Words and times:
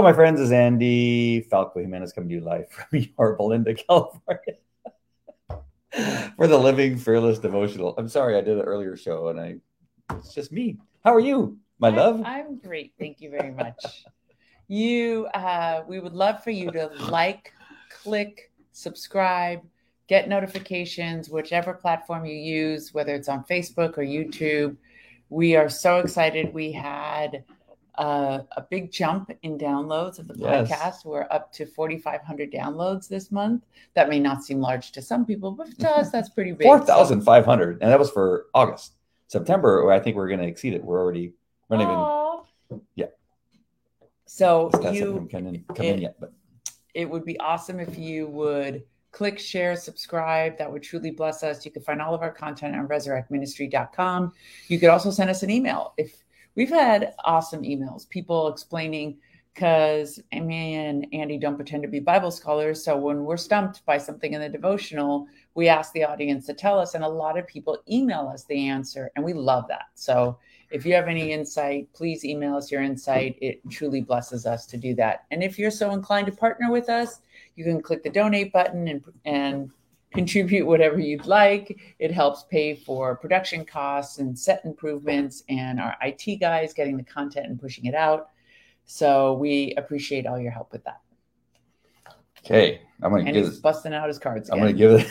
Hello, 0.00 0.08
my 0.08 0.16
friends. 0.16 0.40
Is 0.40 0.50
Andy 0.50 1.42
Falco 1.42 1.78
Jimenez 1.78 2.14
coming 2.14 2.30
to 2.30 2.36
you 2.36 2.40
live 2.40 2.70
from 2.70 2.86
Yorba 3.18 3.42
Linda, 3.42 3.74
California 3.74 4.54
for 6.36 6.46
the 6.46 6.56
Living 6.56 6.96
Fearless 6.96 7.38
Devotional. 7.38 7.94
I'm 7.98 8.08
sorry 8.08 8.34
I 8.34 8.40
did 8.40 8.56
an 8.56 8.62
earlier 8.62 8.96
show 8.96 9.28
and 9.28 9.38
I 9.38 9.56
it's 10.14 10.32
just 10.32 10.52
me. 10.52 10.78
How 11.04 11.14
are 11.14 11.20
you, 11.20 11.58
my 11.78 11.88
I'm- 11.88 11.96
love? 11.98 12.22
I'm 12.24 12.56
great. 12.56 12.94
Thank 12.98 13.20
you 13.20 13.28
very 13.28 13.50
much. 13.50 14.06
you, 14.68 15.26
uh, 15.34 15.82
we 15.86 16.00
would 16.00 16.14
love 16.14 16.42
for 16.42 16.50
you 16.50 16.70
to 16.70 16.86
like, 17.10 17.52
click, 17.90 18.50
subscribe, 18.72 19.60
get 20.06 20.30
notifications, 20.30 21.28
whichever 21.28 21.74
platform 21.74 22.24
you 22.24 22.36
use, 22.36 22.94
whether 22.94 23.14
it's 23.14 23.28
on 23.28 23.44
Facebook 23.44 23.98
or 23.98 24.02
YouTube. 24.02 24.78
We 25.28 25.56
are 25.56 25.68
so 25.68 25.98
excited. 25.98 26.54
We 26.54 26.72
had 26.72 27.44
uh, 27.96 28.40
a 28.56 28.62
big 28.62 28.90
jump 28.90 29.30
in 29.42 29.58
downloads 29.58 30.18
of 30.18 30.28
the 30.28 30.34
Yes. 30.36 30.70
podcast. 30.70 31.04
We're 31.04 31.26
up 31.30 31.52
to 31.54 31.66
4,500 31.66 32.52
downloads 32.52 33.08
this 33.08 33.30
month. 33.30 33.64
That 33.94 34.08
may 34.08 34.18
not 34.20 34.42
seem 34.44 34.60
large 34.60 34.92
to 34.92 35.02
some 35.02 35.24
people, 35.26 35.52
but 35.52 35.78
to 35.80 35.90
us, 35.90 36.10
that's 36.10 36.28
pretty 36.28 36.52
big. 36.52 36.66
4,500. 36.66 36.86
So- 36.86 36.92
thousand 36.94 37.20
five 37.22 37.44
hundred, 37.44 37.78
and 37.82 37.90
that 37.90 37.98
was 37.98 38.10
for 38.10 38.46
August. 38.54 38.92
September, 39.28 39.90
I 39.92 40.00
think 40.00 40.16
we're 40.16 40.28
going 40.28 40.40
to 40.40 40.46
exceed 40.46 40.74
it. 40.74 40.82
We're 40.84 41.00
already 41.00 41.32
we're 41.68 41.76
not 41.78 41.82
even 42.70 42.80
Yeah. 42.96 43.06
So 44.26 44.70
you 44.92 45.28
come 45.30 45.46
in, 45.48 45.64
come 45.74 45.86
in 45.86 45.94
it- 45.96 46.02
yet, 46.02 46.16
but 46.20 46.32
it 46.94 47.08
would 47.08 47.24
be 47.24 47.38
awesome 47.40 47.78
if 47.80 47.98
you 47.98 48.26
would 48.28 48.82
click, 49.12 49.38
share, 49.38 49.74
subscribe. 49.76 50.56
That 50.58 50.70
would 50.70 50.82
truly 50.82 51.10
bless 51.10 51.42
us. 51.42 51.64
You 51.64 51.70
can 51.72 51.82
find 51.82 52.00
all 52.00 52.14
of 52.14 52.22
our 52.22 52.30
content 52.30 52.74
on 52.76 52.86
resurrectministry.com. 52.88 54.32
You 54.68 54.78
could 54.78 54.88
also 54.88 55.10
send 55.10 55.30
us 55.30 55.42
an 55.42 55.50
email. 55.50 55.92
If 55.96 56.24
we've 56.60 56.68
had 56.68 57.14
awesome 57.24 57.62
emails, 57.62 58.06
people 58.06 58.48
explaining 58.48 59.16
because 59.54 60.20
me 60.30 60.74
and 60.74 61.06
Andy 61.10 61.38
don't 61.38 61.56
pretend 61.56 61.82
to 61.82 61.88
be 61.88 62.00
Bible 62.00 62.30
scholars. 62.30 62.84
So 62.84 62.98
when 62.98 63.24
we're 63.24 63.38
stumped 63.38 63.82
by 63.86 63.96
something 63.96 64.34
in 64.34 64.42
the 64.42 64.48
devotional, 64.50 65.26
we 65.54 65.68
ask 65.68 65.94
the 65.94 66.04
audience 66.04 66.44
to 66.48 66.52
tell 66.52 66.78
us, 66.78 66.92
and 66.92 67.02
a 67.02 67.08
lot 67.08 67.38
of 67.38 67.46
people 67.46 67.78
email 67.90 68.30
us 68.30 68.44
the 68.44 68.68
answer, 68.68 69.10
and 69.16 69.24
we 69.24 69.32
love 69.32 69.68
that. 69.68 69.86
So 69.94 70.36
if 70.70 70.84
you 70.84 70.92
have 70.92 71.08
any 71.08 71.32
insight, 71.32 71.90
please 71.94 72.26
email 72.26 72.56
us 72.56 72.70
your 72.70 72.82
insight. 72.82 73.38
It 73.40 73.62
truly 73.70 74.02
blesses 74.02 74.44
us 74.44 74.66
to 74.66 74.76
do 74.76 74.94
that. 74.96 75.24
And 75.30 75.42
if 75.42 75.58
you're 75.58 75.70
so 75.70 75.92
inclined 75.92 76.26
to 76.26 76.32
partner 76.32 76.70
with 76.70 76.90
us, 76.90 77.20
you 77.56 77.64
can 77.64 77.80
click 77.80 78.02
the 78.02 78.10
donate 78.10 78.52
button 78.52 78.86
and 78.86 79.02
and 79.24 79.70
contribute 80.12 80.66
whatever 80.66 80.98
you'd 80.98 81.26
like. 81.26 81.78
It 81.98 82.10
helps 82.10 82.44
pay 82.44 82.74
for 82.74 83.16
production 83.16 83.64
costs 83.64 84.18
and 84.18 84.38
set 84.38 84.64
improvements 84.64 85.44
and 85.48 85.78
our 85.80 85.96
IT 86.02 86.36
guys 86.40 86.72
getting 86.74 86.96
the 86.96 87.04
content 87.04 87.46
and 87.46 87.60
pushing 87.60 87.84
it 87.86 87.94
out. 87.94 88.30
So 88.86 89.34
we 89.34 89.72
appreciate 89.76 90.26
all 90.26 90.38
your 90.38 90.50
help 90.50 90.72
with 90.72 90.82
that. 90.84 91.00
okay, 92.44 92.80
I'm 93.02 93.10
going 93.10 93.24
to 93.24 93.28
And 93.28 93.34
give 93.36 93.44
he's 93.44 93.54
this. 93.54 93.60
busting 93.60 93.94
out 93.94 94.08
his 94.08 94.18
cards 94.18 94.50
I'm 94.50 94.58
going 94.58 94.72
to 94.74 94.78
give 94.78 94.92
it. 95.00 95.06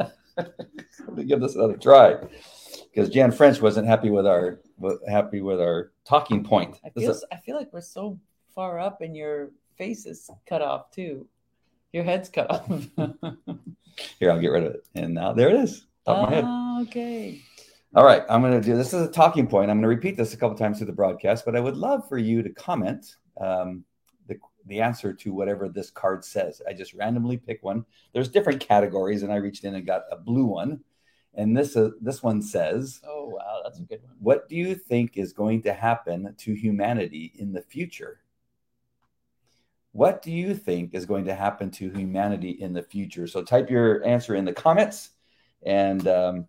I'm 1.08 1.16
to 1.16 1.24
give 1.24 1.40
this 1.40 1.54
another 1.54 1.76
try 1.76 2.16
because 2.92 3.08
Jan 3.10 3.30
French 3.32 3.60
wasn't 3.62 3.86
happy 3.86 4.10
with 4.10 4.26
our 4.26 4.58
happy 5.08 5.40
with 5.40 5.60
our 5.60 5.92
talking 6.04 6.42
point. 6.44 6.78
I 6.84 6.90
feel 6.90 7.10
is- 7.10 7.24
I 7.32 7.36
feel 7.36 7.56
like 7.56 7.72
we're 7.72 7.80
so 7.80 8.18
far 8.54 8.78
up 8.78 9.00
and 9.02 9.16
your 9.16 9.50
face 9.78 10.04
is 10.06 10.28
cut 10.46 10.62
off 10.62 10.90
too. 10.90 11.26
Your 11.92 12.04
head's 12.04 12.28
cut 12.28 12.50
off. 12.50 12.68
here, 14.18 14.30
I'll 14.30 14.40
get 14.40 14.48
rid 14.48 14.64
of 14.64 14.74
it, 14.74 14.86
and 14.94 15.14
now 15.14 15.32
there 15.32 15.50
it 15.50 15.56
is. 15.56 15.86
Top 16.04 16.18
of 16.18 16.30
my 16.30 16.34
head. 16.36 16.44
Oh, 16.46 16.82
okay. 16.82 17.42
All 17.94 18.04
right, 18.04 18.22
I'm 18.28 18.42
going 18.42 18.52
to 18.52 18.60
do 18.60 18.76
this 18.76 18.92
is 18.92 19.06
a 19.06 19.10
talking 19.10 19.46
point. 19.46 19.70
I'm 19.70 19.78
going 19.78 19.82
to 19.82 19.88
repeat 19.88 20.16
this 20.16 20.34
a 20.34 20.36
couple 20.36 20.56
times 20.56 20.78
through 20.78 20.88
the 20.88 20.92
broadcast, 20.92 21.44
but 21.44 21.56
I 21.56 21.60
would 21.60 21.76
love 21.76 22.06
for 22.08 22.18
you 22.18 22.42
to 22.42 22.50
comment 22.50 23.16
um, 23.40 23.84
the 24.26 24.36
the 24.66 24.80
answer 24.80 25.12
to 25.14 25.32
whatever 25.32 25.68
this 25.68 25.90
card 25.90 26.24
says. 26.24 26.60
I 26.68 26.74
just 26.74 26.94
randomly 26.94 27.38
pick 27.38 27.62
one. 27.62 27.86
There's 28.12 28.28
different 28.28 28.60
categories, 28.60 29.22
and 29.22 29.32
I 29.32 29.36
reached 29.36 29.64
in 29.64 29.74
and 29.74 29.86
got 29.86 30.02
a 30.10 30.16
blue 30.16 30.44
one, 30.44 30.80
and 31.34 31.56
this 31.56 31.76
uh, 31.76 31.90
this 32.00 32.22
one 32.22 32.42
says, 32.42 33.00
Oh 33.06 33.28
wow, 33.28 33.60
that's 33.64 33.78
a 33.78 33.82
good 33.82 34.02
one. 34.02 34.16
"What 34.20 34.48
do 34.48 34.56
you 34.56 34.74
think 34.74 35.16
is 35.16 35.32
going 35.32 35.62
to 35.62 35.72
happen 35.72 36.34
to 36.36 36.54
humanity 36.54 37.32
in 37.36 37.52
the 37.52 37.62
future?" 37.62 38.20
What 39.96 40.20
do 40.20 40.30
you 40.30 40.54
think 40.54 40.92
is 40.92 41.06
going 41.06 41.24
to 41.24 41.34
happen 41.34 41.70
to 41.70 41.88
humanity 41.88 42.50
in 42.50 42.74
the 42.74 42.82
future? 42.82 43.26
So 43.26 43.42
type 43.42 43.70
your 43.70 44.04
answer 44.04 44.34
in 44.34 44.44
the 44.44 44.52
comments, 44.52 45.08
and 45.62 46.06
um, 46.06 46.46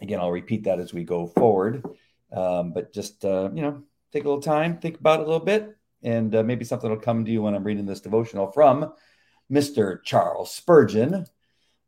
again, 0.00 0.20
I'll 0.20 0.30
repeat 0.30 0.62
that 0.64 0.78
as 0.78 0.94
we 0.94 1.02
go 1.02 1.26
forward. 1.26 1.84
Um, 2.32 2.72
but 2.72 2.92
just 2.92 3.24
uh, 3.24 3.50
you 3.52 3.62
know, 3.62 3.82
take 4.12 4.22
a 4.22 4.28
little 4.28 4.40
time, 4.40 4.78
think 4.78 5.00
about 5.00 5.18
it 5.18 5.24
a 5.24 5.26
little 5.26 5.44
bit, 5.44 5.76
and 6.04 6.32
uh, 6.32 6.44
maybe 6.44 6.64
something 6.64 6.88
will 6.88 6.96
come 6.96 7.24
to 7.24 7.30
you 7.32 7.42
when 7.42 7.56
I'm 7.56 7.64
reading 7.64 7.86
this 7.86 8.00
devotional 8.00 8.52
from 8.52 8.92
Mr. 9.50 10.00
Charles 10.04 10.54
Spurgeon 10.54 11.26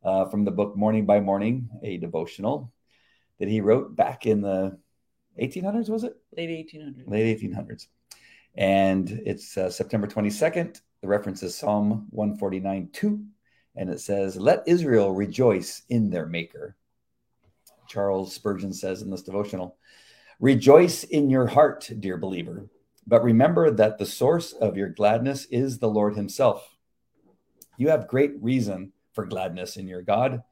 uh, 0.02 0.24
from 0.24 0.44
the 0.44 0.50
book 0.50 0.76
Morning 0.76 1.06
by 1.06 1.20
Morning, 1.20 1.70
a 1.80 1.98
devotional 1.98 2.72
that 3.38 3.46
he 3.46 3.60
wrote 3.60 3.94
back 3.94 4.26
in 4.26 4.40
the 4.40 4.76
1800s. 5.40 5.90
Was 5.90 6.02
it? 6.02 6.16
Late 6.36 6.50
1800s. 6.50 7.08
late 7.08 7.40
1800s. 7.40 7.86
And 8.56 9.08
it's 9.24 9.56
uh, 9.56 9.70
September 9.70 10.08
22nd. 10.08 10.80
The 11.02 11.08
reference 11.08 11.42
is 11.42 11.54
Psalm 11.54 12.06
149 12.10 12.90
2. 12.92 13.24
And 13.76 13.90
it 13.90 14.00
says, 14.00 14.36
Let 14.36 14.66
Israel 14.66 15.12
rejoice 15.12 15.82
in 15.88 16.10
their 16.10 16.26
Maker. 16.26 16.76
Charles 17.88 18.34
Spurgeon 18.34 18.72
says 18.72 19.02
in 19.02 19.10
this 19.10 19.22
devotional, 19.22 19.76
Rejoice 20.40 21.04
in 21.04 21.30
your 21.30 21.46
heart, 21.46 21.90
dear 22.00 22.16
believer, 22.16 22.68
but 23.06 23.22
remember 23.22 23.70
that 23.70 23.98
the 23.98 24.06
source 24.06 24.52
of 24.52 24.76
your 24.76 24.88
gladness 24.88 25.46
is 25.46 25.78
the 25.78 25.88
Lord 25.88 26.16
Himself. 26.16 26.76
You 27.76 27.88
have 27.88 28.08
great 28.08 28.32
reason 28.40 28.92
for 29.12 29.26
gladness 29.26 29.76
in 29.76 29.86
your 29.86 30.02
God, 30.02 30.42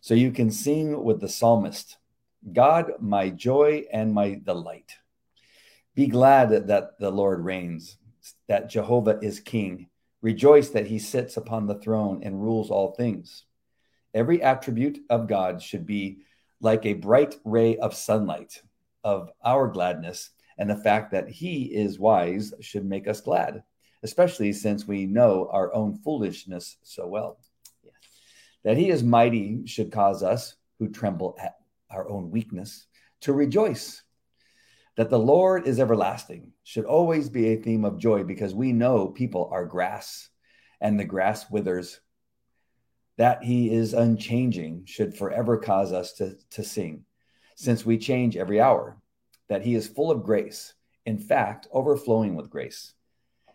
so 0.00 0.14
you 0.14 0.32
can 0.32 0.50
sing 0.50 1.04
with 1.04 1.20
the 1.20 1.28
psalmist 1.28 1.98
God, 2.52 2.92
my 3.00 3.28
joy 3.28 3.84
and 3.92 4.14
my 4.14 4.40
delight. 4.42 4.92
Be 5.94 6.06
glad 6.06 6.68
that 6.68 6.98
the 6.98 7.10
Lord 7.10 7.44
reigns, 7.44 7.98
that 8.48 8.70
Jehovah 8.70 9.18
is 9.22 9.40
king. 9.40 9.88
Rejoice 10.22 10.70
that 10.70 10.86
he 10.86 10.98
sits 10.98 11.36
upon 11.36 11.66
the 11.66 11.78
throne 11.78 12.22
and 12.22 12.42
rules 12.42 12.70
all 12.70 12.92
things. 12.92 13.44
Every 14.12 14.42
attribute 14.42 14.98
of 15.08 15.28
God 15.28 15.62
should 15.62 15.86
be 15.86 16.18
like 16.60 16.84
a 16.84 16.94
bright 16.94 17.36
ray 17.44 17.78
of 17.78 17.94
sunlight 17.94 18.60
of 19.02 19.30
our 19.44 19.68
gladness, 19.68 20.30
and 20.58 20.68
the 20.68 20.76
fact 20.76 21.12
that 21.12 21.28
he 21.28 21.64
is 21.64 21.98
wise 21.98 22.52
should 22.60 22.84
make 22.84 23.08
us 23.08 23.20
glad, 23.20 23.62
especially 24.02 24.52
since 24.52 24.86
we 24.86 25.06
know 25.06 25.48
our 25.50 25.72
own 25.72 25.96
foolishness 26.04 26.76
so 26.82 27.06
well. 27.06 27.38
Yes. 27.82 27.94
That 28.64 28.76
he 28.76 28.90
is 28.90 29.02
mighty 29.02 29.66
should 29.66 29.90
cause 29.90 30.22
us, 30.22 30.56
who 30.78 30.88
tremble 30.88 31.36
at 31.40 31.56
our 31.90 32.08
own 32.08 32.30
weakness, 32.30 32.86
to 33.22 33.32
rejoice 33.32 34.02
that 35.00 35.08
the 35.08 35.18
Lord 35.18 35.66
is 35.66 35.80
everlasting 35.80 36.52
should 36.62 36.84
always 36.84 37.30
be 37.30 37.46
a 37.46 37.56
theme 37.56 37.86
of 37.86 37.96
joy 37.96 38.22
because 38.22 38.54
we 38.54 38.74
know 38.74 39.08
people 39.08 39.48
are 39.50 39.64
grass 39.64 40.28
and 40.78 41.00
the 41.00 41.06
grass 41.06 41.50
withers. 41.50 42.02
That 43.16 43.42
he 43.42 43.72
is 43.72 43.94
unchanging 43.94 44.82
should 44.84 45.16
forever 45.16 45.56
cause 45.56 45.94
us 45.94 46.12
to, 46.16 46.34
to 46.50 46.62
sing, 46.62 47.06
since 47.56 47.86
we 47.86 47.96
change 47.96 48.36
every 48.36 48.60
hour. 48.60 48.98
That 49.48 49.62
he 49.62 49.74
is 49.74 49.88
full 49.88 50.10
of 50.10 50.22
grace, 50.22 50.74
in 51.06 51.18
fact, 51.18 51.66
overflowing 51.72 52.34
with 52.34 52.50
grace. 52.50 52.92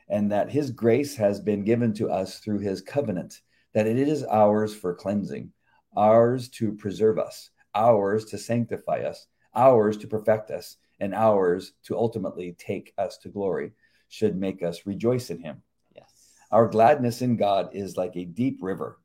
And 0.09 0.31
that 0.31 0.49
his 0.49 0.71
grace 0.71 1.15
has 1.17 1.39
been 1.39 1.63
given 1.63 1.93
to 1.93 2.09
us 2.09 2.39
through 2.39 2.61
his 2.61 2.81
covenant, 2.81 3.41
that 3.75 3.85
it 3.85 3.99
is 3.99 4.23
ours 4.23 4.73
for 4.73 4.95
cleansing, 4.95 5.51
ours 5.95 6.49
to 6.57 6.71
preserve 6.71 7.19
us, 7.19 7.51
ours 7.75 8.25
to 8.25 8.39
sanctify 8.39 9.01
us, 9.01 9.27
ours 9.53 9.95
to 9.97 10.07
perfect 10.07 10.49
us, 10.49 10.77
and 10.99 11.13
ours 11.13 11.73
to 11.83 11.97
ultimately 11.97 12.55
take 12.57 12.93
us 12.97 13.17
to 13.19 13.29
glory, 13.29 13.71
should 14.09 14.35
make 14.37 14.63
us 14.63 14.85
rejoice 14.85 15.29
in 15.29 15.39
him. 15.39 15.61
Yes. 15.95 16.31
Our 16.51 16.67
gladness 16.67 17.21
in 17.21 17.35
God 17.35 17.69
is 17.73 17.97
like 17.97 18.15
a 18.15 18.25
deep 18.25 18.59
river. 18.61 18.99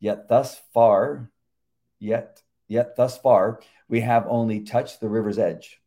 Yet 0.00 0.28
thus 0.28 0.60
far, 0.72 1.30
yet 1.98 2.42
yet 2.68 2.96
thus 2.96 3.18
far 3.18 3.60
we 3.88 4.00
have 4.00 4.26
only 4.28 4.60
touched 4.60 5.00
the 5.00 5.08
river's 5.08 5.38
edge. 5.38 5.80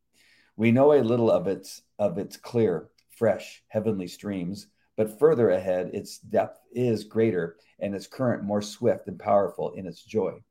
We 0.55 0.71
know 0.71 0.93
a 0.93 1.01
little 1.01 1.31
of 1.31 1.47
its 1.47 1.81
of 1.97 2.17
its 2.17 2.37
clear, 2.37 2.89
fresh, 3.09 3.63
heavenly 3.67 4.07
streams, 4.07 4.67
but 4.95 5.19
further 5.19 5.49
ahead 5.49 5.91
its 5.93 6.19
depth 6.19 6.59
is 6.71 7.03
greater 7.03 7.57
and 7.79 7.95
its 7.95 8.07
current 8.07 8.43
more 8.43 8.61
swift 8.61 9.07
and 9.07 9.17
powerful 9.17 9.71
in 9.71 9.87
its 9.87 10.03
joy. 10.03 10.43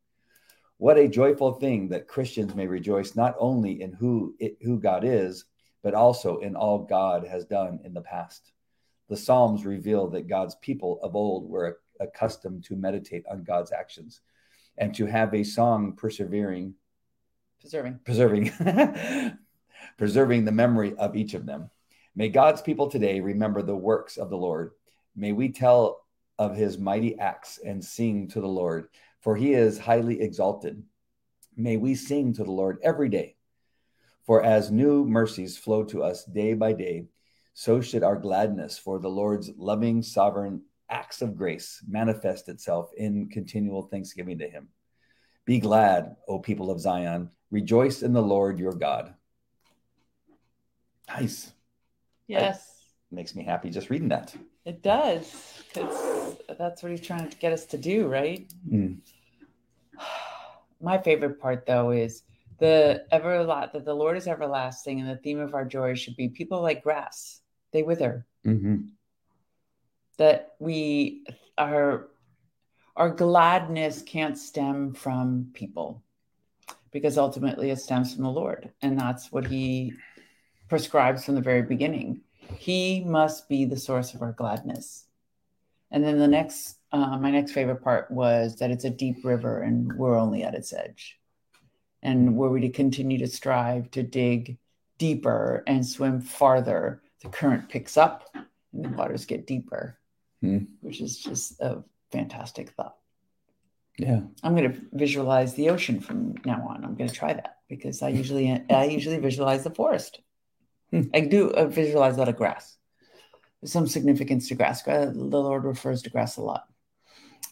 What 0.82 0.98
a 0.98 1.06
joyful 1.06 1.52
thing 1.52 1.90
that 1.90 2.08
Christians 2.08 2.56
may 2.56 2.66
rejoice 2.66 3.14
not 3.14 3.36
only 3.38 3.82
in 3.82 3.92
who 3.92 4.34
it, 4.40 4.56
who 4.62 4.80
God 4.80 5.04
is, 5.04 5.44
but 5.80 5.94
also 5.94 6.38
in 6.38 6.56
all 6.56 6.80
God 6.80 7.24
has 7.24 7.44
done 7.44 7.78
in 7.84 7.94
the 7.94 8.00
past. 8.00 8.50
The 9.08 9.16
Psalms 9.16 9.64
reveal 9.64 10.08
that 10.08 10.26
God's 10.26 10.56
people 10.56 10.98
of 11.04 11.14
old 11.14 11.48
were 11.48 11.78
accustomed 12.00 12.64
to 12.64 12.74
meditate 12.74 13.24
on 13.30 13.44
God's 13.44 13.70
actions 13.70 14.22
and 14.76 14.92
to 14.96 15.06
have 15.06 15.32
a 15.32 15.44
song 15.44 15.92
persevering 15.92 16.74
Preserving. 17.60 18.00
preserving 18.04 18.50
preserving 19.96 20.44
the 20.44 20.50
memory 20.50 20.96
of 20.96 21.14
each 21.14 21.34
of 21.34 21.46
them 21.46 21.70
May 22.16 22.28
God's 22.28 22.60
people 22.60 22.88
today 22.88 23.20
remember 23.20 23.62
the 23.62 23.76
works 23.76 24.16
of 24.16 24.30
the 24.30 24.36
Lord. 24.36 24.72
May 25.14 25.30
we 25.30 25.52
tell 25.52 26.02
of 26.40 26.56
his 26.56 26.76
mighty 26.76 27.16
acts 27.20 27.60
and 27.64 27.84
sing 27.84 28.26
to 28.30 28.40
the 28.40 28.48
Lord, 28.48 28.88
for 29.22 29.36
he 29.36 29.54
is 29.54 29.78
highly 29.78 30.20
exalted. 30.20 30.82
May 31.56 31.76
we 31.76 31.94
sing 31.94 32.34
to 32.34 32.44
the 32.44 32.52
Lord 32.52 32.78
every 32.82 33.08
day. 33.08 33.36
For 34.24 34.42
as 34.42 34.70
new 34.70 35.04
mercies 35.04 35.56
flow 35.56 35.84
to 35.84 36.02
us 36.02 36.24
day 36.24 36.54
by 36.54 36.74
day, 36.74 37.06
so 37.54 37.80
should 37.80 38.02
our 38.02 38.16
gladness 38.16 38.78
for 38.78 38.98
the 38.98 39.08
Lord's 39.08 39.50
loving, 39.56 40.02
sovereign 40.02 40.62
acts 40.90 41.22
of 41.22 41.36
grace 41.36 41.82
manifest 41.88 42.48
itself 42.48 42.90
in 42.96 43.28
continual 43.28 43.82
thanksgiving 43.82 44.38
to 44.38 44.48
him. 44.48 44.68
Be 45.44 45.58
glad, 45.58 46.16
O 46.28 46.38
people 46.38 46.70
of 46.70 46.80
Zion. 46.80 47.30
Rejoice 47.50 48.02
in 48.02 48.12
the 48.12 48.22
Lord 48.22 48.58
your 48.58 48.72
God. 48.72 49.14
Nice. 51.08 51.52
Yes. 52.26 52.58
It 53.10 53.14
makes 53.14 53.34
me 53.34 53.44
happy 53.44 53.70
just 53.70 53.90
reading 53.90 54.08
that. 54.08 54.34
It 54.64 54.82
does. 54.82 55.62
Because 55.68 56.36
that's 56.62 56.82
what 56.82 56.92
he's 56.92 57.00
trying 57.00 57.28
to 57.28 57.36
get 57.38 57.52
us 57.52 57.66
to 57.66 57.76
do, 57.76 58.06
right? 58.06 58.48
Mm. 58.70 58.98
My 60.80 60.98
favorite 60.98 61.40
part, 61.40 61.66
though, 61.66 61.90
is 61.90 62.22
the 62.58 63.04
ever 63.10 63.42
lot 63.42 63.72
that 63.72 63.84
the 63.84 63.94
Lord 63.94 64.16
is 64.16 64.28
everlasting, 64.28 65.00
and 65.00 65.08
the 65.08 65.16
theme 65.16 65.40
of 65.40 65.54
our 65.54 65.64
joy 65.64 65.94
should 65.94 66.16
be 66.16 66.28
people 66.28 66.62
like 66.62 66.84
grass; 66.84 67.40
they 67.72 67.82
wither. 67.82 68.26
Mm-hmm. 68.46 68.76
That 70.18 70.54
we 70.60 71.24
are 71.58 72.08
our 72.94 73.10
gladness 73.10 74.02
can't 74.02 74.38
stem 74.38 74.92
from 74.94 75.50
people 75.54 76.02
because 76.92 77.16
ultimately 77.18 77.70
it 77.70 77.80
stems 77.80 78.14
from 78.14 78.22
the 78.22 78.30
Lord. 78.30 78.70
And 78.82 79.00
that's 79.00 79.32
what 79.32 79.46
he 79.46 79.94
prescribes 80.68 81.24
from 81.24 81.34
the 81.34 81.40
very 81.40 81.62
beginning. 81.62 82.20
He 82.58 83.02
must 83.02 83.48
be 83.48 83.64
the 83.64 83.78
source 83.78 84.14
of 84.14 84.22
our 84.22 84.32
gladness. 84.32 85.06
And 85.92 86.02
then 86.02 86.18
the 86.18 86.26
next, 86.26 86.78
uh, 86.90 87.18
my 87.18 87.30
next 87.30 87.52
favorite 87.52 87.84
part 87.84 88.10
was 88.10 88.56
that 88.56 88.70
it's 88.70 88.84
a 88.84 88.90
deep 88.90 89.24
river 89.24 89.62
and 89.62 89.92
we're 89.92 90.18
only 90.18 90.42
at 90.42 90.54
its 90.54 90.72
edge. 90.72 91.18
And 92.02 92.34
were 92.36 92.50
we 92.50 92.62
to 92.62 92.70
continue 92.70 93.18
to 93.18 93.28
strive 93.28 93.90
to 93.92 94.02
dig 94.02 94.58
deeper 94.98 95.62
and 95.66 95.86
swim 95.86 96.20
farther, 96.20 97.02
the 97.22 97.28
current 97.28 97.68
picks 97.68 97.96
up 97.96 98.28
and 98.34 98.84
the 98.84 98.88
waters 98.88 99.26
get 99.26 99.46
deeper, 99.46 99.98
Hmm. 100.40 100.64
which 100.80 101.00
is 101.00 101.18
just 101.18 101.60
a 101.60 101.84
fantastic 102.10 102.70
thought. 102.70 102.96
Yeah. 103.98 104.22
I'm 104.42 104.56
going 104.56 104.72
to 104.72 104.80
visualize 104.92 105.54
the 105.54 105.70
ocean 105.70 106.00
from 106.00 106.34
now 106.44 106.66
on. 106.68 106.84
I'm 106.84 106.96
going 106.96 107.08
to 107.08 107.14
try 107.14 107.32
that 107.34 107.58
because 107.68 108.02
I 108.02 108.08
usually 108.22 108.64
I 108.70 108.84
usually 108.84 109.18
visualize 109.18 109.62
the 109.62 109.70
forest. 109.70 110.20
Hmm. 110.90 111.02
I 111.14 111.20
do 111.20 111.50
uh, 111.50 111.66
visualize 111.66 112.16
a 112.16 112.18
lot 112.18 112.28
of 112.28 112.36
grass. 112.36 112.76
Some 113.64 113.86
significance 113.86 114.48
to 114.48 114.54
grass. 114.54 114.82
The 114.82 115.12
Lord 115.14 115.64
refers 115.64 116.02
to 116.02 116.10
grass 116.10 116.36
a 116.36 116.42
lot, 116.42 116.68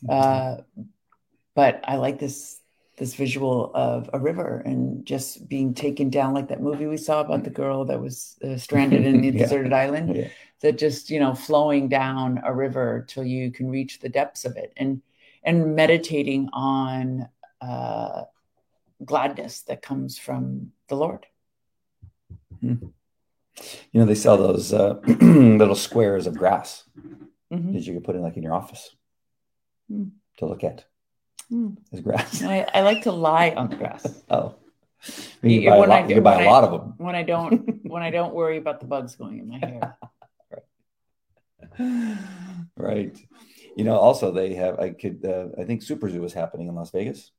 uh, 0.08 0.58
but 1.54 1.80
I 1.84 1.96
like 1.96 2.18
this 2.18 2.60
this 2.98 3.14
visual 3.14 3.70
of 3.74 4.10
a 4.12 4.18
river 4.18 4.62
and 4.66 5.06
just 5.06 5.48
being 5.48 5.72
taken 5.72 6.10
down, 6.10 6.34
like 6.34 6.48
that 6.48 6.60
movie 6.60 6.86
we 6.86 6.98
saw 6.98 7.20
about 7.20 7.44
the 7.44 7.50
girl 7.50 7.86
that 7.86 7.98
was 8.00 8.36
uh, 8.44 8.56
stranded 8.58 9.06
in 9.06 9.20
the 9.22 9.30
Yeah. 9.30 9.44
deserted 9.44 9.72
island 9.72 10.16
Yeah. 10.16 10.28
that 10.60 10.76
just 10.78 11.10
you 11.10 11.18
know 11.20 11.34
flowing 11.34 11.88
down 11.88 12.40
a 12.44 12.52
river 12.52 13.04
till 13.08 13.24
you 13.24 13.50
can 13.50 13.70
reach 13.70 14.00
the 14.00 14.08
depths 14.08 14.44
of 14.44 14.56
it 14.56 14.72
and 14.76 15.00
and 15.42 15.74
meditating 15.74 16.50
on 16.52 17.28
uh, 17.62 18.24
gladness 19.04 19.62
that 19.62 19.80
comes 19.80 20.18
from 20.18 20.72
the 20.88 20.96
lord 20.96 21.26
You 23.92 24.00
know, 24.00 24.06
they 24.06 24.14
sell 24.14 24.36
those 24.36 24.72
uh, 24.72 24.94
little 25.20 25.74
squares 25.74 26.26
of 26.26 26.36
grass 26.36 26.84
Mhm. 27.52 27.72
that 27.72 27.82
you 27.86 27.94
can 27.94 28.02
put 28.02 28.14
in 28.14 28.22
like 28.22 28.36
in 28.36 28.42
your 28.44 28.54
office 28.54 28.94
Hmm. 29.88 30.04
to 30.38 30.46
look 30.46 30.62
at 30.62 30.84
Hmm. 31.48 31.70
as 31.92 32.00
grass. 32.00 32.42
I, 32.44 32.64
I 32.72 32.82
like 32.82 33.02
to 33.02 33.12
lie 33.12 33.50
on 33.50 33.70
the 33.70 33.76
grass 33.76 34.06
Oh, 34.30 34.54
you 35.42 35.58
can 35.58 35.62
Yeah, 35.62 35.70
buy, 35.70 35.76
a 35.76 35.80
I 35.80 35.86
lot, 35.86 36.08
do- 36.08 36.14
you 36.14 36.20
buy 36.20 36.42
I- 36.44 36.46
lot 36.46 36.62
of 36.64 36.70
them. 36.70 36.94
when 36.98 37.16
i 37.16 37.22
don't 37.24 37.84
when 37.92 38.02
i 38.04 38.10
don't 38.10 38.32
worry 38.34 38.56
about 38.58 38.78
the 38.80 38.86
bugs 38.86 39.16
going 39.16 39.38
in 39.40 39.48
my 39.48 39.58
hair 39.58 39.96
right. 42.76 43.16
You 43.76 43.84
know, 43.84 43.96
also 43.96 44.30
they 44.32 44.54
have. 44.54 44.78
I 44.78 44.90
could. 44.90 45.24
Uh, 45.24 45.48
I 45.58 45.64
think 45.64 45.82
Super 45.82 46.08
Zoo 46.10 46.24
is 46.24 46.32
happening 46.32 46.68
in 46.68 46.74
Las 46.74 46.90
Vegas, 46.90 47.32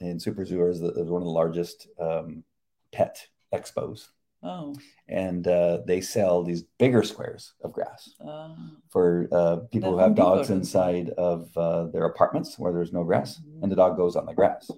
and 0.00 0.20
Super 0.20 0.44
Zoo 0.44 0.66
is, 0.66 0.80
the, 0.80 0.90
is 0.92 1.08
one 1.08 1.22
of 1.22 1.26
the 1.26 1.32
largest 1.32 1.88
um, 1.98 2.44
pet 2.92 3.26
expos, 3.54 4.08
oh 4.42 4.74
and 5.08 5.48
uh, 5.48 5.78
they 5.86 6.00
sell 6.00 6.42
these 6.42 6.62
bigger 6.78 7.02
squares 7.02 7.54
of 7.64 7.72
grass 7.72 8.10
uh, 8.26 8.54
for 8.90 9.28
uh, 9.32 9.56
people 9.72 9.92
who 9.92 9.98
have 9.98 10.14
dogs 10.14 10.50
inside 10.50 11.10
of 11.18 11.48
uh, 11.56 11.84
their 11.86 12.04
apartments 12.04 12.58
where 12.58 12.72
there's 12.72 12.92
no 12.92 13.04
grass, 13.04 13.40
Mhm. 13.40 13.62
and 13.62 13.72
the 13.72 13.76
dog 13.76 13.96
goes 13.96 14.14
on 14.16 14.26
the 14.26 14.34
grass. 14.34 14.70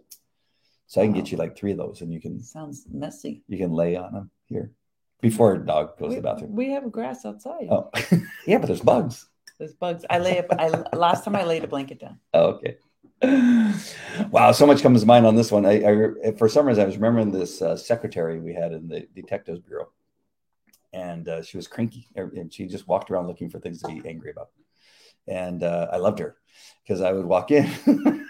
So 0.87 1.01
I 1.01 1.05
can 1.05 1.13
get 1.15 1.31
you 1.31 1.39
like 1.39 1.57
three 1.57 1.73
of 1.73 1.79
those, 1.79 2.01
and 2.01 2.13
you 2.13 2.21
can 2.21 2.41
sounds 2.43 2.87
messy 2.91 3.43
you 3.49 3.59
can 3.59 3.73
lay 3.73 3.97
on 3.97 4.13
them 4.13 4.31
here 4.47 4.73
before 5.21 5.55
a 5.55 5.59
dog 5.65 5.99
goes 5.99 6.09
we, 6.11 6.15
to 6.17 6.21
the 6.23 6.29
bathroom. 6.29 6.53
we 6.57 6.71
have 6.71 6.91
grass 6.91 7.25
outside 7.25 7.69
Oh, 7.71 7.91
yeah, 8.47 8.59
but 8.59 8.67
there's 8.67 8.81
bugs. 8.81 9.29
there's 9.59 9.75
bugs 9.75 10.05
i 10.11 10.19
lay 10.19 10.39
up 10.39 10.47
i 10.59 10.69
last 10.97 11.23
time 11.25 11.37
i 11.37 11.45
laid 11.45 11.63
a 11.65 11.69
blanket 11.69 12.01
down 12.01 12.19
Oh, 12.35 12.47
okay. 12.55 12.77
Wow, 14.31 14.53
so 14.53 14.67
much 14.67 14.83
comes 14.83 15.01
to 15.01 15.07
mind 15.07 15.27
on 15.27 15.35
this 15.35 15.51
one. 15.51 15.65
I, 15.65 15.83
I 15.83 16.33
for 16.37 16.49
some 16.49 16.67
reason 16.67 16.83
I 16.83 16.87
was 16.87 16.97
remembering 16.97 17.31
this 17.31 17.63
uh, 17.63 17.77
secretary 17.77 18.39
we 18.39 18.53
had 18.53 18.73
in 18.73 18.89
the 18.89 19.07
detectives 19.15 19.61
bureau, 19.61 19.91
and 20.93 21.27
uh, 21.29 21.43
she 21.43 21.57
was 21.57 21.67
cranky, 21.67 22.07
and 22.17 22.53
she 22.53 22.67
just 22.67 22.87
walked 22.87 23.11
around 23.11 23.27
looking 23.27 23.49
for 23.49 23.59
things 23.59 23.81
to 23.83 23.89
be 23.89 24.07
angry 24.09 24.31
about. 24.31 24.51
And 25.27 25.63
uh, 25.63 25.89
I 25.93 25.97
loved 25.97 26.19
her 26.19 26.37
because 26.83 27.01
I 27.01 27.13
would 27.13 27.25
walk 27.25 27.51
in, 27.51 27.67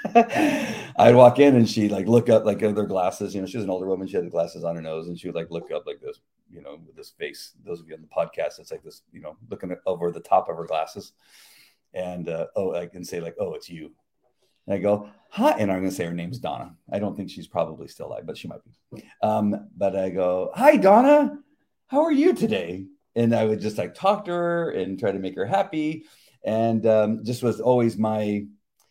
I'd 0.97 1.15
walk 1.15 1.39
in, 1.39 1.57
and 1.57 1.69
she'd 1.69 1.91
like 1.91 2.07
look 2.07 2.29
up, 2.29 2.45
like 2.45 2.63
other 2.63 2.85
glasses. 2.85 3.35
You 3.35 3.41
know, 3.41 3.47
she 3.47 3.57
was 3.57 3.65
an 3.65 3.71
older 3.71 3.87
woman; 3.87 4.07
she 4.07 4.17
had 4.17 4.27
the 4.27 4.31
glasses 4.31 4.65
on 4.65 4.77
her 4.77 4.83
nose, 4.83 5.09
and 5.09 5.19
she 5.19 5.29
would 5.29 5.37
like 5.37 5.51
look 5.51 5.71
up 5.73 5.87
like 5.87 6.01
this, 6.01 6.21
you 6.53 6.63
know, 6.63 6.79
with 6.87 6.97
this 6.97 7.11
face. 7.11 7.53
Those 7.65 7.81
of 7.81 7.89
you 7.89 7.95
on 7.95 8.03
the 8.03 8.09
podcast, 8.09 8.59
it's 8.59 8.71
like 8.71 8.85
this, 8.85 9.03
you 9.13 9.21
know, 9.21 9.37
looking 9.51 9.75
over 9.87 10.11
the 10.11 10.21
top 10.21 10.49
of 10.49 10.57
her 10.57 10.67
glasses, 10.67 11.13
and 11.95 12.29
uh, 12.29 12.47
oh, 12.55 12.75
I 12.75 12.87
can 12.87 13.05
say 13.05 13.21
like, 13.21 13.37
"Oh, 13.41 13.55
it's 13.55 13.69
you." 13.69 13.93
And 14.71 14.79
I 14.79 14.83
go, 14.83 15.11
hi. 15.31 15.57
And 15.59 15.71
I'm 15.71 15.79
going 15.79 15.91
to 15.91 15.95
say 15.95 16.05
her 16.05 16.15
name's 16.15 16.39
Donna. 16.39 16.77
I 16.93 17.01
don't 17.01 17.17
think 17.17 17.29
she's 17.29 17.49
probably 17.49 17.89
still 17.89 18.07
alive, 18.07 18.25
but 18.25 18.39
she 18.39 18.47
might 18.47 18.61
be. 18.93 19.03
Um, 19.21 19.69
but 19.77 19.97
I 19.97 20.11
go, 20.11 20.53
hi, 20.55 20.77
Donna. 20.77 21.39
How 21.89 22.03
are 22.05 22.13
you 22.13 22.35
today? 22.35 22.87
And 23.17 23.35
I 23.35 23.47
would 23.47 23.61
just 23.61 23.79
like 23.79 23.97
talk 23.97 24.27
to 24.27 24.31
her 24.31 24.71
and 24.71 24.97
try 24.97 25.11
to 25.11 25.19
make 25.19 25.35
her 25.35 25.45
happy. 25.45 26.05
And 26.45 26.87
um, 26.87 27.25
just 27.25 27.43
was 27.43 27.61
always 27.61 27.99
my 27.99 28.47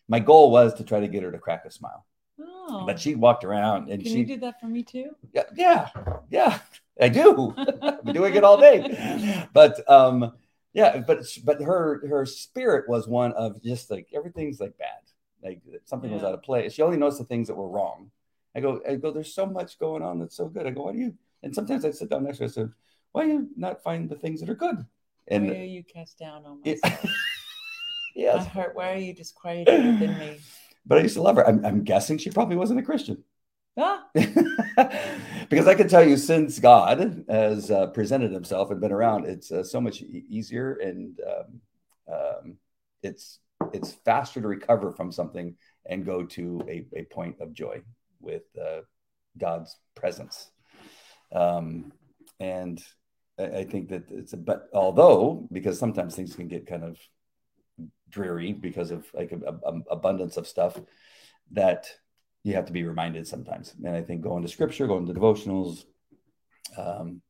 my 0.09 0.19
goal 0.19 0.51
was 0.51 0.73
to 0.73 0.83
try 0.83 0.99
to 0.99 1.07
get 1.07 1.23
her 1.23 1.31
to 1.31 1.39
crack 1.39 1.63
a 1.65 1.71
smile. 1.71 2.05
oh 2.41 2.83
But 2.85 2.99
she 2.99 3.15
walked 3.15 3.45
around 3.45 3.89
and 3.89 4.03
can 4.03 4.11
she 4.11 4.19
you 4.19 4.25
do 4.25 4.37
that 4.39 4.59
for 4.59 4.67
me 4.67 4.83
too 4.83 5.15
yeah, 5.33 5.43
yeah, 5.55 5.89
yeah, 6.29 6.59
I 6.99 7.07
do. 7.07 7.53
I've 7.57 8.03
been 8.03 8.13
doing 8.13 8.35
it 8.35 8.43
all 8.43 8.59
day. 8.59 9.47
But 9.53 9.89
um, 9.89 10.33
yeah, 10.73 10.97
but 10.97 11.25
but 11.45 11.61
her 11.61 12.05
her 12.07 12.25
spirit 12.25 12.89
was 12.89 13.07
one 13.07 13.31
of 13.31 13.63
just 13.63 13.89
like 13.89 14.09
everything's 14.13 14.59
like 14.59 14.77
bad, 14.77 15.09
like 15.43 15.61
something 15.85 16.11
was 16.11 16.23
out 16.23 16.33
of 16.33 16.43
place. 16.43 16.73
She 16.73 16.81
only 16.81 16.97
noticed 16.97 17.19
the 17.19 17.25
things 17.25 17.47
that 17.47 17.55
were 17.55 17.69
wrong. 17.69 18.11
I 18.55 18.59
go, 18.61 18.81
I 18.87 18.95
go. 18.95 19.11
There's 19.11 19.33
so 19.33 19.45
much 19.45 19.79
going 19.79 20.01
on 20.01 20.19
that's 20.19 20.35
so 20.35 20.47
good. 20.47 20.65
I 20.67 20.71
go, 20.71 20.83
why 20.83 20.93
do 20.93 20.99
you? 20.99 21.13
And 21.43 21.53
sometimes 21.53 21.85
I 21.85 21.91
sit 21.91 22.09
down 22.09 22.23
next 22.23 22.37
to 22.39 22.43
her. 22.43 22.49
I 22.49 22.51
said, 22.51 22.71
why 23.11 23.23
do 23.23 23.29
you 23.29 23.49
not 23.55 23.81
find 23.83 24.09
the 24.09 24.15
things 24.15 24.39
that 24.41 24.49
are 24.49 24.55
good? 24.55 24.85
And 25.27 25.47
why 25.47 25.53
are 25.53 25.57
And 25.57 25.71
you 25.71 25.83
cast 25.83 26.17
down 26.19 26.45
on 26.45 26.59
it- 26.65 26.79
myself 26.83 27.03
my 28.15 28.21
yes, 28.21 28.47
heart 28.47 28.75
why 28.75 28.91
are 28.93 28.97
you 28.97 29.13
disquieted 29.13 29.85
within 29.85 30.17
me 30.17 30.39
but 30.85 30.97
I 30.97 31.01
used 31.01 31.15
to 31.15 31.21
love 31.21 31.35
her. 31.37 31.47
I'm, 31.47 31.63
I'm 31.65 31.83
guessing 31.83 32.17
she 32.17 32.31
probably 32.31 32.55
wasn't 32.57 32.79
a 32.79 32.83
Christian. 32.83 33.23
ah 33.77 34.07
because 34.13 35.67
I 35.67 35.75
can 35.75 35.87
tell 35.87 36.05
you, 36.05 36.17
since 36.17 36.59
God 36.59 37.23
has 37.29 37.69
uh, 37.71 37.87
presented 37.87 38.31
Himself 38.31 38.71
and 38.71 38.81
been 38.81 38.91
around, 38.91 39.25
it's 39.25 39.51
uh, 39.51 39.63
so 39.63 39.79
much 39.79 40.01
e- 40.01 40.25
easier 40.27 40.73
and 40.75 41.19
um, 41.31 41.61
um, 42.13 42.57
it's 43.03 43.39
it's 43.73 43.93
faster 43.93 44.41
to 44.41 44.47
recover 44.47 44.91
from 44.91 45.11
something 45.11 45.55
and 45.85 46.05
go 46.05 46.23
to 46.23 46.61
a, 46.67 46.85
a 46.95 47.03
point 47.05 47.39
of 47.39 47.53
joy 47.53 47.81
with 48.19 48.43
uh, 48.59 48.81
God's 49.37 49.77
presence. 49.95 50.51
Um, 51.31 51.91
and 52.39 52.81
I, 53.37 53.63
think 53.63 53.89
that 53.89 54.03
it's 54.09 54.33
a 54.33 54.37
but 54.37 54.67
although 54.73 55.47
because 55.51 55.79
sometimes 55.79 56.15
things 56.15 56.35
can 56.35 56.47
get 56.47 56.67
kind 56.67 56.83
of 56.83 56.97
dreary 58.09 58.53
because 58.53 58.91
of 58.91 59.05
like 59.13 59.31
a, 59.31 59.59
a- 59.63 59.91
abundance 59.91 60.37
of 60.37 60.47
stuff 60.47 60.79
that 61.51 61.87
you 62.43 62.53
have 62.53 62.65
to 62.65 62.73
be 62.73 62.83
reminded 62.83 63.27
sometimes. 63.27 63.73
And 63.83 63.95
I 63.95 64.01
think 64.01 64.21
going 64.21 64.43
to 64.43 64.49
scripture, 64.49 64.87
going 64.87 65.05
to 65.05 65.13
devotionals, 65.13 65.85
um, 66.77 67.21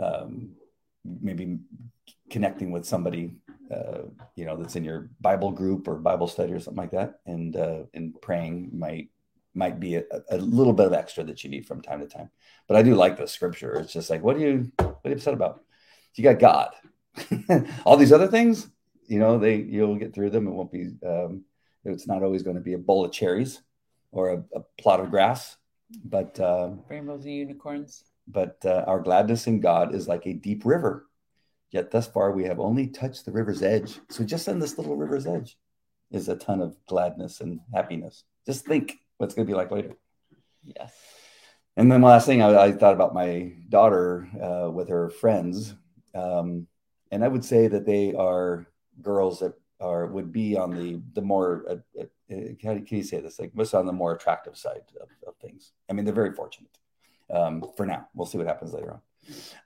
um, 0.00 0.54
maybe 1.04 1.58
connecting 2.30 2.70
with 2.70 2.84
somebody, 2.84 3.36
uh, 3.70 4.02
you 4.36 4.44
know, 4.44 4.56
that's 4.56 4.76
in 4.76 4.84
your 4.84 5.10
Bible 5.20 5.50
group 5.52 5.88
or 5.88 5.96
Bible 5.96 6.26
study 6.28 6.52
or 6.52 6.60
something 6.60 6.82
like 6.82 6.90
that, 6.92 7.20
and 7.26 7.56
uh, 7.56 7.82
and 7.94 8.20
praying 8.20 8.70
might 8.72 9.08
might 9.54 9.78
be 9.78 9.96
a, 9.96 10.04
a 10.30 10.38
little 10.38 10.72
bit 10.72 10.86
of 10.86 10.92
extra 10.92 11.24
that 11.24 11.44
you 11.44 11.50
need 11.50 11.66
from 11.66 11.80
time 11.80 12.00
to 12.00 12.06
time. 12.06 12.30
But 12.68 12.76
I 12.76 12.82
do 12.82 12.94
like 12.94 13.16
the 13.16 13.26
scripture. 13.26 13.74
It's 13.74 13.92
just 13.92 14.10
like, 14.10 14.22
what 14.22 14.36
are 14.36 14.40
you 14.40 14.72
what 14.78 15.00
are 15.04 15.08
you 15.08 15.14
upset 15.14 15.34
about? 15.34 15.62
You 16.14 16.24
got 16.24 16.38
God. 16.38 16.70
All 17.84 17.96
these 17.96 18.12
other 18.12 18.28
things, 18.28 18.68
you 19.06 19.18
know, 19.18 19.38
they 19.38 19.56
you'll 19.56 19.96
get 19.96 20.14
through 20.14 20.30
them. 20.30 20.46
It 20.46 20.52
won't 20.52 20.72
be. 20.72 20.90
Um, 21.06 21.44
it's 21.84 22.06
not 22.06 22.22
always 22.22 22.42
going 22.42 22.56
to 22.56 22.62
be 22.62 22.72
a 22.72 22.78
bowl 22.78 23.04
of 23.04 23.12
cherries 23.12 23.62
or 24.10 24.30
a, 24.30 24.44
a 24.54 24.60
plot 24.80 25.00
of 25.00 25.10
grass, 25.10 25.56
but 26.04 26.40
um, 26.40 26.82
Rainbows 26.88 27.24
and 27.24 27.34
unicorns. 27.34 28.04
but 28.26 28.56
uh, 28.64 28.84
our 28.86 29.00
gladness 29.00 29.46
in 29.46 29.60
God 29.60 29.94
is 29.94 30.08
like 30.08 30.26
a 30.26 30.32
deep 30.32 30.64
river. 30.64 31.06
Yet 31.74 31.90
thus 31.90 32.06
far 32.06 32.30
we 32.30 32.44
have 32.44 32.60
only 32.60 32.86
touched 32.86 33.24
the 33.24 33.32
river's 33.32 33.60
edge. 33.60 33.98
So 34.08 34.22
just 34.22 34.48
on 34.48 34.60
this 34.60 34.78
little 34.78 34.94
river's 34.94 35.26
edge 35.26 35.58
is 36.12 36.28
a 36.28 36.36
ton 36.36 36.60
of 36.60 36.76
gladness 36.86 37.40
and 37.40 37.58
happiness. 37.74 38.22
Just 38.46 38.64
think 38.64 39.00
what's 39.18 39.34
going 39.34 39.44
to 39.44 39.50
be 39.50 39.56
like 39.56 39.72
later. 39.72 39.96
Yes. 40.62 40.92
And 41.76 41.90
then 41.90 42.00
last 42.00 42.26
thing, 42.26 42.42
I, 42.42 42.66
I 42.66 42.70
thought 42.70 42.94
about 42.94 43.12
my 43.12 43.54
daughter 43.68 44.28
uh, 44.40 44.70
with 44.70 44.88
her 44.88 45.10
friends, 45.10 45.74
um, 46.14 46.68
and 47.10 47.24
I 47.24 47.28
would 47.28 47.44
say 47.44 47.66
that 47.66 47.84
they 47.84 48.14
are 48.14 48.66
girls 49.02 49.40
that 49.40 49.54
are 49.80 50.06
would 50.06 50.32
be 50.32 50.56
on 50.56 50.70
the 50.70 51.02
the 51.14 51.22
more 51.22 51.64
uh, 51.68 52.00
uh, 52.00 52.36
how 52.62 52.74
can 52.74 52.86
you 52.88 53.02
say 53.02 53.18
this 53.18 53.40
like 53.40 53.52
most 53.56 53.74
on 53.74 53.86
the 53.86 53.92
more 53.92 54.14
attractive 54.14 54.56
side 54.56 54.82
of, 55.00 55.08
of 55.26 55.34
things. 55.38 55.72
I 55.90 55.92
mean, 55.92 56.04
they're 56.04 56.14
very 56.14 56.32
fortunate 56.32 56.78
um, 57.30 57.64
for 57.76 57.84
now. 57.84 58.06
We'll 58.14 58.26
see 58.26 58.38
what 58.38 58.46
happens 58.46 58.72
later 58.72 58.92
on. 58.92 59.00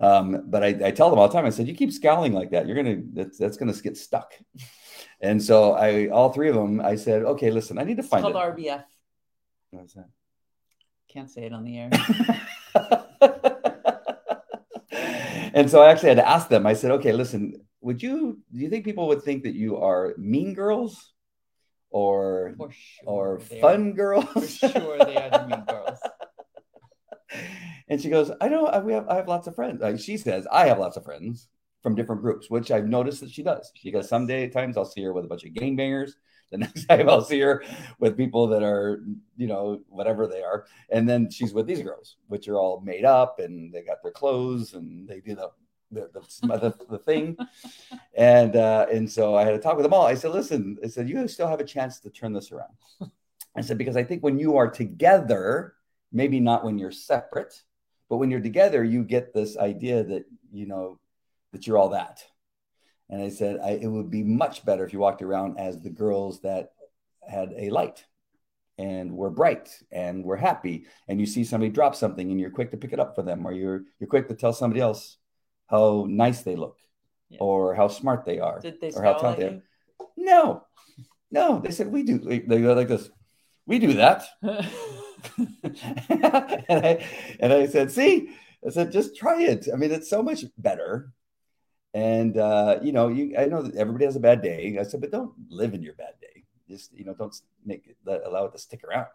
Um, 0.00 0.44
but 0.46 0.62
I, 0.62 0.68
I, 0.84 0.90
tell 0.90 1.10
them 1.10 1.18
all 1.18 1.28
the 1.28 1.34
time. 1.34 1.46
I 1.46 1.50
said, 1.50 1.68
"You 1.68 1.74
keep 1.74 1.92
scowling 1.92 2.32
like 2.32 2.50
that, 2.50 2.66
you're 2.66 2.76
gonna 2.76 3.02
that's, 3.12 3.38
that's 3.38 3.56
gonna 3.56 3.74
get 3.74 3.96
stuck." 3.96 4.32
And 5.20 5.42
so 5.42 5.72
I, 5.72 6.08
all 6.08 6.32
three 6.32 6.48
of 6.48 6.54
them, 6.54 6.80
I 6.80 6.94
said, 6.94 7.22
"Okay, 7.22 7.50
listen, 7.50 7.78
I 7.78 7.84
need 7.84 7.96
to 7.96 8.02
find 8.02 8.24
It's 8.24 8.32
called 8.32 8.58
it." 8.58 8.62
RBF. 8.62 8.84
What's 9.70 9.94
that? 9.94 10.08
Can't 11.08 11.30
say 11.30 11.44
it 11.44 11.52
on 11.52 11.64
the 11.64 11.78
air. 11.78 11.90
and 15.54 15.70
so 15.70 15.82
I 15.82 15.90
actually 15.90 16.10
had 16.10 16.18
to 16.18 16.28
ask 16.28 16.48
them. 16.48 16.66
I 16.66 16.74
said, 16.74 16.92
"Okay, 16.92 17.12
listen, 17.12 17.60
would 17.80 18.02
you 18.02 18.40
do 18.52 18.60
you 18.60 18.70
think 18.70 18.84
people 18.84 19.08
would 19.08 19.22
think 19.22 19.42
that 19.42 19.54
you 19.54 19.78
are 19.78 20.14
mean 20.16 20.54
girls 20.54 21.12
or 21.90 22.54
sure. 22.58 22.70
or 23.04 23.40
fun 23.40 23.94
girls?" 23.94 24.58
For 24.58 24.68
sure, 24.68 24.98
they 24.98 25.16
are 25.16 25.30
the 25.30 25.46
mean 25.48 25.64
girls. 25.64 25.77
and 27.88 28.00
she 28.00 28.10
goes, 28.10 28.30
"I 28.40 28.48
know 28.48 28.82
we 28.84 28.92
have 28.92 29.08
I 29.08 29.16
have 29.16 29.28
lots 29.28 29.46
of 29.46 29.54
friends." 29.54 29.82
She 30.02 30.16
says, 30.16 30.46
"I 30.50 30.66
have 30.66 30.78
lots 30.78 30.96
of 30.96 31.04
friends 31.04 31.48
from 31.82 31.94
different 31.94 32.22
groups," 32.22 32.50
which 32.50 32.70
I've 32.70 32.86
noticed 32.86 33.20
that 33.20 33.30
she 33.30 33.42
does. 33.42 33.70
She 33.74 33.90
goes, 33.90 34.08
"Some 34.08 34.26
day 34.26 34.48
times 34.48 34.76
I'll 34.76 34.84
see 34.84 35.02
her 35.02 35.12
with 35.12 35.24
a 35.24 35.28
bunch 35.28 35.44
of 35.44 35.52
gangbangers." 35.52 36.12
The 36.50 36.58
next 36.58 36.86
time 36.86 37.08
I'll 37.08 37.24
see 37.24 37.40
her 37.40 37.62
with 37.98 38.16
people 38.16 38.46
that 38.48 38.62
are, 38.62 39.04
you 39.36 39.46
know, 39.46 39.80
whatever 39.88 40.26
they 40.26 40.42
are. 40.42 40.66
And 40.90 41.08
then 41.08 41.30
she's 41.30 41.52
with 41.52 41.66
these 41.66 41.82
girls, 41.82 42.16
which 42.28 42.48
are 42.48 42.56
all 42.56 42.80
made 42.80 43.04
up 43.04 43.38
and 43.38 43.72
they 43.72 43.82
got 43.82 44.02
their 44.02 44.12
clothes 44.12 44.74
and 44.74 45.06
they 45.08 45.20
do 45.20 45.34
the 45.34 45.50
the, 45.90 46.10
the, 46.42 46.74
the, 46.90 46.98
thing. 46.98 47.36
And 48.14 48.56
uh, 48.56 48.86
and 48.92 49.10
so 49.10 49.34
I 49.34 49.44
had 49.44 49.52
to 49.52 49.58
talk 49.58 49.76
with 49.76 49.84
them 49.84 49.94
all. 49.94 50.06
I 50.06 50.14
said, 50.14 50.32
listen, 50.32 50.76
I 50.84 50.88
said, 50.88 51.08
you 51.08 51.26
still 51.28 51.48
have 51.48 51.60
a 51.60 51.64
chance 51.64 51.98
to 52.00 52.10
turn 52.10 52.34
this 52.34 52.52
around. 52.52 52.74
I 53.56 53.62
said, 53.62 53.78
because 53.78 53.96
I 53.96 54.04
think 54.04 54.22
when 54.22 54.38
you 54.38 54.58
are 54.58 54.68
together, 54.68 55.74
maybe 56.12 56.40
not 56.40 56.62
when 56.62 56.78
you're 56.78 56.92
separate, 56.92 57.62
but 58.08 58.16
when 58.16 58.30
you're 58.30 58.40
together, 58.40 58.82
you 58.82 59.04
get 59.04 59.32
this 59.34 59.56
idea 59.56 60.02
that, 60.04 60.24
you 60.52 60.66
know, 60.66 60.98
that 61.52 61.66
you're 61.66 61.78
all 61.78 61.90
that. 61.90 62.22
And 63.10 63.22
I 63.22 63.30
said, 63.30 63.58
I, 63.64 63.70
it 63.70 63.86
would 63.86 64.10
be 64.10 64.22
much 64.22 64.64
better 64.64 64.84
if 64.84 64.92
you 64.92 64.98
walked 64.98 65.22
around 65.22 65.58
as 65.58 65.80
the 65.80 65.90
girls 65.90 66.40
that 66.42 66.72
had 67.26 67.52
a 67.56 67.70
light 67.70 68.04
and 68.76 69.12
were 69.16 69.30
bright 69.30 69.70
and 69.90 70.24
were 70.24 70.36
happy. 70.36 70.86
And 71.08 71.18
you 71.18 71.26
see 71.26 71.42
somebody 71.44 71.70
drop 71.72 71.94
something 71.94 72.30
and 72.30 72.38
you're 72.38 72.50
quick 72.50 72.70
to 72.70 72.76
pick 72.76 72.92
it 72.92 73.00
up 73.00 73.14
for 73.14 73.22
them, 73.22 73.46
or 73.46 73.52
you're 73.52 73.82
you're 73.98 74.08
quick 74.08 74.28
to 74.28 74.34
tell 74.34 74.52
somebody 74.52 74.80
else 74.80 75.16
how 75.68 76.06
nice 76.08 76.42
they 76.42 76.54
look 76.56 76.76
Yeah. 77.28 77.38
or 77.40 77.74
how 77.74 77.88
smart 77.88 78.24
they 78.24 78.38
are. 78.38 78.60
Did 78.60 78.80
they 78.80 78.92
or 78.92 79.02
how 79.02 79.14
talented 79.14 79.62
you? 79.98 80.06
No, 80.16 80.64
no. 81.30 81.60
They 81.60 81.70
said 81.70 81.88
we 81.88 82.02
do. 82.02 82.18
They 82.18 82.40
they 82.40 82.60
go 82.60 82.74
like 82.74 82.88
this. 82.88 83.10
We 83.66 83.78
do 83.78 83.94
that. 83.94 84.24
and 85.38 86.24
I 86.86 87.06
and 87.40 87.52
I 87.52 87.66
said, 87.66 87.90
see, 87.90 88.30
I 88.66 88.70
said, 88.70 88.92
just 88.92 89.16
try 89.16 89.42
it. 89.42 89.68
I 89.72 89.76
mean, 89.76 89.92
it's 89.92 90.10
so 90.10 90.22
much 90.22 90.44
better. 90.56 91.12
And 91.94 92.36
uh, 92.36 92.78
you 92.82 92.92
know, 92.92 93.08
you 93.08 93.36
I 93.36 93.46
know 93.46 93.62
that 93.62 93.76
everybody 93.76 94.04
has 94.04 94.16
a 94.16 94.20
bad 94.20 94.42
day. 94.42 94.76
I 94.78 94.82
said, 94.82 95.00
but 95.00 95.10
don't 95.10 95.32
live 95.48 95.74
in 95.74 95.82
your 95.82 95.94
bad 95.94 96.14
day. 96.20 96.44
Just 96.68 96.92
you 96.92 97.04
know, 97.04 97.14
don't 97.14 97.34
make 97.64 97.86
it 97.86 97.96
let, 98.04 98.26
allow 98.26 98.44
it 98.44 98.52
to 98.52 98.58
stick 98.58 98.84
around. 98.84 99.06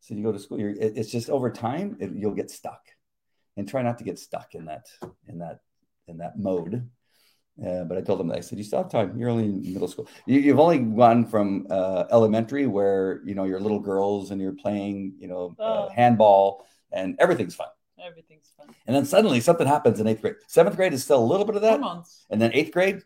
So 0.00 0.14
you 0.14 0.22
go 0.22 0.32
to 0.32 0.38
school. 0.38 0.58
It, 0.58 0.76
it's 0.96 1.10
just 1.10 1.30
over 1.30 1.50
time 1.50 1.96
it, 2.00 2.12
you'll 2.14 2.34
get 2.34 2.50
stuck, 2.50 2.82
and 3.56 3.68
try 3.68 3.82
not 3.82 3.98
to 3.98 4.04
get 4.04 4.18
stuck 4.18 4.54
in 4.54 4.66
that 4.66 4.86
in 5.28 5.38
that 5.40 5.60
in 6.08 6.18
that 6.18 6.38
mode. 6.38 6.88
Uh, 7.64 7.84
but 7.84 7.96
I 7.96 8.02
told 8.02 8.20
them, 8.20 8.30
I 8.30 8.40
said, 8.40 8.58
you 8.58 8.64
still 8.64 8.82
have 8.82 8.90
time. 8.90 9.16
You're 9.18 9.30
only 9.30 9.44
in 9.44 9.72
middle 9.72 9.88
school. 9.88 10.08
You, 10.26 10.40
you've 10.40 10.60
only 10.60 10.78
gone 10.78 11.24
from 11.24 11.66
uh, 11.70 12.04
elementary 12.10 12.66
where, 12.66 13.22
you 13.24 13.34
know, 13.34 13.44
you're 13.44 13.60
little 13.60 13.80
girls 13.80 14.30
and 14.30 14.40
you're 14.40 14.52
playing, 14.52 15.14
you 15.18 15.26
know, 15.28 15.56
uh, 15.58 15.86
Oh. 15.86 15.88
handball 15.94 16.66
and 16.92 17.16
everything's 17.18 17.54
fun. 17.54 17.68
Everything's 17.98 18.52
fun. 18.58 18.66
And 18.86 18.94
then 18.94 19.06
suddenly 19.06 19.40
something 19.40 19.66
happens 19.66 20.00
in 20.00 20.06
eighth 20.06 20.20
grade. 20.20 20.34
Seventh 20.48 20.76
grade 20.76 20.92
is 20.92 21.02
still 21.02 21.18
a 21.22 21.24
little 21.24 21.46
bit 21.46 21.56
of 21.56 21.62
that. 21.62 21.80
And 22.30 22.40
then 22.42 22.50
eighth 22.52 22.72
grade, 22.72 23.02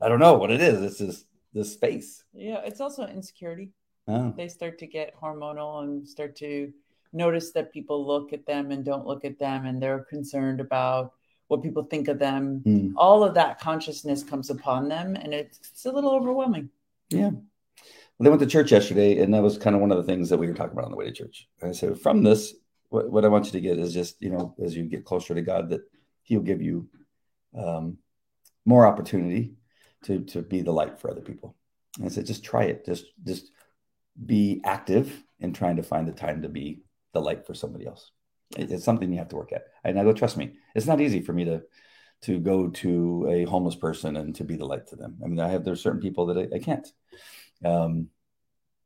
I 0.00 0.08
don't 0.08 0.20
know 0.20 0.34
what 0.34 0.50
it 0.50 0.60
is. 0.60 0.80
It's 0.82 0.98
this, 0.98 1.24
this 1.52 1.72
space. 1.74 2.24
Yeah, 2.32 2.60
it's 2.64 2.80
also 2.80 3.06
insecurity. 3.06 3.72
Oh, 4.06 4.32
They 4.36 4.48
start 4.48 4.78
to 4.78 4.86
get 4.86 5.14
hormonal 5.20 5.82
and 5.82 6.08
start 6.08 6.34
to 6.36 6.72
notice 7.12 7.50
that 7.52 7.72
people 7.72 8.06
look 8.06 8.32
at 8.32 8.46
them 8.46 8.70
and 8.70 8.84
don't 8.84 9.06
look 9.06 9.24
at 9.24 9.38
them, 9.38 9.66
and 9.66 9.82
they're 9.82 10.00
concerned 10.08 10.60
about 10.60 11.12
what 11.48 11.62
people 11.62 11.82
think 11.82 12.08
of 12.08 12.18
them. 12.18 12.60
hmm. 12.64 12.96
All 12.96 13.24
of 13.24 13.34
that 13.34 13.58
consciousness 13.58 14.22
comes 14.22 14.50
upon 14.50 14.88
them, 14.88 15.16
and 15.16 15.34
it's, 15.34 15.58
it's 15.58 15.84
a 15.86 15.92
little 15.92 16.14
overwhelming. 16.14 16.70
Yeah. 17.10 17.30
Well, 17.30 18.24
they 18.24 18.30
went 18.30 18.40
to 18.40 18.46
church 18.46 18.72
yesterday, 18.72 19.20
and 19.20 19.32
that 19.34 19.42
was 19.42 19.58
kind 19.58 19.74
of 19.74 19.80
one 19.80 19.92
of 19.92 19.98
the 19.98 20.04
things 20.04 20.28
that 20.28 20.38
we 20.38 20.46
were 20.46 20.54
talking 20.54 20.72
about 20.72 20.84
on 20.84 20.90
the 20.90 20.96
way 20.96 21.06
to 21.06 21.12
church. 21.12 21.48
And 21.60 21.70
I 21.70 21.72
said, 21.72 22.00
from 22.00 22.22
this, 22.22 22.54
what, 22.88 23.10
what 23.10 23.24
I 23.24 23.28
want 23.28 23.46
you 23.46 23.52
to 23.52 23.60
get 23.60 23.78
is 23.78 23.92
just, 23.92 24.20
you 24.20 24.30
know, 24.30 24.54
as 24.62 24.76
you 24.76 24.84
get 24.84 25.04
closer 25.04 25.34
to 25.34 25.42
God, 25.42 25.70
that 25.70 25.82
He'll 26.22 26.40
give 26.40 26.60
you 26.60 26.88
um, 27.56 27.98
more 28.64 28.86
opportunity 28.86 29.54
to 30.04 30.20
to 30.20 30.42
be 30.42 30.60
the 30.60 30.72
light 30.72 31.00
for 31.00 31.10
other 31.10 31.20
people. 31.20 31.56
And 31.96 32.06
I 32.06 32.08
said, 32.08 32.26
just 32.26 32.44
try 32.44 32.64
it. 32.64 32.84
Just 32.84 33.06
just 33.24 33.50
be 34.26 34.60
active 34.64 35.22
in 35.40 35.52
trying 35.52 35.76
to 35.76 35.82
find 35.82 36.06
the 36.06 36.12
time 36.12 36.42
to 36.42 36.48
be 36.48 36.82
the 37.12 37.20
light 37.20 37.46
for 37.46 37.54
somebody 37.54 37.86
else. 37.86 38.10
It- 38.56 38.70
it's 38.72 38.84
something 38.84 39.12
you 39.12 39.18
have 39.18 39.28
to 39.28 39.36
work 39.36 39.52
at. 39.52 39.66
And 39.84 39.98
I 39.98 40.04
go, 40.04 40.12
trust 40.12 40.36
me, 40.36 40.54
it's 40.74 40.86
not 40.86 41.00
easy 41.00 41.20
for 41.20 41.32
me 41.32 41.44
to 41.44 41.62
to 42.20 42.40
go 42.40 42.68
to 42.68 43.28
a 43.30 43.44
homeless 43.44 43.76
person 43.76 44.16
and 44.16 44.34
to 44.34 44.42
be 44.42 44.56
the 44.56 44.64
light 44.64 44.88
to 44.88 44.96
them. 44.96 45.18
I 45.22 45.28
mean, 45.28 45.38
I 45.38 45.48
have 45.50 45.64
there's 45.64 45.80
certain 45.80 46.00
people 46.00 46.26
that 46.26 46.38
I, 46.38 46.56
I 46.56 46.58
can't. 46.58 46.88
Um, 47.64 48.08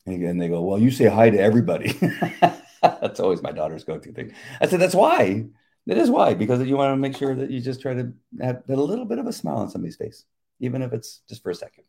and, 0.05 0.41
they 0.41 0.49
go, 0.49 0.63
well, 0.63 0.79
you 0.79 0.91
say 0.91 1.07
hi 1.07 1.31
to 1.31 1.39
everybody. 1.39 1.93
that's 2.83 3.21
always 3.21 3.43
my 3.43 3.53
daughter's 3.53 3.85
go-to 3.85 4.13
thing. 4.13 4.35
I 4.61 4.67
said, 4.67 4.81
that's 4.81 4.95
why. 4.95 5.47
It 5.87 5.99
is 5.99 6.11
why 6.11 6.35
because 6.35 6.63
you 6.67 6.77
want 6.77 6.93
to 6.93 6.97
make 6.97 7.17
sure 7.17 7.35
that 7.35 7.51
you 7.51 7.61
just 7.61 7.81
try 7.83 7.95
to 7.95 8.13
have 8.41 8.63
a 8.69 8.77
little 8.77 9.05
bit 9.05 9.19
of 9.19 9.27
a 9.27 9.33
smile 9.33 9.57
on 9.57 9.71
somebody's 9.71 9.97
face, 9.97 10.25
even 10.61 10.81
if 10.83 10.93
it's 10.93 11.23
just 11.29 11.43
for 11.43 11.51
a 11.51 11.55
second. 11.55 11.85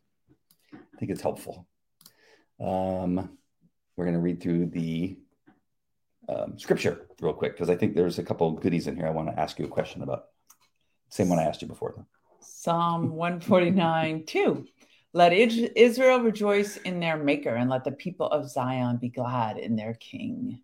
I 0.72 0.98
think 0.98 1.12
it's 1.12 1.22
helpful. 1.22 1.66
Um, 2.60 3.36
we're 3.96 4.04
going 4.04 4.16
to 4.16 4.20
read 4.20 4.42
through 4.42 4.66
the 4.66 5.16
um, 6.28 6.58
scripture 6.58 7.06
real 7.20 7.32
quick 7.32 7.52
because 7.52 7.70
I 7.70 7.76
think 7.76 7.94
there's 7.94 8.18
a 8.18 8.22
couple 8.22 8.50
goodies 8.52 8.86
in 8.86 8.96
here 8.96 9.06
I 9.06 9.10
want 9.10 9.28
to 9.28 9.38
ask 9.38 9.58
you 9.58 9.64
a 9.64 9.68
question 9.68 10.02
about. 10.02 10.26
Same 11.08 11.28
one 11.28 11.38
I 11.38 11.44
asked 11.44 11.62
you 11.62 11.68
before. 11.68 12.06
Psalm 12.40 13.10
149 13.10 14.24
2. 14.26 14.66
Let 15.12 15.32
Israel 15.32 16.20
rejoice 16.20 16.76
in 16.78 16.98
their 16.98 17.16
maker, 17.16 17.54
and 17.54 17.70
let 17.70 17.84
the 17.84 17.92
people 17.92 18.26
of 18.26 18.50
Zion 18.50 18.96
be 18.96 19.08
glad 19.08 19.58
in 19.58 19.76
their 19.76 19.94
king, 19.94 20.60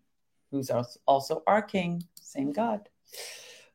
who's 0.51 0.69
also 1.05 1.41
our 1.47 1.61
king, 1.61 2.03
same 2.15 2.51
God. 2.51 2.89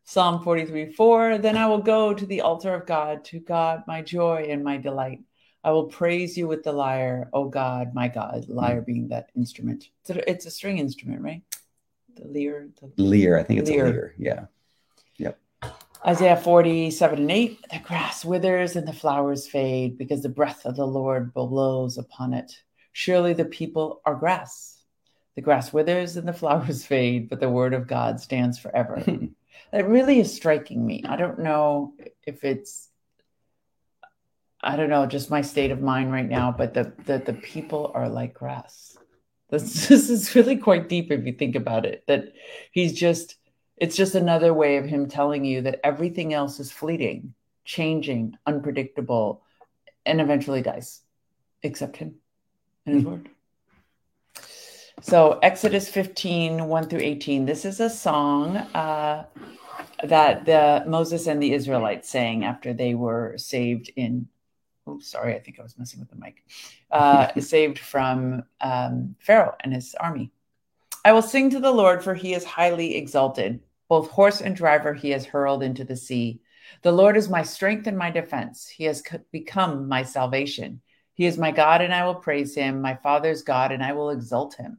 Psalm 0.04 0.42
43 0.44 0.92
4. 0.92 1.38
Then 1.38 1.56
I 1.56 1.66
will 1.66 1.80
go 1.80 2.12
to 2.12 2.26
the 2.26 2.42
altar 2.42 2.74
of 2.74 2.86
God, 2.86 3.24
to 3.24 3.40
God, 3.40 3.84
my 3.86 4.02
joy 4.02 4.46
and 4.50 4.62
my 4.62 4.76
delight. 4.76 5.20
I 5.64 5.70
will 5.70 5.86
praise 5.86 6.38
you 6.38 6.46
with 6.46 6.62
the 6.62 6.72
lyre, 6.72 7.28
O 7.32 7.48
God, 7.48 7.92
my 7.92 8.06
God. 8.06 8.44
Lyre 8.48 8.82
being 8.82 9.08
that 9.08 9.30
instrument. 9.34 9.88
It's 10.02 10.10
a, 10.10 10.30
it's 10.30 10.46
a 10.46 10.50
string 10.50 10.78
instrument, 10.78 11.22
right? 11.22 11.42
The 12.16 12.26
lyre. 12.26 12.68
The 12.80 13.02
Lear, 13.02 13.38
I 13.38 13.42
think 13.42 13.60
it's 13.60 13.70
Lear. 13.70 13.86
a 13.86 13.90
lear. 13.90 14.14
Yeah. 14.18 14.46
Yep. 15.18 15.38
Isaiah 16.06 16.36
47 16.36 17.18
and 17.18 17.30
8 17.30 17.64
the 17.70 17.78
grass 17.80 18.24
withers 18.24 18.76
and 18.76 18.86
the 18.86 18.92
flowers 18.92 19.48
fade 19.48 19.98
because 19.98 20.22
the 20.22 20.28
breath 20.28 20.64
of 20.64 20.76
the 20.76 20.86
Lord 20.86 21.34
blows 21.34 21.98
upon 21.98 22.32
it. 22.32 22.62
Surely 22.92 23.32
the 23.32 23.44
people 23.44 24.00
are 24.04 24.14
grass. 24.14 24.82
The 25.34 25.42
grass 25.42 25.72
withers 25.72 26.16
and 26.16 26.26
the 26.26 26.32
flowers 26.32 26.86
fade, 26.92 27.28
but 27.28 27.40
the 27.40 27.50
word 27.50 27.74
of 27.74 27.86
God 27.86 28.20
stands 28.20 28.58
forever. 28.58 29.02
that 29.72 29.88
really 29.88 30.20
is 30.20 30.34
striking 30.34 30.86
me. 30.86 31.04
I 31.06 31.16
don't 31.16 31.40
know 31.40 31.94
if 32.26 32.44
it's, 32.44 32.88
I 34.62 34.76
don't 34.76 34.90
know, 34.90 35.06
just 35.06 35.30
my 35.30 35.42
state 35.42 35.70
of 35.70 35.82
mind 35.82 36.12
right 36.12 36.28
now, 36.28 36.54
but 36.56 36.72
the, 36.72 36.92
the, 37.04 37.18
the 37.18 37.34
people 37.34 37.92
are 37.94 38.08
like 38.08 38.32
grass. 38.32 38.95
This, 39.50 39.86
this 39.88 40.10
is 40.10 40.34
really 40.34 40.56
quite 40.56 40.88
deep 40.88 41.10
if 41.10 41.24
you 41.26 41.32
think 41.32 41.56
about 41.56 41.86
it, 41.86 42.04
that 42.06 42.32
he's 42.72 42.92
just 42.92 43.36
It's 43.76 43.96
just 43.96 44.14
another 44.14 44.54
way 44.54 44.78
of 44.78 44.86
him 44.86 45.08
telling 45.08 45.44
you 45.44 45.62
that 45.62 45.80
everything 45.84 46.32
else 46.32 46.60
is 46.60 46.72
fleeting, 46.72 47.34
changing, 47.64 48.36
unpredictable, 48.46 49.42
and 50.04 50.20
eventually 50.20 50.62
dies, 50.62 51.02
except 51.62 51.96
him 51.98 52.14
and 52.86 52.94
his 52.94 53.04
mm-hmm. 53.04 53.12
word. 53.12 53.28
So, 55.02 55.38
Exodus 55.42 55.90
15, 55.90 56.68
1 56.68 56.88
through 56.88 57.00
18. 57.00 57.44
This 57.44 57.66
is 57.66 57.80
a 57.80 57.90
song 57.90 58.56
uh, 58.56 59.26
that 60.02 60.46
the 60.46 60.84
Moses 60.86 61.26
and 61.26 61.42
the 61.42 61.52
Israelites 61.52 62.08
sang 62.08 62.44
after 62.44 62.72
they 62.72 62.94
were 62.94 63.36
saved 63.36 63.90
in. 63.94 64.28
Oh, 64.86 64.98
sorry, 65.00 65.34
I 65.34 65.40
think 65.40 65.58
I 65.58 65.62
was 65.62 65.78
messing 65.78 66.00
with 66.00 66.10
the 66.10 66.16
mic. 66.16 66.44
Uh, 66.90 67.32
saved 67.40 67.78
from 67.78 68.44
um, 68.60 69.16
Pharaoh 69.18 69.56
and 69.60 69.72
his 69.72 69.94
army. 69.98 70.30
I 71.04 71.12
will 71.12 71.22
sing 71.22 71.50
to 71.50 71.60
the 71.60 71.72
Lord, 71.72 72.02
for 72.02 72.14
he 72.14 72.34
is 72.34 72.44
highly 72.44 72.96
exalted. 72.96 73.60
Both 73.88 74.10
horse 74.10 74.40
and 74.40 74.56
driver 74.56 74.94
he 74.94 75.10
has 75.10 75.24
hurled 75.24 75.62
into 75.62 75.84
the 75.84 75.96
sea. 75.96 76.40
The 76.82 76.92
Lord 76.92 77.16
is 77.16 77.28
my 77.28 77.42
strength 77.42 77.86
and 77.86 77.96
my 77.96 78.10
defense. 78.10 78.66
He 78.66 78.84
has 78.84 79.02
become 79.30 79.88
my 79.88 80.02
salvation. 80.02 80.80
He 81.14 81.26
is 81.26 81.38
my 81.38 81.50
God, 81.50 81.80
and 81.80 81.94
I 81.94 82.04
will 82.04 82.16
praise 82.16 82.54
him, 82.54 82.82
my 82.82 82.94
Father's 82.96 83.42
God, 83.42 83.72
and 83.72 83.82
I 83.82 83.92
will 83.92 84.10
exalt 84.10 84.54
him. 84.54 84.78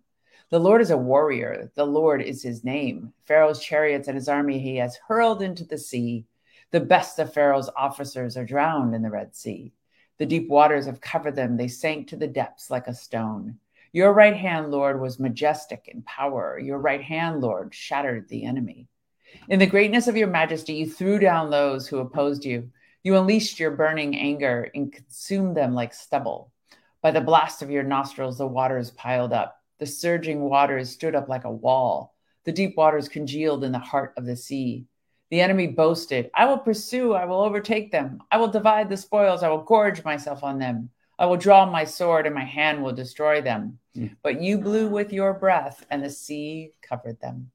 The 0.49 0.59
Lord 0.59 0.81
is 0.81 0.91
a 0.91 0.97
warrior. 0.97 1.71
The 1.75 1.85
Lord 1.85 2.21
is 2.21 2.43
his 2.43 2.63
name. 2.63 3.13
Pharaoh's 3.25 3.59
chariots 3.59 4.07
and 4.07 4.15
his 4.15 4.29
army 4.29 4.59
he 4.59 4.77
has 4.77 4.99
hurled 5.07 5.41
into 5.41 5.65
the 5.65 5.77
sea. 5.77 6.25
The 6.71 6.79
best 6.79 7.19
of 7.19 7.33
Pharaoh's 7.33 7.69
officers 7.75 8.37
are 8.37 8.45
drowned 8.45 8.93
in 8.93 9.01
the 9.01 9.09
Red 9.09 9.35
Sea. 9.35 9.73
The 10.19 10.25
deep 10.25 10.49
waters 10.49 10.85
have 10.85 11.01
covered 11.01 11.35
them. 11.35 11.57
They 11.57 11.67
sank 11.67 12.07
to 12.07 12.15
the 12.15 12.27
depths 12.27 12.71
like 12.71 12.87
a 12.87 12.93
stone. 12.93 13.59
Your 13.93 14.13
right 14.13 14.35
hand, 14.35 14.71
Lord, 14.71 14.99
was 14.99 15.19
majestic 15.19 15.87
in 15.87 16.01
power. 16.03 16.59
Your 16.59 16.79
right 16.79 17.01
hand, 17.01 17.41
Lord, 17.41 17.73
shattered 17.73 18.27
the 18.27 18.45
enemy. 18.45 18.87
In 19.49 19.59
the 19.59 19.65
greatness 19.65 20.07
of 20.07 20.17
your 20.17 20.27
majesty, 20.27 20.73
you 20.73 20.89
threw 20.89 21.19
down 21.19 21.49
those 21.49 21.87
who 21.87 21.99
opposed 21.99 22.45
you. 22.45 22.69
You 23.03 23.15
unleashed 23.15 23.59
your 23.59 23.71
burning 23.71 24.17
anger 24.17 24.69
and 24.73 24.91
consumed 24.91 25.55
them 25.55 25.73
like 25.73 25.93
stubble. 25.93 26.51
By 27.01 27.11
the 27.11 27.21
blast 27.21 27.61
of 27.61 27.71
your 27.71 27.83
nostrils, 27.83 28.37
the 28.37 28.47
waters 28.47 28.91
piled 28.91 29.31
up. 29.31 29.61
The 29.79 29.85
surging 29.85 30.41
waters 30.41 30.89
stood 30.89 31.15
up 31.15 31.29
like 31.29 31.43
a 31.43 31.51
wall. 31.51 32.15
The 32.43 32.51
deep 32.51 32.75
waters 32.75 33.07
congealed 33.07 33.63
in 33.63 33.71
the 33.71 33.79
heart 33.79 34.13
of 34.17 34.25
the 34.25 34.35
sea. 34.35 34.87
The 35.29 35.41
enemy 35.41 35.67
boasted, 35.67 36.31
I 36.33 36.45
will 36.45 36.57
pursue, 36.57 37.13
I 37.13 37.25
will 37.25 37.41
overtake 37.41 37.91
them. 37.91 38.23
I 38.31 38.37
will 38.37 38.47
divide 38.47 38.89
the 38.89 38.97
spoils, 38.97 39.43
I 39.43 39.49
will 39.49 39.63
gorge 39.63 40.03
myself 40.03 40.43
on 40.43 40.57
them. 40.57 40.89
I 41.19 41.25
will 41.25 41.37
draw 41.37 41.65
my 41.65 41.83
sword, 41.83 42.25
and 42.25 42.35
my 42.35 42.45
hand 42.45 42.83
will 42.83 42.93
destroy 42.93 43.41
them. 43.41 43.79
Mm. 43.95 44.15
But 44.21 44.41
you 44.41 44.59
blew 44.59 44.87
with 44.87 45.11
your 45.11 45.33
breath, 45.33 45.85
and 45.89 46.03
the 46.03 46.09
sea 46.09 46.73
covered 46.81 47.19
them. 47.19 47.51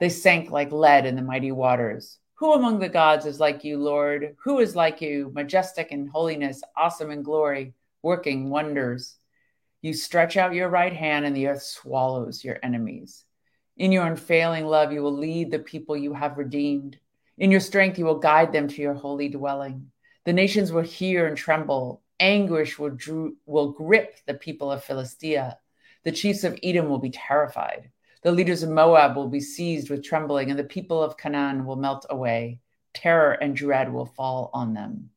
They 0.00 0.08
sank 0.08 0.50
like 0.50 0.72
lead 0.72 1.06
in 1.06 1.14
the 1.14 1.22
mighty 1.22 1.52
waters. 1.52 2.18
Who 2.34 2.52
among 2.52 2.80
the 2.80 2.88
gods 2.88 3.26
is 3.26 3.38
like 3.38 3.62
you, 3.62 3.78
Lord? 3.78 4.36
Who 4.42 4.58
is 4.58 4.74
like 4.74 5.00
you, 5.00 5.30
majestic 5.32 5.92
in 5.92 6.08
holiness, 6.08 6.62
awesome 6.76 7.10
in 7.10 7.22
glory, 7.22 7.74
working 8.02 8.50
wonders? 8.50 9.16
You 9.80 9.94
stretch 9.94 10.36
out 10.36 10.54
your 10.54 10.68
right 10.68 10.92
hand, 10.92 11.24
and 11.24 11.36
the 11.36 11.46
earth 11.46 11.62
swallows 11.62 12.42
your 12.42 12.58
enemies. 12.62 13.24
In 13.76 13.92
your 13.92 14.06
unfailing 14.06 14.66
love, 14.66 14.92
you 14.92 15.02
will 15.02 15.16
lead 15.16 15.50
the 15.50 15.58
people 15.60 15.96
you 15.96 16.12
have 16.12 16.36
redeemed. 16.36 16.98
In 17.36 17.50
your 17.50 17.60
strength, 17.60 17.98
you 17.98 18.04
will 18.04 18.18
guide 18.18 18.52
them 18.52 18.68
to 18.68 18.82
your 18.82 18.94
holy 18.94 19.28
dwelling. 19.28 19.90
The 20.24 20.32
nations 20.32 20.70
will 20.70 20.82
hear 20.82 21.26
and 21.26 21.36
tremble. 21.36 22.02
Anguish 22.20 22.78
will, 22.78 22.90
drew, 22.90 23.36
will 23.44 23.72
grip 23.72 24.16
the 24.26 24.34
people 24.34 24.70
of 24.70 24.84
Philistia. 24.84 25.58
The 26.04 26.12
chiefs 26.12 26.44
of 26.44 26.58
Edom 26.62 26.88
will 26.88 26.98
be 26.98 27.10
terrified. 27.10 27.90
The 28.22 28.32
leaders 28.32 28.62
of 28.62 28.70
Moab 28.70 29.16
will 29.16 29.28
be 29.28 29.40
seized 29.40 29.90
with 29.90 30.04
trembling, 30.04 30.50
and 30.50 30.58
the 30.58 30.64
people 30.64 31.02
of 31.02 31.16
Canaan 31.16 31.66
will 31.66 31.76
melt 31.76 32.06
away. 32.08 32.60
Terror 32.94 33.32
and 33.32 33.56
dread 33.56 33.92
will 33.92 34.06
fall 34.06 34.50
on 34.54 34.72
them. 34.72 35.10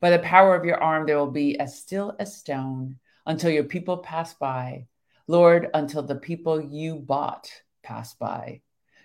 By 0.00 0.10
the 0.10 0.18
power 0.18 0.54
of 0.54 0.64
your 0.64 0.82
arm, 0.82 1.06
they 1.06 1.14
will 1.14 1.30
be 1.30 1.58
as 1.58 1.78
still 1.78 2.14
as 2.18 2.36
stone 2.36 2.98
until 3.26 3.50
your 3.50 3.64
people 3.64 3.98
pass 3.98 4.34
by. 4.34 4.86
Lord, 5.26 5.70
until 5.72 6.02
the 6.02 6.14
people 6.14 6.60
you 6.60 6.96
bought 6.96 7.50
pass 7.82 8.14
by. 8.14 8.60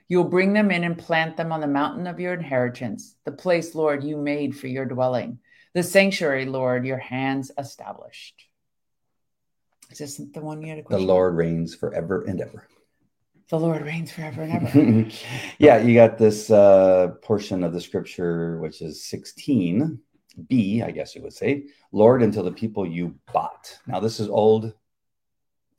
You 0.10 0.18
will 0.18 0.30
bring 0.30 0.54
them 0.54 0.72
in 0.72 0.84
and 0.84 0.98
plant 0.98 1.38
them 1.38 1.52
on 1.52 1.62
the 1.62 1.68
mountain 1.68 2.08
of 2.08 2.20
your 2.20 2.34
inheritance, 2.34 3.16
the 3.26 3.32
place, 3.32 3.76
Lord, 3.76 4.04
you 4.04 4.18
made 4.18 4.58
for 4.58 4.68
your 4.68 4.86
dwelling, 4.86 5.40
the 5.74 5.84
sanctuary, 5.84 6.46
Lord, 6.46 6.86
your 6.86 6.98
hands 6.98 7.52
established. 7.58 8.46
Is 9.92 10.00
this 10.00 10.18
the 10.18 10.42
one 10.42 10.62
you 10.62 10.70
had 10.70 10.80
a 10.80 10.84
question? 10.84 11.08
The 11.08 11.14
Lord 11.14 11.36
reigns 11.36 11.76
forever 11.76 12.24
and 12.24 12.42
ever 12.42 12.68
the 13.50 13.60
Lord 13.60 13.82
reigns 13.82 14.12
forever 14.12 14.44
and 14.44 14.54
ever. 14.54 15.10
yeah, 15.58 15.80
you 15.80 15.96
got 15.96 16.18
this 16.18 16.52
uh, 16.52 17.16
portion 17.24 17.64
of 17.64 17.74
the 17.74 17.82
scripture, 17.82 18.60
which 18.60 18.82
is 18.82 19.02
16b, 19.12 20.84
I 20.84 20.92
guess 20.92 21.16
you 21.16 21.24
would 21.24 21.34
say, 21.34 21.66
Lord, 21.92 22.22
until 22.22 22.44
the 22.44 22.52
people 22.52 22.86
you 22.86 23.16
bought. 23.34 23.80
Now, 23.88 24.00
this 24.00 24.20
is 24.20 24.30
Old 24.30 24.74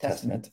Testament, 0.00 0.44
Testament 0.44 0.50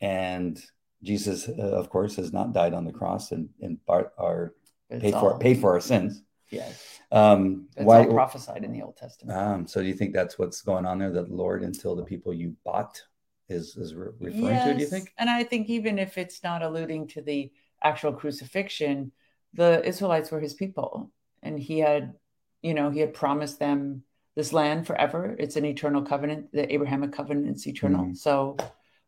and 0.00 0.64
Jesus, 1.02 1.48
uh, 1.48 1.52
of 1.52 1.90
course, 1.90 2.16
has 2.16 2.32
not 2.32 2.52
died 2.52 2.74
on 2.74 2.84
the 2.84 2.92
cross 2.92 3.32
and, 3.32 3.48
and 3.60 3.78
our 3.88 4.54
paid 4.90 5.14
for 5.14 5.38
paid 5.38 5.60
for 5.60 5.72
our 5.72 5.80
sins. 5.80 6.22
Yes. 6.50 7.00
Um, 7.10 7.68
it's 7.76 7.86
why, 7.86 8.04
all 8.04 8.12
prophesied 8.12 8.62
in 8.62 8.72
the 8.72 8.82
Old 8.82 8.96
Testament. 8.96 9.38
Um, 9.38 9.66
so 9.66 9.80
do 9.80 9.88
you 9.88 9.94
think 9.94 10.12
that's 10.12 10.38
what's 10.38 10.60
going 10.60 10.86
on 10.86 10.98
there? 10.98 11.10
That 11.10 11.30
Lord, 11.30 11.62
until 11.62 11.96
the 11.96 12.04
people 12.04 12.32
you 12.32 12.54
bought 12.64 13.02
is 13.48 13.76
is 13.76 13.94
re- 13.94 14.12
referring 14.20 14.44
yes. 14.44 14.68
to. 14.68 14.74
Do 14.74 14.80
you 14.80 14.86
think? 14.86 15.12
And 15.18 15.30
I 15.30 15.44
think 15.44 15.68
even 15.68 15.98
if 15.98 16.18
it's 16.18 16.42
not 16.42 16.62
alluding 16.62 17.08
to 17.08 17.22
the 17.22 17.50
actual 17.82 18.12
crucifixion, 18.12 19.12
the 19.54 19.84
Israelites 19.84 20.30
were 20.30 20.40
his 20.40 20.54
people, 20.54 21.10
and 21.42 21.58
he 21.58 21.78
had, 21.78 22.14
you 22.62 22.74
know, 22.74 22.90
he 22.90 23.00
had 23.00 23.14
promised 23.14 23.58
them 23.58 24.02
this 24.34 24.52
land 24.52 24.86
forever. 24.86 25.34
It's 25.38 25.56
an 25.56 25.64
eternal 25.64 26.02
covenant. 26.02 26.52
The 26.52 26.72
Abrahamic 26.72 27.12
covenant 27.12 27.56
is 27.56 27.66
eternal. 27.66 28.04
Mm-hmm. 28.04 28.14
So, 28.14 28.56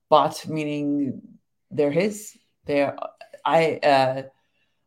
bought 0.09 0.47
meaning 0.49 1.23
they're 1.75 1.91
his. 1.91 2.37
They're 2.65 2.97
I. 3.45 3.77
Uh, 3.77 4.23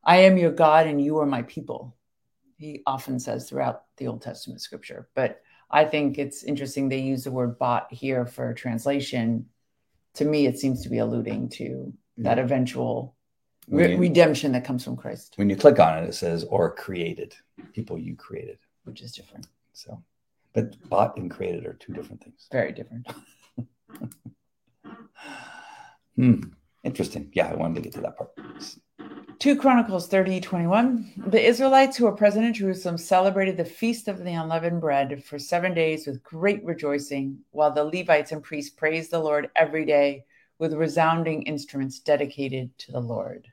I 0.04 0.20
am 0.20 0.38
your 0.38 0.52
God, 0.52 0.88
and 0.88 1.04
you 1.04 1.20
are 1.20 1.26
my 1.26 1.42
people. 1.44 1.98
He 2.58 2.82
often 2.88 3.20
says 3.20 3.50
throughout 3.50 3.84
the 3.98 4.08
Old 4.08 4.22
Testament 4.22 4.62
scripture, 4.62 5.10
but 5.16 5.42
I 5.70 5.84
think 5.84 6.18
it's 6.18 6.44
interesting 6.44 6.88
they 6.88 7.00
use 7.00 7.26
the 7.26 7.32
word 7.32 7.60
bought 7.60 7.92
here 7.92 8.26
for 8.26 8.54
translation. 8.54 9.48
To 10.16 10.26
me, 10.26 10.48
it 10.48 10.58
seems 10.58 10.82
to 10.84 10.90
be 10.90 11.00
alluding 11.00 11.50
to 11.50 11.94
that 12.20 12.40
eventual 12.40 13.16
re- 13.68 13.92
you, 13.92 13.98
redemption 13.98 14.54
that 14.54 14.64
comes 14.64 14.84
from 14.84 14.96
Christ. 14.96 15.34
When 15.36 15.50
you 15.50 15.58
click 15.58 15.80
on 15.80 16.04
it, 16.04 16.08
it 16.08 16.16
says 16.16 16.46
or 16.46 16.74
created, 16.74 17.36
people 17.74 17.98
you 17.98 18.16
created, 18.16 18.60
which 18.86 19.02
is 19.02 19.12
different. 19.12 19.48
So, 19.74 20.02
but 20.54 20.90
bought 20.90 21.18
and 21.18 21.30
created 21.30 21.66
are 21.66 21.74
two 21.74 21.94
different 21.94 22.24
things. 22.24 22.48
Very 22.52 22.72
different. 22.72 23.08
hmm. 26.16 26.40
Interesting. 26.88 27.30
Yeah, 27.34 27.50
I 27.50 27.56
wanted 27.56 27.76
to 27.76 27.82
get 27.82 27.94
to 27.96 28.02
that 28.02 28.16
part. 28.16 28.30
2 29.40 29.58
Chronicles 29.58 30.08
30 30.08 30.40
21. 30.40 31.12
The 31.28 31.46
Israelites 31.46 31.98
who 31.98 32.06
were 32.06 32.14
present 32.14 32.46
in 32.46 32.54
Jerusalem 32.54 32.98
celebrated 32.98 33.58
the 33.58 33.66
feast 33.66 34.08
of 34.08 34.24
the 34.24 34.32
unleavened 34.32 34.80
bread 34.80 35.22
for 35.26 35.38
seven 35.38 35.74
days 35.74 36.08
with 36.08 36.24
great 36.24 36.64
rejoicing, 36.64 37.40
while 37.52 37.74
the 37.74 37.84
Levites 37.84 38.32
and 38.32 38.42
priests 38.42 38.74
praised 38.74 39.12
the 39.12 39.20
Lord 39.20 39.50
every 39.54 39.84
day 39.84 40.24
with 40.60 40.74
resounding 40.74 41.44
instruments 41.44 42.00
dedicated 42.00 42.76
to 42.78 42.94
the 42.94 43.02
Lord. 43.02 43.50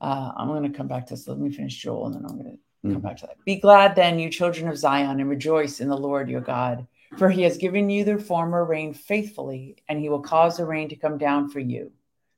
Uh, 0.00 0.30
I'm 0.36 0.46
going 0.46 0.62
to 0.62 0.78
come 0.78 0.86
back 0.86 1.08
to 1.08 1.14
this. 1.14 1.26
Let 1.26 1.38
me 1.38 1.50
finish 1.50 1.82
Joel 1.82 2.06
and 2.06 2.14
then 2.14 2.24
I'm 2.26 2.38
going 2.38 2.56
to 2.84 2.88
mm. 2.88 2.92
come 2.92 3.02
back 3.02 3.16
to 3.18 3.26
that. 3.26 3.44
Be 3.44 3.56
glad 3.56 3.96
then, 3.96 4.20
you 4.20 4.30
children 4.30 4.68
of 4.68 4.78
Zion, 4.78 5.18
and 5.18 5.28
rejoice 5.28 5.80
in 5.80 5.88
the 5.88 5.98
Lord 5.98 6.30
your 6.30 6.42
God, 6.42 6.86
for 7.18 7.28
he 7.28 7.42
has 7.42 7.58
given 7.58 7.90
you 7.90 8.04
the 8.04 8.18
former 8.18 8.64
rain 8.64 8.94
faithfully, 8.94 9.78
and 9.88 9.98
he 9.98 10.08
will 10.08 10.22
cause 10.22 10.58
the 10.58 10.64
rain 10.64 10.88
to 10.90 10.96
come 10.96 11.18
down 11.18 11.50
for 11.50 11.58
you 11.58 11.90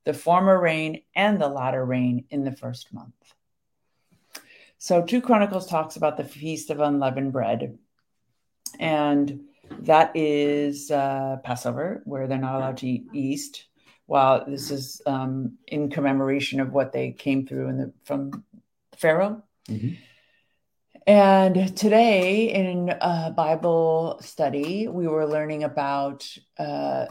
the 0.05 0.15
former 0.15 0.61
rain 0.61 1.03
and 1.15 1.41
the 1.41 1.49
latter 1.49 1.85
rain 1.85 2.25
in 2.31 2.45
the 2.45 2.53
first 2.53 2.93
month. 2.93 3.15
So, 4.79 5.03
2 5.03 5.21
Chronicles 5.21 5.67
talks 5.67 5.97
about 5.97 6.17
the 6.17 6.25
Feast 6.25 6.71
of 6.71 6.81
Unleavened 6.81 7.33
Bread. 7.33 7.79
And 8.81 9.45
that 9.81 10.17
is 10.17 10.91
uh, 10.91 11.37
Passover, 11.45 12.03
where 12.05 12.27
they're 12.27 12.39
not 12.39 12.57
allowed 12.57 12.79
to 12.79 12.89
eat 12.89 13.15
yeast. 13.15 13.67
While 14.07 14.45
this 14.47 14.71
is 14.71 15.01
um, 15.07 15.59
in 15.69 15.89
commemoration 15.89 16.61
of 16.61 16.73
what 16.73 16.93
they 16.93 17.13
came 17.13 17.47
through 17.47 17.69
in 17.69 17.79
the, 17.79 17.93
from 18.05 18.45
Pharaoh. 18.97 19.43
Mm-hmm. 19.69 19.95
And 21.07 21.77
today 21.77 22.53
in 22.53 22.91
a 22.91 23.33
Bible 23.35 24.19
study, 24.21 24.87
we 24.87 25.09
were 25.09 25.27
learning 25.27 25.65
about 25.65 26.29
uh, 26.59 27.07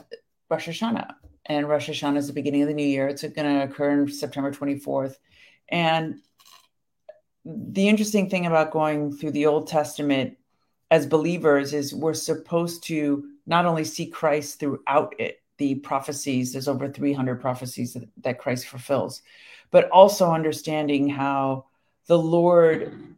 Rosh 0.49 0.69
Hashanah, 0.69 1.15
and 1.57 1.67
Rosh 1.67 1.89
Hashanah 1.89 2.17
is 2.17 2.27
the 2.27 2.33
beginning 2.33 2.61
of 2.63 2.67
the 2.67 2.73
new 2.73 2.85
year. 2.85 3.07
It's 3.07 3.23
going 3.23 3.33
to 3.33 3.63
occur 3.63 3.91
in 3.91 4.11
September 4.11 4.51
24th. 4.51 5.15
And 5.69 6.19
the 7.45 7.89
interesting 7.89 8.29
thing 8.29 8.45
about 8.45 8.71
going 8.71 9.15
through 9.15 9.31
the 9.31 9.47
Old 9.47 9.67
Testament 9.67 10.37
as 10.89 11.05
believers 11.05 11.73
is 11.73 11.93
we're 11.93 12.13
supposed 12.13 12.83
to 12.83 13.25
not 13.45 13.65
only 13.65 13.83
see 13.83 14.07
Christ 14.07 14.59
throughout 14.59 15.15
it, 15.19 15.41
the 15.57 15.75
prophecies, 15.75 16.53
there's 16.53 16.67
over 16.67 16.89
300 16.89 17.39
prophecies 17.39 17.93
that, 17.93 18.09
that 18.23 18.39
Christ 18.39 18.67
fulfills, 18.67 19.21
but 19.69 19.89
also 19.89 20.31
understanding 20.31 21.07
how 21.07 21.65
the 22.07 22.17
Lord 22.17 23.15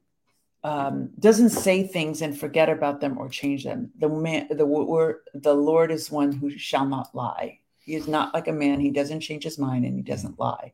um, 0.64 1.10
doesn't 1.20 1.50
say 1.50 1.88
things 1.88 2.22
and 2.22 2.38
forget 2.38 2.70
about 2.70 3.02
them 3.02 3.18
or 3.18 3.30
change 3.30 3.64
them. 3.64 3.92
The 3.98 4.10
man, 4.10 4.48
the 4.50 5.18
the 5.34 5.54
Lord 5.54 5.92
is 5.92 6.12
one 6.12 6.32
who 6.32 6.50
shall 6.58 6.86
not 6.86 7.14
lie. 7.16 7.60
He 7.86 7.96
is 7.96 8.08
not 8.08 8.34
like 8.34 8.48
a 8.48 8.54
man. 8.54 8.80
He 8.80 8.92
doesn't 8.92 9.22
change 9.22 9.44
his 9.44 9.60
mind 9.60 9.86
and 9.86 9.96
he 9.96 10.02
doesn't 10.02 10.40
lie. 10.40 10.74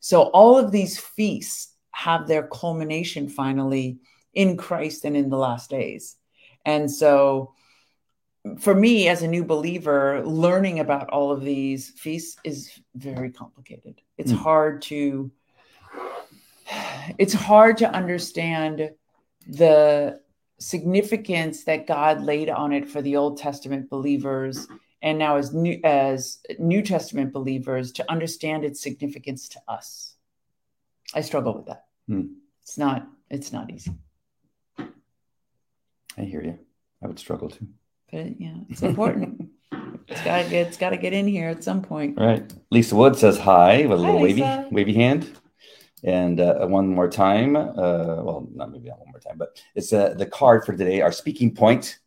So 0.00 0.22
all 0.22 0.58
of 0.58 0.70
these 0.70 0.98
feasts 0.98 1.74
have 1.90 2.26
their 2.26 2.46
culmination 2.46 3.28
finally 3.28 3.98
in 4.34 4.56
Christ 4.56 5.04
and 5.04 5.16
in 5.16 5.30
the 5.30 5.36
last 5.36 5.70
days. 5.70 6.16
And 6.64 6.90
so 6.90 7.54
for 8.58 8.74
me 8.74 9.08
as 9.08 9.22
a 9.22 9.28
new 9.28 9.44
believer, 9.44 10.22
learning 10.24 10.80
about 10.80 11.10
all 11.10 11.32
of 11.32 11.42
these 11.42 11.90
feasts 11.90 12.38
is 12.44 12.80
very 12.94 13.30
complicated. 13.30 14.00
It's 14.16 14.32
mm. 14.32 14.36
hard 14.36 14.82
to 14.82 15.30
it's 17.18 17.32
hard 17.32 17.78
to 17.78 17.90
understand 17.90 18.90
the 19.46 20.20
significance 20.58 21.64
that 21.64 21.86
God 21.86 22.22
laid 22.22 22.50
on 22.50 22.72
it 22.72 22.88
for 22.88 23.00
the 23.00 23.16
Old 23.16 23.38
Testament 23.38 23.88
believers 23.88 24.66
and 25.02 25.18
now 25.18 25.36
as 25.36 25.52
new 25.52 25.80
as 25.84 26.38
New 26.58 26.82
Testament 26.82 27.32
believers 27.32 27.92
to 27.92 28.10
understand 28.10 28.64
its 28.64 28.80
significance 28.80 29.48
to 29.50 29.60
us. 29.68 30.14
I 31.14 31.20
struggle 31.20 31.54
with 31.54 31.66
that. 31.66 31.84
Hmm. 32.06 32.34
It's 32.62 32.78
not 32.78 33.06
it's 33.30 33.52
not 33.52 33.70
easy. 33.70 33.92
I 34.78 36.22
hear 36.22 36.42
you. 36.42 36.58
I 37.02 37.06
would 37.06 37.18
struggle 37.18 37.48
too. 37.48 37.68
But 38.10 38.40
yeah, 38.40 38.56
it's 38.68 38.82
important. 38.82 39.50
it's 40.08 40.22
gotta 40.22 40.48
get 40.48 40.66
it's 40.68 40.76
gotta 40.76 40.96
get 40.96 41.12
in 41.12 41.26
here 41.26 41.48
at 41.48 41.62
some 41.62 41.82
point. 41.82 42.18
right 42.18 42.52
Lisa 42.70 42.96
Wood 42.96 43.16
says 43.16 43.38
hi 43.38 43.86
with 43.86 43.98
a 43.98 44.02
little 44.02 44.18
hi, 44.18 44.22
wavy 44.22 44.68
wavy 44.70 44.94
hand. 44.94 45.30
And 46.04 46.38
uh, 46.40 46.64
one 46.66 46.86
more 46.86 47.10
time, 47.10 47.56
uh, 47.56 48.22
well, 48.22 48.48
not 48.54 48.70
maybe 48.70 48.88
not 48.88 49.00
one 49.00 49.10
more 49.10 49.20
time, 49.20 49.36
but 49.36 49.60
it's 49.74 49.92
uh, 49.92 50.14
the 50.14 50.26
card 50.26 50.64
for 50.64 50.72
today, 50.72 51.00
our 51.00 51.10
speaking 51.10 51.52
point. 51.52 51.98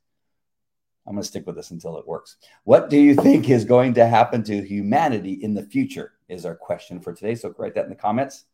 I'm 1.07 1.13
going 1.13 1.23
to 1.23 1.27
stick 1.27 1.47
with 1.47 1.55
this 1.55 1.71
until 1.71 1.97
it 1.97 2.07
works. 2.07 2.37
What 2.63 2.89
do 2.89 2.97
you 2.97 3.15
think 3.15 3.49
is 3.49 3.65
going 3.65 3.93
to 3.95 4.05
happen 4.05 4.43
to 4.43 4.61
humanity 4.61 5.33
in 5.33 5.53
the 5.53 5.63
future? 5.63 6.13
Is 6.29 6.45
our 6.45 6.55
question 6.55 7.01
for 7.01 7.13
today. 7.13 7.35
So 7.35 7.53
write 7.57 7.75
that 7.75 7.85
in 7.85 7.89
the 7.89 7.95
comments. 7.95 8.45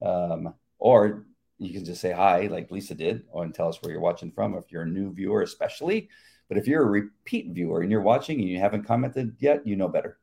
Um, 0.00 0.54
or 0.78 1.26
you 1.58 1.74
can 1.74 1.84
just 1.84 2.00
say 2.00 2.12
hi, 2.12 2.46
like 2.46 2.70
Lisa 2.70 2.94
did, 2.94 3.24
and 3.34 3.54
tell 3.54 3.68
us 3.68 3.82
where 3.82 3.92
you're 3.92 4.00
watching 4.00 4.32
from. 4.32 4.54
If 4.54 4.72
you're 4.72 4.82
a 4.82 4.88
new 4.88 5.12
viewer, 5.12 5.42
especially, 5.42 6.08
but 6.48 6.56
if 6.56 6.66
you're 6.66 6.82
a 6.82 6.90
repeat 6.90 7.52
viewer 7.52 7.82
and 7.82 7.90
you're 7.90 8.00
watching 8.00 8.40
and 8.40 8.48
you 8.48 8.58
haven't 8.58 8.84
commented 8.84 9.36
yet, 9.38 9.66
you 9.66 9.76
know 9.76 9.88
better. 9.88 10.18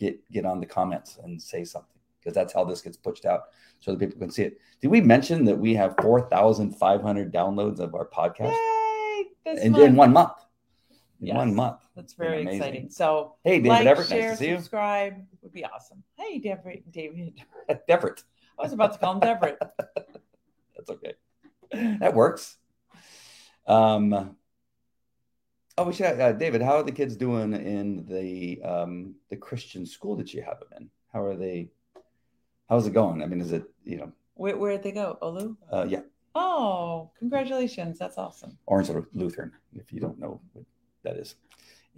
Get 0.00 0.28
get 0.32 0.44
on 0.44 0.58
the 0.58 0.66
comments 0.66 1.18
and 1.22 1.40
say 1.40 1.64
something 1.64 1.88
because 2.18 2.34
that's 2.34 2.52
how 2.52 2.64
this 2.64 2.82
gets 2.82 2.96
pushed 2.96 3.24
out 3.24 3.44
so 3.80 3.92
that 3.92 4.00
people 4.00 4.18
can 4.18 4.30
see 4.30 4.42
it. 4.42 4.58
Did 4.80 4.88
we 4.88 5.00
mention 5.00 5.44
that 5.44 5.58
we 5.58 5.74
have 5.74 5.94
4,500 6.02 7.32
downloads 7.32 7.80
of 7.80 7.94
our 7.94 8.06
podcast 8.06 8.56
Yay, 9.46 9.60
in, 9.62 9.74
in, 9.76 9.96
one 9.96 10.12
month? 10.12 10.32
In 11.22 11.28
yes, 11.28 11.36
one 11.36 11.54
month. 11.54 11.78
That's 11.94 12.14
very 12.14 12.42
exciting. 12.42 12.90
So, 12.90 13.36
hey, 13.44 13.58
David 13.58 13.68
like, 13.68 13.86
Everett, 13.86 14.08
share, 14.08 14.30
nice 14.30 14.38
to 14.38 14.44
see 14.44 14.54
subscribe 14.56 15.14
you. 15.18 15.38
would 15.42 15.52
be 15.52 15.64
awesome. 15.64 16.02
Hey, 16.18 16.40
David. 16.40 16.82
David. 16.90 17.40
Everett. 17.88 18.24
I 18.58 18.62
was 18.64 18.72
about 18.72 18.94
to 18.94 18.98
call 18.98 19.14
him 19.14 19.22
Everett. 19.22 19.56
that's 19.78 20.90
okay. 20.90 21.14
That 21.72 22.12
works. 22.14 22.56
Um, 23.68 24.36
oh, 25.78 25.84
we 25.84 25.92
should, 25.92 26.06
uh, 26.20 26.32
David. 26.32 26.60
How 26.60 26.78
are 26.78 26.82
the 26.82 26.90
kids 26.90 27.14
doing 27.14 27.52
in 27.52 28.04
the 28.08 28.60
um, 28.62 29.14
the 29.30 29.36
Christian 29.36 29.86
school 29.86 30.16
that 30.16 30.34
you 30.34 30.42
have 30.42 30.58
them 30.58 30.70
in? 30.76 30.90
How 31.12 31.22
are 31.22 31.36
they? 31.36 31.70
How's 32.68 32.88
it 32.88 32.94
going? 32.94 33.22
I 33.22 33.26
mean, 33.26 33.40
is 33.40 33.52
it 33.52 33.62
you 33.84 33.98
know? 33.98 34.12
Where 34.34 34.56
where 34.56 34.72
did 34.72 34.82
they 34.82 34.92
go? 34.92 35.18
Olu. 35.22 35.56
Uh, 35.72 35.86
yeah. 35.88 36.00
Oh, 36.34 37.12
congratulations! 37.16 37.96
That's 37.96 38.18
awesome. 38.18 38.58
Orange 38.66 38.90
Lutheran, 39.14 39.52
if 39.76 39.92
you 39.92 40.00
don't 40.00 40.18
know 40.18 40.40
that 41.02 41.16
is. 41.16 41.34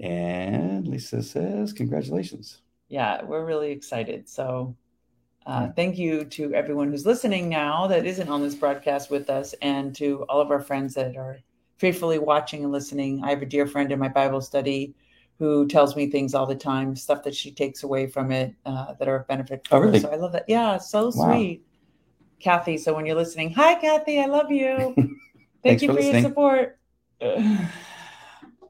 And 0.01 0.87
Lisa 0.89 1.23
says, 1.23 1.73
congratulations. 1.73 2.63
Yeah, 2.89 3.23
we're 3.25 3.45
really 3.45 3.71
excited. 3.71 4.29
So 4.29 4.77
uh, 5.47 5.69
thank 5.77 5.99
you 5.99 6.25
to 6.25 6.55
everyone 6.55 6.91
who's 6.91 7.07
listening 7.07 7.49
now 7.49 7.87
that 7.87 8.07
isn't 8.07 8.29
on 8.29 8.43
this 8.43 8.55
broadcast 8.55 9.11
with 9.11 9.29
us, 9.29 9.55
and 9.61 9.95
to 9.97 10.25
all 10.29 10.41
of 10.41 10.51
our 10.51 10.61
friends 10.61 10.95
that 10.95 11.17
are 11.17 11.39
faithfully 11.79 12.19
watching 12.19 12.63
and 12.63 12.73
listening. 12.73 13.23
I 13.23 13.31
have 13.31 13.43
a 13.43 13.47
dear 13.47 13.67
friend 13.67 13.93
in 13.93 13.99
my 13.99 14.09
Bible 14.09 14.41
study 14.41 14.95
who 15.39 15.67
tells 15.67 15.97
me 15.97 16.09
things 16.09 16.35
all 16.35 16.47
the 16.47 16.55
time, 16.55 16.95
stuff 16.97 17.23
that 17.25 17.35
she 17.35 17.51
takes 17.51 17.83
away 17.83 18.07
from 18.07 18.31
it 18.31 18.55
uh, 18.65 18.95
that 18.95 19.09
are 19.09 19.17
of 19.17 19.27
benefit 19.27 19.67
for 19.67 19.77
oh, 19.77 19.81
really? 19.81 19.99
her. 19.99 20.01
So 20.01 20.11
I 20.11 20.17
love 20.17 20.33
that. 20.33 20.45
Yeah, 20.49 20.79
so 20.79 21.11
wow. 21.15 21.33
sweet. 21.33 21.65
Kathy, 22.41 22.79
so 22.79 22.95
when 22.95 23.07
you're 23.07 23.17
listening, 23.17 23.51
hi, 23.51 23.75
Kathy, 23.75 24.21
I 24.21 24.27
love 24.27 24.51
you. 24.51 24.95
Thank 25.63 25.83
you 25.83 25.89
for, 25.89 25.95
for 25.95 26.01
your 26.01 26.21
support. 26.21 26.79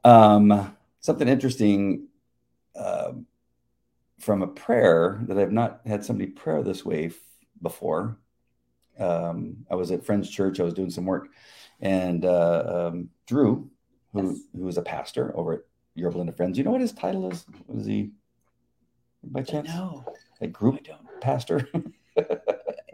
Um, 0.05 0.77
something 0.99 1.27
interesting 1.27 2.07
uh, 2.75 3.13
from 4.19 4.43
a 4.43 4.47
prayer 4.47 5.19
that 5.27 5.37
I've 5.37 5.51
not 5.51 5.81
had 5.85 6.05
somebody 6.05 6.29
pray 6.29 6.61
this 6.61 6.85
way 6.85 7.07
f- 7.07 7.13
before. 7.61 8.17
Um, 8.99 9.65
I 9.69 9.75
was 9.75 9.91
at 9.91 10.05
Friends 10.05 10.29
Church. 10.29 10.59
I 10.59 10.63
was 10.63 10.75
doing 10.75 10.91
some 10.91 11.05
work, 11.05 11.29
and 11.81 12.23
uh, 12.23 12.89
um, 12.91 13.09
Drew, 13.27 13.69
who 14.13 14.31
yes. 14.31 14.39
who 14.55 14.67
is 14.67 14.77
a 14.77 14.81
pastor 14.81 15.35
over 15.35 15.53
at 15.53 15.59
Your 15.95 16.11
Yorba 16.11 16.31
Friends. 16.31 16.57
You 16.57 16.63
know 16.63 16.71
what 16.71 16.81
his 16.81 16.93
title 16.93 17.29
is? 17.31 17.45
Was 17.67 17.85
he 17.85 18.11
by 19.23 19.41
chance? 19.41 19.67
No. 19.67 20.05
A 20.39 20.47
group 20.47 20.87
pastor. 21.19 21.67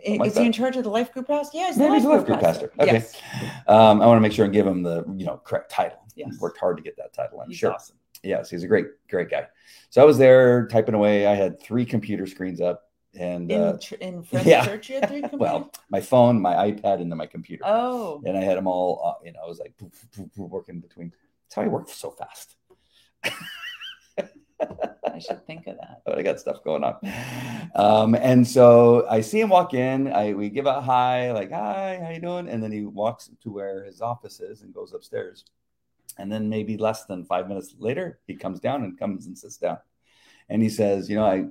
is 0.04 0.18
like 0.20 0.36
he 0.36 0.46
in 0.46 0.52
charge 0.52 0.78
of 0.78 0.84
the 0.84 0.90
life 0.90 1.14
group 1.14 1.28
house? 1.28 1.54
Yeah, 1.54 1.68
he's 1.68 1.78
the 1.78 1.88
life, 1.88 2.04
life, 2.04 2.26
group 2.26 2.40
pastor. 2.40 2.70
pastor. 2.70 2.84
Okay. 2.84 2.94
Yes. 2.94 3.22
Um, 3.68 4.02
I 4.02 4.08
want 4.08 4.18
to 4.18 4.22
make 4.22 4.32
sure 4.32 4.46
and 4.46 4.54
give 4.54 4.66
him 4.66 4.82
the 4.84 5.06
you 5.16 5.26
know 5.26 5.42
correct 5.44 5.72
title. 5.72 6.00
Yes. 6.28 6.40
Worked 6.40 6.60
hard 6.60 6.78
to 6.78 6.84
get 6.84 6.98
that 6.98 7.14
title. 7.14 7.42
I'm 7.42 7.50
he's 7.50 7.58
sure. 7.58 7.74
Awesome. 7.74 7.98
Yes, 8.24 8.50
he's 8.50 8.64
a 8.64 8.68
great 8.68 8.88
great 9.10 9.30
guy. 9.30 9.48
So 9.90 10.02
I 10.02 10.06
was 10.06 10.18
there 10.18 10.68
typing 10.68 10.96
away. 10.96 11.28
I 11.28 11.36
had 11.36 11.60
three 11.60 11.86
computer 11.86 12.28
screens 12.28 12.62
up. 12.62 12.84
And 13.14 13.52
in, 13.52 13.62
uh, 13.62 13.78
in 14.00 14.26
yeah. 14.46 14.66
Church, 14.66 14.90
you 14.90 14.96
had 14.96 15.10
three 15.10 15.24
well, 15.34 15.72
my 15.90 16.00
phone, 16.00 16.40
my 16.40 16.72
iPad, 16.72 17.02
and 17.02 17.12
then 17.12 17.18
my 17.18 17.26
computer. 17.26 17.64
Oh, 17.66 18.22
and 18.26 18.38
I 18.38 18.42
had 18.42 18.58
them 18.58 18.68
all. 18.68 19.02
Uh, 19.04 19.26
you 19.26 19.34
know, 19.34 19.40
I 19.44 19.48
was 19.48 19.60
like 19.60 19.76
poof, 19.78 20.08
poof, 20.16 20.28
poof, 20.34 20.50
working 20.50 20.80
between. 20.80 21.12
That's 21.46 21.56
how 21.56 21.62
I 21.64 21.68
worked 21.68 21.90
so 21.90 22.12
fast. 22.12 22.56
I 25.14 25.20
should 25.20 25.46
think 25.46 25.68
of 25.68 25.78
that. 25.78 26.02
But 26.06 26.18
I 26.18 26.24
got 26.24 26.40
stuff 26.40 26.64
going 26.64 26.84
on. 26.84 26.96
Um, 27.76 28.16
and 28.16 28.48
so 28.48 29.08
I 29.08 29.22
see 29.22 29.40
him 29.40 29.50
walk 29.50 29.74
in. 29.74 30.12
I 30.12 30.34
we 30.34 30.50
give 30.50 30.66
a 30.66 30.82
hi, 30.82 31.32
like 31.32 31.52
hi, 31.52 32.00
how 32.04 32.10
you 32.10 32.20
doing? 32.20 32.48
And 32.50 32.62
then 32.62 32.72
he 32.72 32.86
walks 32.86 33.30
to 33.44 33.52
where 33.52 33.84
his 33.84 34.02
office 34.02 34.40
is 34.40 34.62
and 34.64 34.74
goes 34.74 34.94
upstairs. 34.94 35.46
And 36.18 36.32
then 36.32 36.50
maybe 36.50 36.78
less 36.78 37.06
than 37.06 37.26
five 37.26 37.48
minutes 37.48 37.76
later, 37.78 38.20
he 38.28 38.36
comes 38.36 38.60
down 38.60 38.84
and 38.84 38.98
comes 38.98 39.28
and 39.28 39.38
sits 39.38 39.58
down. 39.58 39.78
And 40.50 40.62
he 40.62 40.70
says, 40.70 41.10
you 41.10 41.16
know, 41.16 41.26
I. 41.26 41.46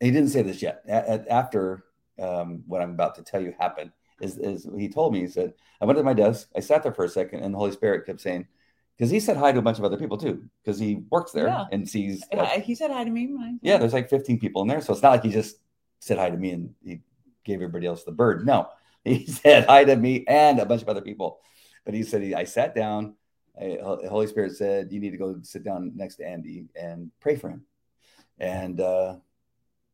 He 0.00 0.12
didn't 0.12 0.28
say 0.28 0.42
this 0.42 0.62
yet. 0.62 0.82
A- 0.88 1.32
after 1.32 1.84
um, 2.20 2.62
what 2.66 2.80
I'm 2.80 2.90
about 2.90 3.16
to 3.16 3.22
tell 3.22 3.40
you 3.40 3.52
happened, 3.58 3.90
is, 4.20 4.38
is 4.38 4.68
he 4.76 4.88
told 4.88 5.12
me 5.12 5.20
he 5.20 5.28
said 5.28 5.54
I 5.80 5.84
went 5.84 5.98
to 5.98 6.04
my 6.04 6.14
desk, 6.14 6.48
I 6.56 6.60
sat 6.60 6.82
there 6.82 6.92
for 6.92 7.04
a 7.04 7.08
second, 7.08 7.40
and 7.40 7.52
the 7.52 7.58
Holy 7.58 7.72
Spirit 7.72 8.06
kept 8.06 8.20
saying 8.20 8.46
because 8.98 9.10
he 9.10 9.20
said 9.20 9.36
hi 9.36 9.52
to 9.52 9.58
a 9.58 9.62
bunch 9.62 9.78
of 9.78 9.84
other 9.84 9.96
people 9.96 10.18
too 10.18 10.44
because 10.62 10.78
he 10.78 10.96
works 11.10 11.32
there 11.32 11.46
yeah. 11.46 11.66
and 11.70 11.88
sees 11.88 12.24
uh, 12.32 12.60
he 12.60 12.74
said 12.74 12.90
hi 12.90 13.04
to 13.04 13.10
me 13.10 13.26
mine. 13.26 13.58
yeah 13.62 13.78
there's 13.78 13.92
like 13.92 14.10
15 14.10 14.38
people 14.38 14.62
in 14.62 14.68
there 14.68 14.80
so 14.80 14.92
it's 14.92 15.02
not 15.02 15.10
like 15.10 15.22
he 15.22 15.30
just 15.30 15.56
said 16.00 16.18
hi 16.18 16.30
to 16.30 16.36
me 16.36 16.50
and 16.50 16.74
he 16.82 17.00
gave 17.44 17.56
everybody 17.56 17.86
else 17.86 18.04
the 18.04 18.12
bird 18.12 18.44
no 18.44 18.68
he 19.04 19.26
said 19.26 19.66
hi 19.66 19.84
to 19.84 19.96
me 19.96 20.24
and 20.26 20.58
a 20.58 20.66
bunch 20.66 20.82
of 20.82 20.88
other 20.88 21.00
people 21.00 21.40
but 21.84 21.94
he 21.94 22.02
said 22.02 22.22
he, 22.22 22.34
i 22.34 22.44
sat 22.44 22.74
down 22.74 23.14
I, 23.60 23.78
holy 24.08 24.26
spirit 24.26 24.56
said 24.56 24.92
you 24.92 25.00
need 25.00 25.10
to 25.10 25.16
go 25.16 25.38
sit 25.42 25.64
down 25.64 25.92
next 25.94 26.16
to 26.16 26.26
andy 26.26 26.66
and 26.74 27.10
pray 27.20 27.36
for 27.36 27.48
him 27.50 27.64
and 28.38 28.80
uh 28.80 29.16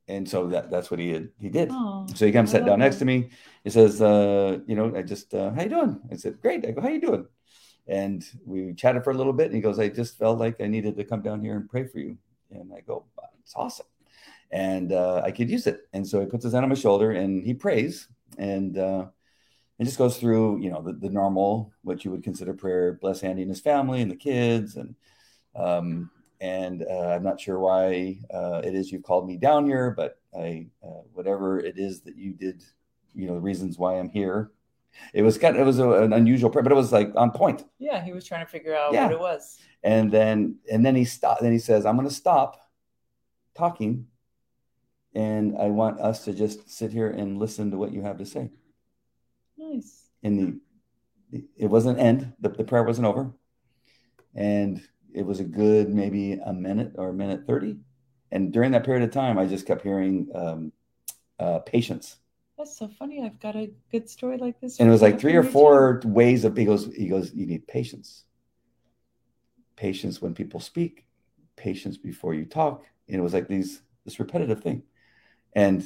and 0.07 0.29
so 0.29 0.49
that, 0.49 0.71
that's 0.71 0.91
what 0.91 1.01
he 1.01 1.13
did. 1.13 1.33
He 1.41 1.49
did. 1.49 1.71
Oh, 1.73 2.07
so 2.15 2.27
he 2.27 2.33
comes 2.33 2.51
sat 2.51 2.67
down 2.67 2.81
next 2.81 2.97
to 2.97 3.07
me. 3.07 3.31
He 3.63 3.71
says, 3.71 4.03
uh, 4.03 4.59
"You 4.67 4.77
know, 4.77 4.95
I 4.95 5.01
just 5.01 5.33
uh, 5.33 5.51
how 5.51 5.63
you 5.63 5.71
doing?" 5.71 5.99
I 6.13 6.17
said, 6.17 6.43
"Great." 6.43 6.67
I 6.67 6.73
go, 6.73 6.83
"How 6.83 6.91
you 6.91 7.01
doing?" 7.01 7.27
And 7.87 8.25
we 8.45 8.75
chatted 8.75 9.05
for 9.05 9.11
a 9.11 9.15
little 9.15 9.33
bit. 9.33 9.47
And 9.47 9.55
he 9.55 9.61
goes, 9.61 9.79
I 9.79 9.89
just 9.89 10.19
felt 10.19 10.39
like 10.39 10.61
I 10.61 10.67
needed 10.67 10.97
to 10.97 11.05
come 11.05 11.23
down 11.23 11.43
here 11.43 11.57
and 11.57 11.69
pray 11.69 11.87
for 11.87 11.99
you. 11.99 12.17
And 12.51 12.73
I 12.73 12.81
go, 12.81 13.05
it's 13.41 13.55
awesome. 13.57 13.87
And 14.51 14.93
uh, 14.93 15.23
I 15.25 15.31
could 15.31 15.51
use 15.51 15.67
it. 15.67 15.89
And 15.93 16.07
so 16.07 16.21
he 16.21 16.27
puts 16.27 16.45
his 16.45 16.53
hand 16.53 16.65
on 16.65 16.69
my 16.69 16.77
shoulder 16.77 17.11
and 17.11 17.45
he 17.45 17.55
prays 17.55 18.09
and 18.39 18.79
uh, 18.79 19.07
and 19.79 19.87
just 19.87 19.99
goes 19.99 20.19
through, 20.19 20.61
you 20.61 20.71
know, 20.71 20.83
the, 20.83 20.93
the 20.93 21.11
normal, 21.11 21.73
what 21.83 22.05
you 22.05 22.11
would 22.11 22.23
consider 22.23 22.55
prayer, 22.55 22.93
bless 23.01 23.23
Andy 23.23 23.43
and 23.43 23.51
his 23.51 23.61
family 23.61 24.03
and 24.03 24.11
the 24.11 24.17
kids. 24.17 24.77
And 24.77 24.95
um, 25.57 26.11
and 26.41 26.85
uh, 26.89 27.09
I'm 27.09 27.23
not 27.23 27.41
sure 27.41 27.59
why 27.59 28.19
uh, 28.33 28.61
it 28.65 28.75
is 28.75 28.93
you've 28.93 29.03
called 29.03 29.27
me 29.27 29.37
down 29.37 29.67
here, 29.67 29.91
but 29.91 30.19
I, 30.37 30.67
uh, 30.83 31.03
whatever 31.13 31.59
it 31.59 31.79
is 31.79 32.01
that 32.03 32.17
you 32.17 32.33
did, 32.33 32.63
you 33.15 33.27
know, 33.27 33.35
the 33.35 33.41
reasons 33.41 33.79
why 33.79 33.99
I'm 33.99 34.11
here, 34.11 34.51
it 35.13 35.23
was 35.23 35.39
kind 35.39 35.57
of, 35.57 35.63
it 35.63 35.65
was 35.65 35.79
a, 35.79 35.89
an 35.91 36.13
unusual 36.13 36.51
prayer, 36.51 36.63
but 36.63 36.73
it 36.73 36.77
was 36.77 36.93
like 36.93 37.13
on 37.17 37.31
point. 37.31 37.65
Yeah, 37.79 38.05
he 38.05 38.13
was 38.13 38.25
trying 38.25 38.45
to 38.45 38.51
figure 38.51 38.75
out 38.75 38.93
yeah. 38.93 39.05
what 39.05 39.13
it 39.13 39.21
was. 39.21 39.59
And 39.83 40.11
then 40.11 40.57
and 40.71 40.85
then 40.85 40.95
he 40.97 41.05
stopped. 41.05 41.43
Then 41.43 41.53
he 41.53 41.59
says, 41.59 41.85
"I'm 41.85 41.97
going 41.97 42.09
to 42.09 42.15
stop 42.15 42.61
talking 43.55 44.07
and 45.15 45.57
I 45.57 45.67
want 45.67 46.01
us 46.01 46.25
to 46.25 46.33
just 46.33 46.71
sit 46.71 46.93
here 46.93 47.09
and 47.09 47.39
listen 47.39 47.71
to 47.71 47.77
what 47.77 47.93
you 47.93 48.03
have 48.03 48.19
to 48.19 48.27
say. 48.27 48.51
Nice. 49.71 50.09
In 50.23 50.61
the, 51.33 51.43
it 51.57 51.67
wasn't 51.67 51.99
end. 51.99 52.33
The, 52.41 52.51
the 52.51 52.65
prayer 52.65 52.85
wasn't 52.85 53.07
over, 53.07 53.33
and 54.35 54.83
it 55.13 55.25
was 55.25 55.41
a 55.41 55.45
good 55.45 55.89
maybe 55.89 56.35
a 56.35 56.53
minute 56.53 56.93
or 56.97 57.09
a 57.09 57.15
minute 57.15 57.47
thirty. 57.47 57.77
And 58.31 58.53
during 58.53 58.73
that 58.73 58.85
period 58.85 59.05
of 59.05 59.11
time, 59.11 59.39
I 59.39 59.47
just 59.47 59.67
kept 59.67 59.83
hearing 59.83 60.29
um, 60.35 60.73
uh, 61.39 61.61
patience. 61.61 62.17
That's 62.59 62.77
so 62.77 62.89
funny. 62.89 63.23
I've 63.25 63.41
got 63.41 63.57
a 63.57 63.71
good 63.91 64.09
story 64.09 64.39
like 64.39 64.61
this. 64.61 64.79
And 64.79 64.89
it 64.89 64.93
was 64.93 65.03
like 65.03 65.21
three 65.21 65.35
or 65.35 65.43
four 65.43 66.01
ways 66.05 66.45
of 66.45 66.57
he 66.57 66.65
goes, 66.65 66.93
he 66.95 67.09
goes, 67.09 67.33
you 67.33 67.47
need 67.47 67.67
patience. 67.67 68.25
Patience 69.77 70.23
when 70.23 70.35
people 70.35 70.61
speak, 70.61 71.07
patience 71.57 71.97
before 71.97 72.35
you 72.35 72.45
talk. 72.45 72.85
And 73.09 73.17
it 73.17 73.23
was 73.23 73.35
like 73.35 73.49
these 73.49 73.83
this 74.05 74.21
repetitive 74.21 74.63
thing. 74.63 74.83
And 75.53 75.85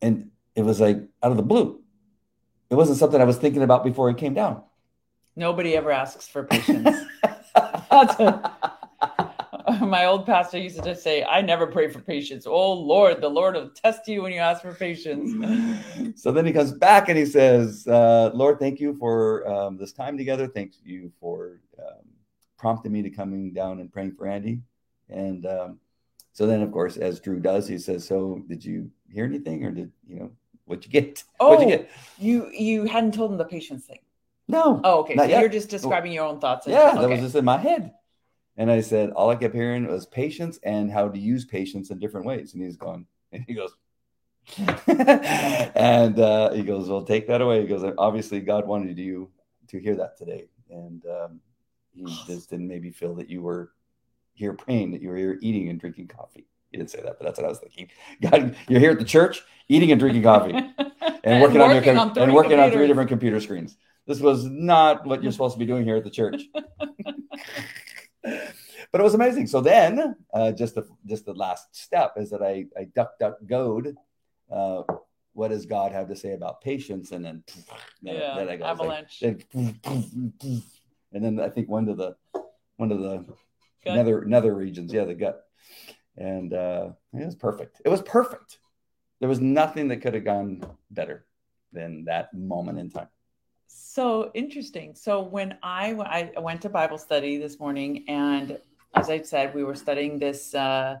and 0.00 0.30
it 0.54 0.62
was 0.62 0.80
like 0.80 0.98
out 1.22 1.30
of 1.30 1.36
the 1.36 1.42
blue. 1.42 1.79
It 2.70 2.76
wasn't 2.76 2.98
something 2.98 3.20
I 3.20 3.24
was 3.24 3.36
thinking 3.36 3.62
about 3.62 3.82
before 3.84 4.08
it 4.10 4.16
came 4.16 4.32
down. 4.32 4.62
Nobody 5.34 5.76
ever 5.76 5.90
asks 5.90 6.28
for 6.28 6.44
patience. 6.50 6.88
a, 7.54 8.52
my 9.80 10.06
old 10.06 10.24
pastor 10.26 10.58
used 10.58 10.76
to 10.76 10.82
just 10.82 11.02
say, 11.02 11.24
I 11.24 11.40
never 11.40 11.66
pray 11.66 11.88
for 11.88 12.00
patience. 12.00 12.46
Oh 12.46 12.72
Lord, 12.72 13.20
the 13.20 13.28
Lord 13.28 13.54
will 13.54 13.70
test 13.70 14.06
you 14.06 14.22
when 14.22 14.32
you 14.32 14.38
ask 14.38 14.62
for 14.62 14.74
patience. 14.74 15.32
so 16.20 16.30
then 16.30 16.46
he 16.46 16.52
comes 16.52 16.72
back 16.72 17.08
and 17.08 17.18
he 17.18 17.26
says, 17.26 17.86
uh, 17.88 18.30
Lord, 18.34 18.58
thank 18.58 18.80
you 18.80 18.96
for 18.96 19.46
um, 19.48 19.76
this 19.76 19.92
time 19.92 20.16
together. 20.16 20.46
Thank 20.46 20.74
you 20.84 21.12
for 21.20 21.60
um, 21.78 22.04
prompting 22.56 22.92
me 22.92 23.02
to 23.02 23.10
coming 23.10 23.52
down 23.52 23.80
and 23.80 23.92
praying 23.92 24.12
for 24.12 24.26
Andy. 24.26 24.60
And 25.08 25.44
um, 25.46 25.80
so 26.32 26.46
then, 26.46 26.62
of 26.62 26.70
course, 26.70 26.96
as 26.96 27.18
Drew 27.18 27.40
does, 27.40 27.66
he 27.66 27.78
says, 27.78 28.06
"So, 28.06 28.42
did 28.46 28.64
you 28.64 28.90
hear 29.12 29.24
anything, 29.24 29.64
or 29.64 29.72
did 29.72 29.90
you 30.06 30.20
know 30.20 30.30
what 30.70 30.84
you 30.86 30.90
get? 30.90 31.22
Oh, 31.38 31.50
What'd 31.50 31.68
you 31.68 31.76
get? 31.76 31.90
You 32.18 32.50
you 32.52 32.84
hadn't 32.84 33.12
told 33.12 33.32
him 33.32 33.38
the 33.38 33.44
patience 33.44 33.84
thing. 33.84 33.98
No. 34.48 34.80
Oh, 34.82 35.00
okay. 35.00 35.16
So 35.16 35.24
yet. 35.24 35.40
you're 35.40 35.48
just 35.48 35.68
describing 35.68 36.12
your 36.12 36.24
own 36.24 36.40
thoughts. 36.40 36.66
Yeah, 36.66 36.90
okay. 36.90 37.00
that 37.00 37.08
was 37.10 37.20
just 37.20 37.34
in 37.36 37.44
my 37.44 37.56
head. 37.56 37.92
And 38.56 38.70
I 38.70 38.80
said, 38.80 39.10
all 39.10 39.30
I 39.30 39.36
kept 39.36 39.54
hearing 39.54 39.86
was 39.86 40.06
patience 40.06 40.58
and 40.64 40.90
how 40.90 41.08
to 41.08 41.18
use 41.18 41.44
patience 41.44 41.90
in 41.90 41.98
different 41.98 42.26
ways. 42.26 42.52
And 42.54 42.62
he's 42.62 42.76
gone, 42.76 43.06
and 43.32 43.44
he 43.46 43.54
goes, 43.54 43.74
and 44.86 46.18
uh, 46.18 46.50
he 46.52 46.62
goes, 46.62 46.88
well, 46.88 47.04
take 47.04 47.28
that 47.28 47.40
away. 47.40 47.62
He 47.62 47.68
goes, 47.68 47.84
obviously, 47.98 48.40
God 48.40 48.66
wanted 48.66 48.98
you 48.98 49.30
to 49.68 49.78
hear 49.78 49.96
that 49.96 50.18
today, 50.18 50.48
and 50.68 51.04
um, 51.06 51.40
he 51.92 52.04
just 52.26 52.50
didn't 52.50 52.68
maybe 52.68 52.90
feel 52.90 53.14
that 53.16 53.30
you 53.30 53.42
were 53.42 53.72
here 54.34 54.52
praying, 54.54 54.92
that 54.92 55.02
you 55.02 55.10
were 55.10 55.16
here 55.16 55.38
eating 55.40 55.68
and 55.68 55.80
drinking 55.80 56.08
coffee. 56.08 56.46
He 56.70 56.76
didn't 56.76 56.90
say 56.90 57.00
that, 57.02 57.18
but 57.18 57.24
that's 57.24 57.38
what 57.38 57.46
I 57.46 57.48
was 57.48 57.58
thinking. 57.58 57.88
God, 58.22 58.56
you're 58.68 58.80
here 58.80 58.92
at 58.92 58.98
the 58.98 59.04
church, 59.04 59.42
eating 59.68 59.90
and 59.90 59.98
drinking 59.98 60.22
coffee, 60.22 60.52
and, 61.24 61.42
working, 61.42 61.60
on 61.60 61.74
your 61.84 61.96
on 61.98 62.18
and 62.18 62.32
working 62.32 62.58
on 62.58 62.70
three 62.70 62.86
different 62.86 63.08
computer 63.08 63.40
screens. 63.40 63.76
This 64.06 64.20
was 64.20 64.44
not 64.44 65.06
what 65.06 65.22
you're 65.22 65.32
supposed 65.32 65.54
to 65.54 65.58
be 65.58 65.66
doing 65.66 65.84
here 65.84 65.96
at 65.96 66.04
the 66.04 66.10
church. 66.10 66.42
but 68.22 69.00
it 69.00 69.02
was 69.02 69.14
amazing. 69.14 69.46
So 69.46 69.60
then, 69.60 70.16
uh, 70.32 70.52
just 70.52 70.74
the 70.74 70.86
just 71.06 71.26
the 71.26 71.34
last 71.34 71.74
step 71.76 72.14
is 72.16 72.30
that 72.30 72.42
I 72.42 72.66
I 72.78 72.84
duck 72.84 73.18
duck 73.18 73.36
goad. 73.46 73.94
Uh, 74.50 74.82
what 75.32 75.48
does 75.48 75.66
God 75.66 75.92
have 75.92 76.08
to 76.08 76.16
say 76.16 76.32
about 76.32 76.60
patience? 76.60 77.12
And 77.12 77.24
then, 77.24 77.44
yeah, 78.02 78.34
then 78.36 78.48
I 78.48 78.56
go, 78.56 78.68
it's 78.68 78.80
like- 78.80 78.80
avalanche. 78.80 79.20
then- 79.20 80.64
and 81.12 81.24
then 81.24 81.40
I 81.40 81.48
think 81.48 81.68
one 81.68 81.86
to 81.86 81.94
the 81.94 82.16
one 82.76 82.90
of 82.92 83.00
the 83.00 83.24
nether 83.94 84.24
nether 84.24 84.54
regions, 84.54 84.92
yeah, 84.92 85.04
the 85.04 85.14
gut, 85.14 85.46
and 86.20 86.52
uh, 86.52 86.90
it 87.14 87.24
was 87.24 87.34
perfect. 87.34 87.80
It 87.84 87.88
was 87.88 88.02
perfect. 88.02 88.58
There 89.18 89.28
was 89.28 89.40
nothing 89.40 89.88
that 89.88 89.98
could 89.98 90.14
have 90.14 90.24
gone 90.24 90.64
better 90.90 91.26
than 91.72 92.04
that 92.04 92.32
moment 92.34 92.78
in 92.78 92.90
time. 92.90 93.08
So 93.66 94.30
interesting. 94.34 94.94
So 94.94 95.22
when 95.22 95.56
I, 95.62 95.92
I 96.36 96.40
went 96.40 96.62
to 96.62 96.68
Bible 96.68 96.98
study 96.98 97.38
this 97.38 97.58
morning, 97.58 98.04
and 98.08 98.58
as 98.94 99.08
I 99.08 99.22
said, 99.22 99.54
we 99.54 99.64
were 99.64 99.74
studying 99.74 100.18
this, 100.18 100.54
uh, 100.54 100.96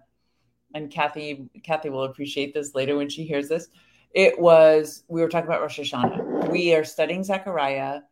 and 0.74 0.90
Kathy 0.90 1.48
Kathy 1.64 1.90
will 1.90 2.04
appreciate 2.04 2.54
this 2.54 2.74
later 2.74 2.96
when 2.96 3.08
she 3.08 3.24
hears 3.24 3.48
this. 3.48 3.68
It 4.12 4.38
was 4.38 5.04
we 5.08 5.20
were 5.20 5.28
talking 5.28 5.48
about 5.48 5.60
Rosh 5.60 5.80
Hashanah. 5.80 6.48
We 6.50 6.74
are 6.74 6.84
studying 6.84 7.24
Zechariah, 7.24 8.02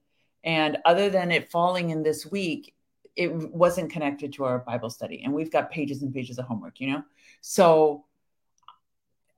and 0.45 0.79
other 0.85 1.09
than 1.09 1.31
it 1.31 1.51
falling 1.51 1.91
in 1.91 2.03
this 2.03 2.27
week, 2.27 2.75
it 3.19 3.53
wasn't 3.53 3.91
connected 3.91 4.33
to 4.35 4.45
our 4.45 4.61
Bible 4.61 4.91
study, 4.91 5.23
and 5.25 5.33
we've 5.33 5.53
got 5.53 5.71
pages 5.71 6.03
and 6.03 6.15
pages 6.15 6.39
of 6.39 6.47
homework, 6.47 6.81
you 6.81 6.93
know. 6.93 7.03
So 7.41 8.05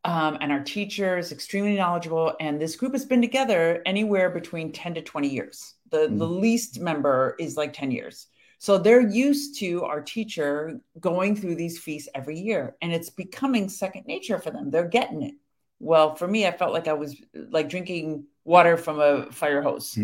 um, 0.04 0.38
and 0.40 0.50
our 0.50 0.60
teacher 0.60 1.18
is 1.18 1.30
extremely 1.30 1.76
knowledgeable. 1.76 2.34
And 2.40 2.60
this 2.60 2.76
group 2.76 2.92
has 2.92 3.04
been 3.04 3.20
together 3.20 3.82
anywhere 3.84 4.30
between 4.30 4.72
10 4.72 4.94
to 4.94 5.02
20 5.02 5.28
years. 5.28 5.74
The, 5.90 6.08
the 6.10 6.26
least 6.26 6.80
member 6.80 7.36
is 7.38 7.56
like 7.56 7.72
10 7.72 7.90
years. 7.90 8.28
So 8.58 8.78
they're 8.78 9.08
used 9.08 9.58
to 9.60 9.84
our 9.84 10.00
teacher 10.00 10.80
going 10.98 11.34
through 11.34 11.54
these 11.56 11.78
feasts 11.78 12.08
every 12.14 12.38
year, 12.38 12.76
and 12.82 12.92
it's 12.92 13.08
becoming 13.08 13.68
second 13.68 14.06
nature 14.06 14.38
for 14.38 14.50
them. 14.50 14.70
They're 14.70 14.88
getting 14.88 15.22
it. 15.22 15.34
Well, 15.78 16.14
for 16.14 16.28
me, 16.28 16.46
I 16.46 16.52
felt 16.52 16.74
like 16.74 16.86
I 16.86 16.92
was 16.92 17.16
like 17.34 17.70
drinking 17.70 18.24
water 18.44 18.76
from 18.76 19.00
a 19.00 19.30
fire 19.30 19.62
hose. 19.62 19.94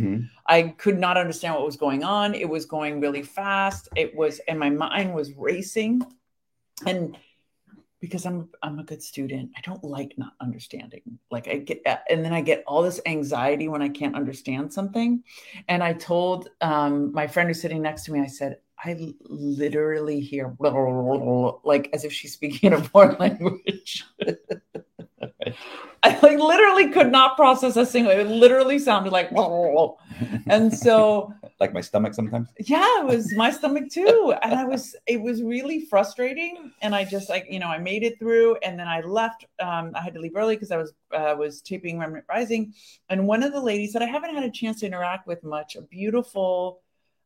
I 0.47 0.75
could 0.79 0.99
not 0.99 1.17
understand 1.17 1.55
what 1.55 1.65
was 1.65 1.77
going 1.77 2.05
on. 2.05 2.35
It 2.35 2.49
was 2.49 2.67
going 2.67 3.01
really 3.01 3.23
fast. 3.23 3.89
It 3.97 4.15
was, 4.15 4.41
and 4.49 4.59
my 4.59 4.71
mind 4.71 5.15
was 5.15 5.33
racing. 5.35 6.03
And 6.87 7.17
because 8.01 8.27
I'm 8.27 8.49
I'm 8.63 8.79
a 8.79 8.85
good 8.85 9.03
student, 9.03 9.51
I 9.57 9.61
don't 9.63 9.83
like 9.83 10.13
not 10.19 10.35
understanding. 10.41 11.19
Like 11.31 11.49
I 11.49 11.59
get, 11.59 11.83
and 12.11 12.25
then 12.25 12.33
I 12.33 12.41
get 12.43 12.63
all 12.67 12.83
this 12.83 13.01
anxiety 13.07 13.69
when 13.69 13.83
I 13.83 13.89
can't 13.89 14.15
understand 14.15 14.73
something. 14.73 15.25
And 15.69 15.83
I 15.83 15.95
told 15.95 16.51
um, 16.61 17.13
my 17.13 17.27
friend 17.27 17.49
who's 17.49 17.61
sitting 17.61 17.83
next 17.83 18.05
to 18.05 18.13
me, 18.13 18.21
I 18.21 18.27
said, 18.27 18.59
I 18.79 19.15
literally 19.23 20.21
hear 20.21 20.55
like 20.61 21.89
as 21.93 22.05
if 22.05 22.13
she's 22.13 22.35
speaking 22.35 22.73
in 22.73 22.79
a 22.79 22.83
foreign 22.83 23.17
language. 23.21 24.05
I 26.07 26.19
like 26.21 26.39
literally 26.39 26.91
could 26.91 27.11
not 27.11 27.37
process 27.37 27.77
a 27.77 27.85
single. 27.85 28.13
It 28.13 28.29
literally 28.29 28.79
sounded 28.79 29.13
like, 29.13 29.31
and 30.47 30.73
so 30.73 31.33
like 31.61 31.73
my 31.75 31.81
stomach 31.81 32.15
sometimes. 32.15 32.49
yeah, 32.61 33.01
it 33.01 33.07
was 33.07 33.35
my 33.35 33.51
stomach 33.51 33.91
too. 33.91 34.35
And 34.43 34.55
I 34.55 34.65
was, 34.65 34.95
it 35.07 35.21
was 35.21 35.43
really 35.43 35.81
frustrating. 35.87 36.71
And 36.83 36.95
I 36.95 37.05
just 37.05 37.29
like, 37.29 37.47
you 37.51 37.59
know, 37.59 37.67
I 37.67 37.79
made 37.79 38.05
it 38.05 38.19
through 38.19 38.57
and 38.57 38.79
then 38.79 38.87
I 38.87 39.01
left. 39.01 39.47
Um, 39.59 39.93
I 39.95 40.03
had 40.03 40.15
to 40.15 40.21
leave 40.21 40.37
early 40.37 40.55
because 40.55 40.71
I 40.71 40.77
was, 40.77 40.93
uh, 41.13 41.35
was 41.37 41.61
taping 41.61 41.99
Remnant 41.99 42.25
Rising. 42.29 42.75
And 43.09 43.27
one 43.27 43.43
of 43.43 43.53
the 43.53 43.61
ladies 43.61 43.93
that 43.95 44.03
I 44.03 44.07
haven't 44.07 44.35
had 44.35 44.45
a 44.45 44.51
chance 44.51 44.81
to 44.81 44.87
interact 44.87 45.27
with 45.27 45.43
much, 45.43 45.77
a 45.77 45.83
beautiful 45.83 46.83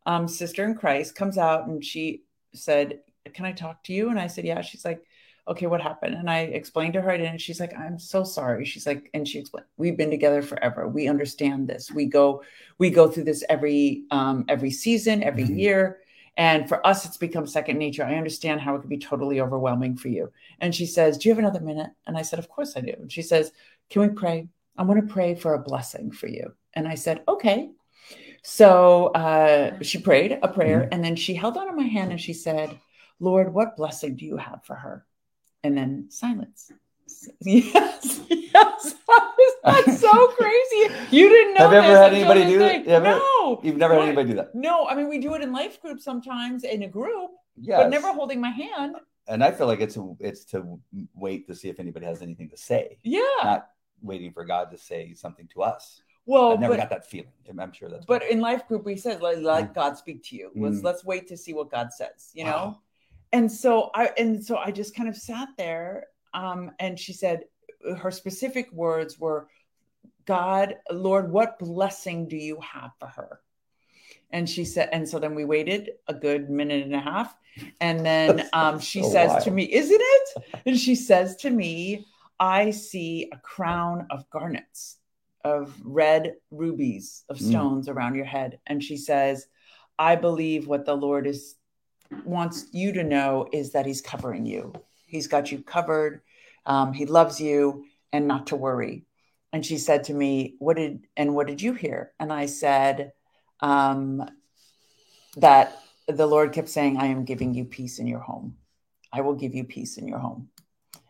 um, 0.06 0.26
sister 0.26 0.64
in 0.64 0.74
Christ, 0.74 1.14
comes 1.14 1.36
out 1.36 1.66
and 1.66 1.84
she 1.84 2.22
said, 2.54 3.00
Can 3.34 3.44
I 3.44 3.52
talk 3.52 3.84
to 3.84 3.92
you? 3.92 4.08
And 4.08 4.18
I 4.18 4.28
said, 4.28 4.44
Yeah. 4.44 4.62
She's 4.62 4.84
like, 4.84 5.02
Okay, 5.50 5.66
what 5.66 5.80
happened? 5.82 6.14
And 6.14 6.30
I 6.30 6.40
explained 6.42 6.94
to 6.94 7.00
her, 7.02 7.10
and 7.10 7.40
she's 7.40 7.58
like, 7.58 7.76
I'm 7.76 7.98
so 7.98 8.22
sorry. 8.22 8.64
She's 8.64 8.86
like, 8.86 9.10
and 9.14 9.26
she 9.26 9.40
explained, 9.40 9.66
We've 9.76 9.96
been 9.96 10.10
together 10.10 10.42
forever. 10.42 10.86
We 10.88 11.08
understand 11.08 11.68
this. 11.68 11.90
We 11.90 12.06
go, 12.06 12.42
we 12.78 12.90
go 12.90 13.08
through 13.08 13.24
this 13.24 13.42
every 13.48 14.04
um, 14.12 14.44
every 14.48 14.70
season, 14.70 15.22
every 15.24 15.44
Mhm. 15.44 15.58
year. 15.58 15.98
And 16.36 16.68
for 16.68 16.86
us, 16.86 17.04
it's 17.04 17.16
become 17.16 17.46
second 17.46 17.78
nature. 17.78 18.04
I 18.04 18.14
understand 18.14 18.60
how 18.60 18.76
it 18.76 18.80
could 18.80 18.88
be 18.88 18.98
totally 18.98 19.40
overwhelming 19.40 19.96
for 19.96 20.08
you. 20.08 20.32
And 20.60 20.72
she 20.74 20.86
says, 20.86 21.18
Do 21.18 21.28
you 21.28 21.34
have 21.34 21.40
another 21.40 21.60
minute? 21.60 21.90
And 22.06 22.16
I 22.16 22.22
said, 22.22 22.38
Of 22.38 22.48
course 22.48 22.76
I 22.76 22.80
do. 22.80 22.94
And 22.98 23.10
she 23.10 23.22
says, 23.22 23.52
Can 23.90 24.02
we 24.02 24.08
pray? 24.08 24.48
I 24.78 24.84
want 24.84 25.06
to 25.06 25.12
pray 25.12 25.34
for 25.34 25.54
a 25.54 25.58
blessing 25.58 26.12
for 26.12 26.28
you. 26.28 26.54
And 26.74 26.86
I 26.86 26.94
said, 26.94 27.24
Okay. 27.26 27.70
So 28.42 29.08
uh, 29.08 29.82
she 29.82 29.98
prayed 29.98 30.38
a 30.42 30.48
prayer 30.48 30.88
and 30.92 31.04
then 31.04 31.16
she 31.16 31.34
held 31.34 31.56
onto 31.56 31.74
my 31.74 31.84
hand 31.84 32.12
and 32.12 32.20
she 32.20 32.32
said, 32.32 32.78
Lord, 33.18 33.52
what 33.52 33.76
blessing 33.76 34.16
do 34.16 34.24
you 34.24 34.36
have 34.38 34.64
for 34.64 34.74
her? 34.76 35.04
And 35.64 35.76
then 35.76 36.06
silence. 36.10 36.70
Yes, 37.42 38.20
yes. 38.30 38.94
That's 39.64 40.00
so 40.00 40.26
crazy. 40.38 40.94
You 41.10 41.28
didn't 41.28 41.54
know. 41.54 41.68
Have 41.68 41.72
you 41.72 41.78
ever 41.78 41.96
had 42.02 42.14
anybody 42.14 42.44
do 42.44 42.58
that? 42.60 42.84
You 42.86 43.00
no, 43.00 43.60
you've 43.64 43.76
never 43.76 43.94
had 43.94 44.04
anybody 44.04 44.28
do 44.30 44.34
that. 44.36 44.54
no. 44.54 44.86
I 44.86 44.94
mean, 44.94 45.08
we 45.08 45.18
do 45.18 45.34
it 45.34 45.42
in 45.42 45.52
life 45.52 45.82
groups 45.82 46.04
sometimes 46.04 46.62
in 46.64 46.82
a 46.84 46.88
group, 46.88 47.32
Yeah. 47.60 47.78
but 47.78 47.90
never 47.90 48.12
holding 48.12 48.40
my 48.40 48.50
hand. 48.50 48.96
And 49.28 49.42
I 49.44 49.50
feel 49.50 49.66
like 49.66 49.80
it's 49.80 49.98
it's 50.20 50.44
to 50.52 50.80
wait 51.14 51.46
to 51.48 51.54
see 51.54 51.68
if 51.68 51.78
anybody 51.80 52.06
has 52.06 52.22
anything 52.22 52.48
to 52.50 52.56
say, 52.56 52.98
Yeah. 53.02 53.20
not 53.42 53.68
waiting 54.02 54.32
for 54.32 54.44
God 54.44 54.70
to 54.70 54.78
say 54.78 55.12
something 55.12 55.48
to 55.54 55.62
us. 55.62 56.00
Well, 56.26 56.52
I've 56.52 56.60
never 56.60 56.74
but 56.74 56.80
got 56.80 56.90
that 56.90 57.10
feeling. 57.10 57.32
I'm 57.58 57.72
sure 57.72 57.88
that's. 57.90 58.06
but 58.06 58.22
in 58.30 58.40
life 58.40 58.66
group 58.68 58.84
we 58.86 58.96
said 58.96 59.20
let, 59.20 59.42
let 59.42 59.74
god 59.74 59.98
speak 59.98 60.22
to 60.28 60.36
you 60.36 60.52
let's 60.54 60.76
Mm. 60.78 60.84
let's 60.84 61.04
wait 61.04 61.26
to 61.28 61.36
see 61.36 61.52
what 61.52 61.68
god 61.70 61.92
says 61.92 62.30
you 62.34 62.44
know 62.44 62.50
Wow. 62.50 62.78
And 63.32 63.50
so 63.50 63.90
i 63.94 64.10
and 64.18 64.44
so 64.44 64.56
i 64.56 64.70
just 64.70 64.94
kind 64.94 65.08
of 65.08 65.16
sat 65.16 65.48
there 65.56 66.06
um 66.34 66.70
and 66.78 66.98
she 66.98 67.12
said 67.12 67.44
her 67.98 68.10
specific 68.10 68.70
words 68.72 69.18
were 69.18 69.48
god 70.26 70.76
lord 70.90 71.30
what 71.30 71.58
blessing 71.58 72.28
do 72.28 72.36
you 72.36 72.58
have 72.60 72.90
for 72.98 73.08
her 73.08 73.40
And 74.32 74.48
she 74.48 74.64
said, 74.64 74.88
and 74.92 75.08
so 75.08 75.18
then 75.18 75.34
we 75.34 75.44
waited 75.44 75.90
a 76.06 76.14
good 76.14 76.50
minute 76.50 76.84
and 76.86 76.94
a 76.94 77.00
half. 77.02 77.34
And 77.80 78.06
then 78.06 78.46
um, 78.52 78.78
she 78.78 79.02
so 79.02 79.10
says 79.10 79.30
wild. 79.32 79.42
to 79.44 79.50
me, 79.50 79.64
Isn't 79.72 80.00
it? 80.16 80.26
And 80.66 80.78
she 80.78 80.94
says 80.94 81.34
to 81.42 81.50
me, 81.50 82.06
I 82.38 82.70
see 82.70 83.28
a 83.32 83.38
crown 83.38 84.06
of 84.10 84.28
garnets, 84.30 84.98
of 85.44 85.74
red 85.82 86.34
rubies, 86.50 87.24
of 87.28 87.38
Mm. 87.38 87.48
stones 87.50 87.88
around 87.88 88.14
your 88.14 88.30
head. 88.36 88.58
And 88.66 88.78
she 88.82 88.96
says, 88.96 89.46
I 89.98 90.14
believe 90.16 90.68
what 90.70 90.84
the 90.86 90.94
Lord 90.96 91.26
is 91.26 91.56
wants 92.24 92.66
you 92.72 92.92
to 92.92 93.02
know 93.04 93.48
is 93.52 93.72
that 93.72 93.86
He's 93.86 94.00
covering 94.00 94.46
you. 94.46 94.72
He's 95.06 95.26
got 95.26 95.50
you 95.50 95.62
covered. 95.62 96.22
Um, 96.66 96.92
he 96.92 97.06
loves 97.06 97.40
you, 97.40 97.84
and 98.12 98.28
not 98.28 98.48
to 98.48 98.56
worry. 98.56 99.04
And 99.52 99.64
she 99.64 99.78
said 99.78 100.04
to 100.04 100.14
me, 100.14 100.54
"What 100.58 100.76
did 100.76 101.06
and 101.16 101.34
what 101.34 101.46
did 101.46 101.60
you 101.62 101.72
hear?" 101.74 102.12
And 102.20 102.32
I 102.32 102.46
said 102.46 103.12
um, 103.60 104.28
that 105.36 105.80
the 106.06 106.26
Lord 106.26 106.52
kept 106.52 106.68
saying, 106.68 106.96
"I 106.98 107.06
am 107.06 107.24
giving 107.24 107.54
you 107.54 107.64
peace 107.64 107.98
in 107.98 108.06
your 108.06 108.20
home. 108.20 108.56
I 109.12 109.22
will 109.22 109.34
give 109.34 109.54
you 109.54 109.64
peace 109.64 109.96
in 109.96 110.06
your 110.06 110.18
home." 110.18 110.50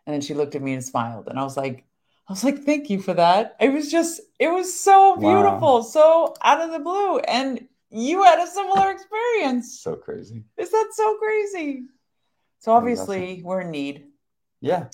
And 0.06 0.14
then 0.14 0.20
she 0.20 0.34
looked 0.34 0.54
at 0.54 0.62
me 0.62 0.72
and 0.74 0.84
smiled, 0.84 1.28
and 1.28 1.38
I 1.38 1.44
was 1.44 1.56
like, 1.56 1.84
"I 2.28 2.32
was 2.32 2.44
like, 2.44 2.64
thank 2.64 2.90
you 2.90 3.00
for 3.00 3.14
that." 3.14 3.56
It 3.60 3.72
was 3.72 3.90
just, 3.90 4.20
it 4.38 4.48
was 4.48 4.78
so 4.78 5.16
Wow. 5.16 5.20
beautiful, 5.20 5.82
so 5.82 6.34
out 6.42 6.60
of 6.60 6.70
the 6.72 6.78
blue, 6.78 7.18
and 7.20 7.68
you 7.90 8.22
had 8.22 8.38
a 8.38 8.46
similar 8.46 8.90
experience. 8.90 9.80
So 9.80 9.96
crazy. 9.96 10.44
Is 10.56 10.70
that 10.70 10.90
so 10.92 11.16
crazy? 11.18 11.84
So 12.60 12.72
obviously, 12.72 13.42
we're 13.44 13.62
in 13.62 13.70
need. 13.70 14.04
Yeah. 14.60 14.86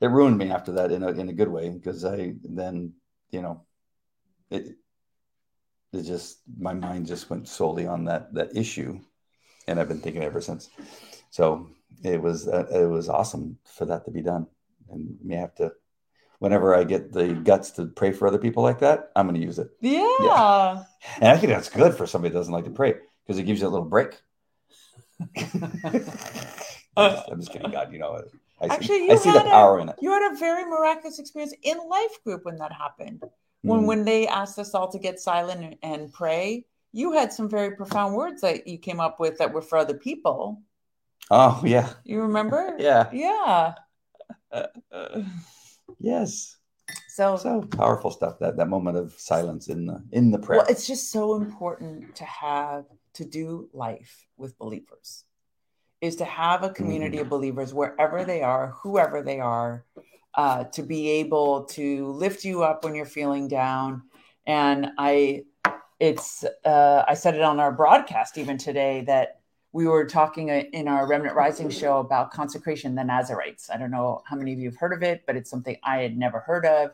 It 0.00 0.06
ruined 0.06 0.38
me 0.38 0.50
after 0.50 0.72
that 0.72 0.92
in 0.92 1.02
a 1.02 1.08
in 1.08 1.28
a 1.28 1.34
good 1.34 1.48
way 1.48 1.68
because 1.68 2.04
I 2.04 2.34
then, 2.42 2.94
you 3.30 3.42
know, 3.42 3.62
it 4.50 4.76
it 5.92 6.02
just 6.02 6.38
my 6.58 6.72
mind 6.72 7.06
just 7.06 7.28
went 7.28 7.48
solely 7.48 7.86
on 7.86 8.04
that 8.04 8.32
that 8.34 8.56
issue 8.56 8.98
and 9.66 9.78
I've 9.78 9.88
been 9.88 10.00
thinking 10.00 10.22
ever 10.22 10.40
since. 10.40 10.70
So 11.30 11.68
it 12.02 12.20
was 12.20 12.48
uh, 12.48 12.66
it 12.72 12.86
was 12.86 13.08
awesome 13.08 13.58
for 13.64 13.84
that 13.86 14.04
to 14.06 14.10
be 14.10 14.22
done. 14.22 14.46
And 14.90 15.16
may 15.22 15.36
have 15.36 15.54
to 15.56 15.72
whenever 16.40 16.74
I 16.74 16.84
get 16.84 17.12
the 17.12 17.28
guts 17.34 17.70
to 17.72 17.86
pray 17.86 18.12
for 18.12 18.26
other 18.26 18.38
people 18.38 18.62
like 18.62 18.80
that, 18.80 19.10
I'm 19.14 19.26
going 19.26 19.40
to 19.40 19.46
use 19.46 19.58
it. 19.58 19.68
Yeah. 19.80 20.06
yeah. 20.20 20.82
And 21.20 21.28
I 21.28 21.36
think 21.38 21.52
that's 21.52 21.68
good 21.70 21.94
for 21.94 22.06
somebody 22.06 22.32
that 22.32 22.38
doesn't 22.38 22.52
like 22.52 22.64
to 22.64 22.70
pray 22.70 22.94
because 23.24 23.38
it 23.38 23.44
gives 23.44 23.60
you 23.62 23.68
a 23.68 23.70
little 23.70 23.86
break. 23.86 24.20
I'm, 25.36 25.52
just, 27.12 27.28
I'm 27.30 27.38
just 27.40 27.52
kidding, 27.52 27.70
God. 27.70 27.92
You 27.92 27.98
know, 28.00 28.22
I 28.60 28.66
see, 28.68 28.74
Actually, 28.74 29.04
you 29.06 29.12
I 29.12 29.16
see 29.16 29.30
the 29.32 29.38
had 29.38 29.46
a- 29.46 29.50
power 29.50 29.80
in 29.80 29.88
it. 29.88 29.96
You 30.00 30.10
had 30.12 30.32
a 30.32 30.36
very 30.36 30.64
miraculous 30.64 31.18
experience 31.18 31.54
in 31.62 31.78
life 31.88 32.22
group 32.24 32.44
when 32.44 32.56
that 32.56 32.72
happened. 32.72 33.22
When 33.62 33.80
Mm. 33.82 33.86
when 33.86 34.04
they 34.06 34.26
asked 34.26 34.58
us 34.58 34.74
all 34.74 34.88
to 34.90 34.98
get 34.98 35.20
silent 35.20 35.60
and, 35.62 35.76
and 35.82 36.12
pray, 36.12 36.64
you 36.92 37.12
had 37.12 37.30
some 37.32 37.48
very 37.48 37.76
profound 37.76 38.14
words 38.14 38.40
that 38.40 38.66
you 38.66 38.78
came 38.78 39.00
up 39.00 39.20
with 39.20 39.36
that 39.38 39.52
were 39.52 39.60
for 39.60 39.76
other 39.76 39.92
people. 39.94 40.62
Oh 41.30 41.60
yeah, 41.64 41.90
You 42.04 42.22
remember? 42.22 42.74
yeah, 42.78 43.08
Yeah. 43.12 43.74
Yes. 46.00 46.56
So, 47.08 47.36
So 47.36 47.62
powerful 47.62 48.10
stuff. 48.10 48.38
That 48.40 48.56
that 48.56 48.68
moment 48.68 48.96
of 48.96 49.12
silence 49.18 49.68
in 49.68 49.86
the 49.86 50.02
in 50.12 50.30
the 50.30 50.38
prayer. 50.38 50.58
well, 50.60 50.66
it's 50.68 50.86
just 50.86 51.10
so 51.10 51.34
important 51.36 52.16
to 52.16 52.24
have 52.24 52.84
to 53.14 53.24
do 53.24 53.68
life 53.72 54.26
with 54.36 54.58
believers. 54.58 55.24
Is 56.00 56.16
to 56.16 56.24
have 56.24 56.62
a 56.64 56.70
community 56.70 57.18
Mm-hmm. 57.18 57.24
of 57.26 57.30
believers 57.30 57.74
wherever 57.74 58.24
they 58.24 58.42
are, 58.42 58.74
whoever 58.82 59.22
they 59.22 59.38
are, 59.38 59.84
uh, 60.34 60.64
to 60.64 60.82
be 60.82 61.10
able 61.10 61.64
to 61.64 62.06
lift 62.12 62.42
you 62.44 62.62
up 62.62 62.84
when 62.84 62.94
you're 62.94 63.04
feeling 63.04 63.48
down. 63.48 64.02
And 64.46 64.92
I, 64.96 65.42
it's, 65.98 66.42
uh, 66.64 67.04
I 67.06 67.12
said 67.14 67.34
it 67.34 67.42
on 67.42 67.60
our 67.60 67.70
broadcast 67.70 68.38
even 68.38 68.56
today 68.56 69.04
that 69.08 69.39
we 69.72 69.86
were 69.86 70.04
talking 70.04 70.50
uh, 70.50 70.64
in 70.72 70.88
our 70.88 71.06
Remnant 71.06 71.34
Rising 71.34 71.70
show 71.70 71.98
about 71.98 72.32
consecration, 72.32 72.94
the 72.94 73.04
Nazarites. 73.04 73.70
I 73.70 73.76
don't 73.76 73.90
know 73.90 74.22
how 74.26 74.36
many 74.36 74.52
of 74.52 74.58
you 74.58 74.70
have 74.70 74.76
heard 74.76 74.92
of 74.92 75.02
it, 75.02 75.22
but 75.26 75.36
it's 75.36 75.50
something 75.50 75.76
I 75.82 75.98
had 75.98 76.18
never 76.18 76.40
heard 76.40 76.66
of. 76.66 76.92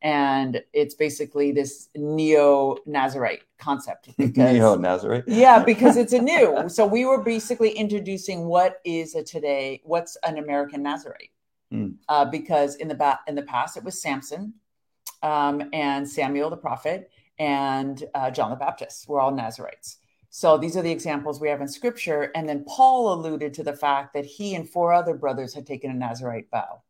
And 0.00 0.62
it's 0.72 0.94
basically 0.94 1.50
this 1.50 1.88
neo 1.96 2.76
Nazarite 2.86 3.42
concept. 3.58 4.10
Neo 4.18 4.76
Nazareth. 4.76 5.24
yeah, 5.26 5.62
because 5.62 5.96
it's 5.96 6.12
a 6.12 6.20
new. 6.20 6.68
So 6.68 6.86
we 6.86 7.04
were 7.04 7.22
basically 7.24 7.70
introducing 7.70 8.46
what 8.46 8.80
is 8.84 9.16
a 9.16 9.24
today, 9.24 9.80
what's 9.84 10.16
an 10.22 10.38
American 10.38 10.82
Nazarite. 10.82 11.30
Hmm. 11.72 11.88
Uh, 12.08 12.24
because 12.26 12.76
in 12.76 12.88
the 12.88 12.94
ba- 12.94 13.20
in 13.26 13.34
the 13.34 13.42
past 13.42 13.76
it 13.76 13.84
was 13.84 14.00
Samson, 14.00 14.54
um, 15.22 15.68
and 15.72 16.08
Samuel 16.08 16.48
the 16.48 16.56
prophet, 16.56 17.10
and 17.38 18.04
uh, 18.14 18.30
John 18.30 18.50
the 18.50 18.56
Baptist 18.56 19.08
were 19.08 19.20
all 19.20 19.32
Nazarites. 19.32 19.96
So 20.30 20.58
these 20.58 20.76
are 20.76 20.82
the 20.82 20.92
examples 20.92 21.40
we 21.40 21.48
have 21.48 21.60
in 21.60 21.68
Scripture. 21.68 22.30
And 22.34 22.48
then 22.48 22.64
Paul 22.68 23.12
alluded 23.12 23.54
to 23.54 23.62
the 23.62 23.72
fact 23.72 24.12
that 24.14 24.26
he 24.26 24.54
and 24.54 24.68
four 24.68 24.92
other 24.92 25.14
brothers 25.14 25.54
had 25.54 25.66
taken 25.66 25.90
a 25.90 25.94
Nazarite 25.94 26.50
vow, 26.50 26.82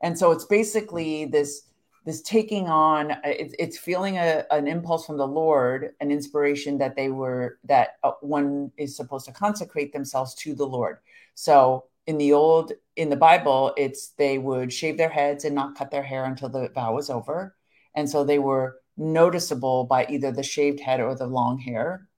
and 0.00 0.18
so 0.18 0.30
it's 0.32 0.44
basically 0.44 1.26
this 1.26 1.62
this 2.06 2.22
taking 2.22 2.66
on 2.66 3.14
it's, 3.24 3.54
it's 3.58 3.78
feeling 3.78 4.16
a, 4.16 4.44
an 4.50 4.66
impulse 4.66 5.06
from 5.06 5.18
the 5.18 5.26
lord 5.26 5.90
an 6.00 6.10
inspiration 6.10 6.78
that 6.78 6.96
they 6.96 7.10
were 7.10 7.58
that 7.64 7.96
uh, 8.02 8.12
one 8.20 8.70
is 8.78 8.96
supposed 8.96 9.26
to 9.26 9.32
consecrate 9.32 9.92
themselves 9.92 10.34
to 10.34 10.54
the 10.54 10.66
lord. 10.66 10.98
So 11.34 11.84
in 12.06 12.16
the 12.18 12.32
old 12.32 12.72
in 12.96 13.10
the 13.10 13.16
bible 13.16 13.74
it's 13.76 14.08
they 14.16 14.38
would 14.38 14.72
shave 14.72 14.96
their 14.96 15.10
heads 15.10 15.44
and 15.44 15.54
not 15.54 15.76
cut 15.76 15.90
their 15.90 16.02
hair 16.02 16.24
until 16.24 16.48
the 16.48 16.70
vow 16.74 16.94
was 16.94 17.10
over. 17.10 17.54
And 17.94 18.08
so 18.08 18.24
they 18.24 18.38
were 18.38 18.78
noticeable 18.96 19.84
by 19.84 20.06
either 20.08 20.32
the 20.32 20.42
shaved 20.42 20.80
head 20.80 21.00
or 21.00 21.14
the 21.14 21.26
long 21.26 21.58
hair 21.58 22.08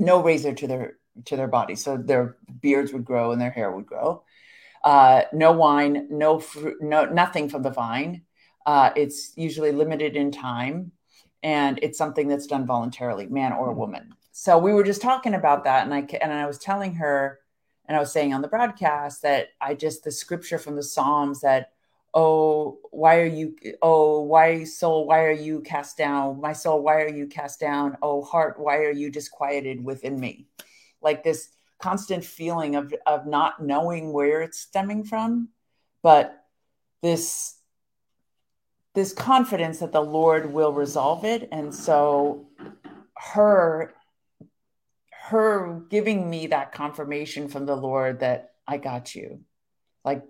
no 0.00 0.22
razor 0.22 0.52
to 0.54 0.66
their 0.66 0.94
to 1.26 1.36
their 1.36 1.48
body. 1.48 1.76
So 1.76 1.96
their 1.96 2.36
beards 2.60 2.92
would 2.92 3.04
grow 3.04 3.32
and 3.32 3.40
their 3.40 3.50
hair 3.50 3.70
would 3.70 3.86
grow. 3.86 4.24
Uh, 4.82 5.22
no 5.32 5.52
wine 5.52 6.08
no 6.10 6.38
fruit 6.38 6.80
no 6.80 7.04
nothing 7.04 7.48
from 7.48 7.62
the 7.62 7.70
vine. 7.70 8.22
Uh, 8.66 8.90
it's 8.96 9.32
usually 9.36 9.72
limited 9.72 10.16
in 10.16 10.30
time 10.30 10.92
and 11.42 11.78
it's 11.82 11.98
something 11.98 12.28
that's 12.28 12.46
done 12.46 12.66
voluntarily, 12.66 13.26
man 13.26 13.52
or 13.52 13.72
woman. 13.72 14.14
So 14.32 14.58
we 14.58 14.72
were 14.72 14.84
just 14.84 15.02
talking 15.02 15.34
about 15.34 15.64
that, 15.64 15.84
and 15.84 15.94
I 15.94 16.06
and 16.20 16.32
I 16.32 16.46
was 16.46 16.58
telling 16.58 16.94
her, 16.94 17.40
and 17.86 17.96
I 17.96 18.00
was 18.00 18.12
saying 18.12 18.32
on 18.32 18.42
the 18.42 18.48
broadcast 18.48 19.22
that 19.22 19.48
I 19.60 19.74
just 19.74 20.04
the 20.04 20.12
scripture 20.12 20.58
from 20.58 20.76
the 20.76 20.82
Psalms 20.82 21.40
that, 21.40 21.72
oh, 22.14 22.78
why 22.90 23.20
are 23.20 23.26
you, 23.26 23.54
oh, 23.82 24.22
why 24.22 24.64
soul, 24.64 25.06
why 25.06 25.24
are 25.24 25.30
you 25.30 25.60
cast 25.60 25.96
down, 25.96 26.40
my 26.40 26.52
soul, 26.52 26.82
why 26.82 27.02
are 27.02 27.08
you 27.08 27.26
cast 27.26 27.60
down, 27.60 27.96
oh 28.02 28.22
heart, 28.22 28.58
why 28.58 28.78
are 28.78 28.92
you 28.92 29.10
disquieted 29.10 29.84
within 29.84 30.18
me, 30.18 30.46
like 31.00 31.22
this 31.22 31.50
constant 31.80 32.24
feeling 32.24 32.76
of 32.76 32.92
of 33.06 33.26
not 33.26 33.62
knowing 33.62 34.12
where 34.12 34.42
it's 34.42 34.60
stemming 34.60 35.04
from, 35.04 35.48
but 36.02 36.44
this 37.02 37.56
this 38.94 39.12
confidence 39.12 39.78
that 39.78 39.92
the 39.92 40.00
Lord 40.00 40.52
will 40.52 40.72
resolve 40.72 41.24
it. 41.24 41.48
And 41.52 41.74
so 41.74 42.48
her 43.16 43.94
her 45.10 45.82
giving 45.88 46.28
me 46.28 46.48
that 46.48 46.72
confirmation 46.72 47.48
from 47.48 47.66
the 47.66 47.76
Lord 47.76 48.20
that 48.20 48.52
I 48.66 48.78
got 48.78 49.14
you. 49.14 49.40
Like 50.04 50.24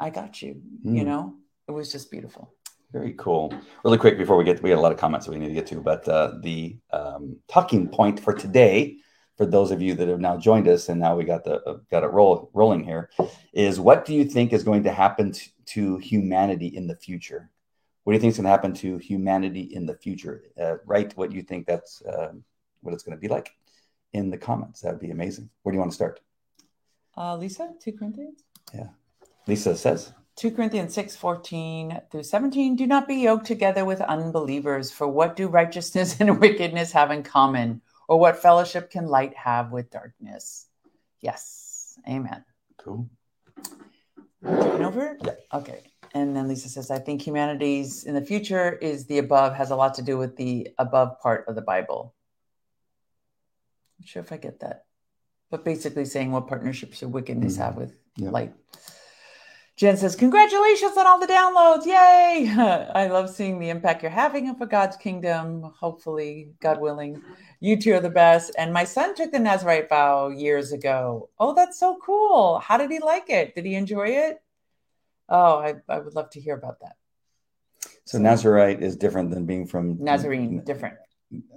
I 0.00 0.10
got 0.10 0.40
you, 0.42 0.62
you 0.84 1.02
Mm. 1.02 1.06
know? 1.06 1.34
It 1.66 1.72
was 1.72 1.92
just 1.92 2.10
beautiful. 2.10 2.54
Very 2.92 3.12
cool. 3.14 3.52
Really 3.84 3.98
quick 3.98 4.16
before 4.16 4.36
we 4.38 4.44
get, 4.44 4.62
we 4.62 4.70
got 4.70 4.78
a 4.78 4.80
lot 4.80 4.92
of 4.92 4.98
comments 4.98 5.26
that 5.26 5.32
we 5.32 5.38
need 5.38 5.48
to 5.48 5.54
get 5.54 5.66
to, 5.68 5.80
but 5.80 6.08
uh, 6.08 6.38
the 6.42 6.78
um, 6.90 7.36
talking 7.46 7.88
point 7.88 8.18
for 8.18 8.32
today, 8.32 8.96
for 9.36 9.44
those 9.44 9.70
of 9.70 9.82
you 9.82 9.94
that 9.94 10.08
have 10.08 10.20
now 10.20 10.36
joined 10.38 10.66
us, 10.66 10.88
and 10.88 10.98
now 10.98 11.14
we 11.14 11.24
got 11.24 11.44
the 11.44 11.62
uh, 11.64 11.78
got 11.90 12.02
it 12.04 12.08
roll 12.08 12.50
rolling 12.54 12.82
here, 12.82 13.10
is 13.52 13.78
what 13.78 14.04
do 14.06 14.14
you 14.14 14.24
think 14.24 14.52
is 14.52 14.64
going 14.64 14.82
to 14.84 14.92
happen 14.92 15.32
t- 15.32 15.50
to 15.66 15.98
humanity 15.98 16.68
in 16.68 16.86
the 16.86 16.96
future? 16.96 17.50
What 18.04 18.12
do 18.12 18.16
you 18.16 18.20
think 18.20 18.30
is 18.30 18.36
going 18.38 18.44
to 18.44 18.50
happen 18.50 18.72
to 18.74 18.96
humanity 18.96 19.60
in 19.60 19.84
the 19.84 19.94
future? 19.94 20.44
Uh, 20.58 20.76
write 20.86 21.14
what 21.16 21.30
you 21.32 21.42
think 21.42 21.66
that's 21.66 22.02
um 22.12 22.42
what 22.80 22.94
it's 22.94 23.02
going 23.02 23.16
to 23.16 23.20
be 23.20 23.28
like 23.28 23.50
in 24.14 24.30
the 24.30 24.38
comments. 24.38 24.80
That 24.80 24.92
would 24.92 25.00
be 25.00 25.10
amazing. 25.10 25.50
Where 25.62 25.72
do 25.72 25.76
you 25.76 25.80
want 25.80 25.92
to 25.92 25.96
start? 25.96 26.20
Uh, 27.16 27.36
Lisa, 27.36 27.74
2 27.80 27.92
Corinthians? 27.92 28.44
Lisa 29.48 29.74
says, 29.76 30.12
2 30.36 30.52
Corinthians 30.52 30.94
6, 30.94 31.16
14 31.16 32.00
through 32.12 32.22
17. 32.22 32.76
Do 32.76 32.86
not 32.86 33.08
be 33.08 33.16
yoked 33.16 33.46
together 33.46 33.84
with 33.84 34.00
unbelievers, 34.02 34.92
for 34.92 35.08
what 35.08 35.34
do 35.34 35.48
righteousness 35.48 36.16
and 36.20 36.38
wickedness 36.38 36.92
have 36.92 37.10
in 37.10 37.22
common? 37.24 37.80
Or 38.08 38.20
what 38.20 38.40
fellowship 38.40 38.90
can 38.90 39.06
light 39.06 39.34
have 39.36 39.72
with 39.72 39.90
darkness? 39.90 40.66
Yes. 41.20 41.98
Amen. 42.08 42.44
"Cool." 42.76 43.08
Taking 44.44 44.84
over? 44.84 45.18
Yeah. 45.24 45.32
Okay. 45.52 45.80
And 46.14 46.34
then 46.36 46.46
Lisa 46.48 46.68
says, 46.68 46.90
I 46.90 46.98
think 47.00 47.20
humanities 47.20 48.04
in 48.04 48.14
the 48.14 48.24
future 48.24 48.72
is 48.72 49.06
the 49.06 49.18
above 49.18 49.54
has 49.56 49.70
a 49.70 49.76
lot 49.76 49.94
to 49.94 50.02
do 50.02 50.16
with 50.16 50.36
the 50.36 50.68
above 50.78 51.20
part 51.20 51.46
of 51.48 51.54
the 51.54 51.60
Bible. 51.60 52.14
I'm 54.00 54.06
sure 54.06 54.22
if 54.22 54.32
I 54.32 54.36
get 54.36 54.60
that. 54.60 54.84
But 55.50 55.64
basically 55.64 56.04
saying 56.04 56.32
what 56.32 56.46
partnerships 56.46 56.98
should 56.98 57.12
wickedness 57.12 57.56
Mhm. 57.56 57.62
have 57.64 57.76
with 57.76 57.98
Yeah. 58.16 58.30
light. 58.30 58.54
Jen 59.78 59.96
says, 59.96 60.16
Congratulations 60.16 60.96
on 60.96 61.06
all 61.06 61.20
the 61.20 61.26
downloads. 61.28 61.86
Yay. 61.86 62.52
I 62.94 63.06
love 63.06 63.30
seeing 63.30 63.60
the 63.60 63.70
impact 63.70 64.02
you're 64.02 64.10
having 64.10 64.52
for 64.56 64.66
God's 64.66 64.96
kingdom. 64.96 65.72
Hopefully, 65.78 66.50
God 66.60 66.80
willing, 66.80 67.22
you 67.60 67.80
two 67.80 67.94
are 67.94 68.00
the 68.00 68.10
best. 68.10 68.50
And 68.58 68.72
my 68.72 68.82
son 68.82 69.14
took 69.14 69.30
the 69.30 69.38
Nazarite 69.38 69.88
vow 69.88 70.30
years 70.30 70.72
ago. 70.72 71.30
Oh, 71.38 71.54
that's 71.54 71.78
so 71.78 71.96
cool. 72.04 72.58
How 72.58 72.76
did 72.76 72.90
he 72.90 72.98
like 72.98 73.30
it? 73.30 73.54
Did 73.54 73.66
he 73.66 73.76
enjoy 73.76 74.08
it? 74.08 74.42
Oh, 75.28 75.58
I, 75.58 75.76
I 75.88 76.00
would 76.00 76.16
love 76.16 76.30
to 76.30 76.40
hear 76.40 76.56
about 76.56 76.80
that. 76.80 76.96
So, 78.04 78.18
Nazarite 78.18 78.82
is 78.82 78.96
different 78.96 79.30
than 79.30 79.46
being 79.46 79.64
from 79.64 80.02
Nazarene, 80.02 80.64
different. 80.64 80.96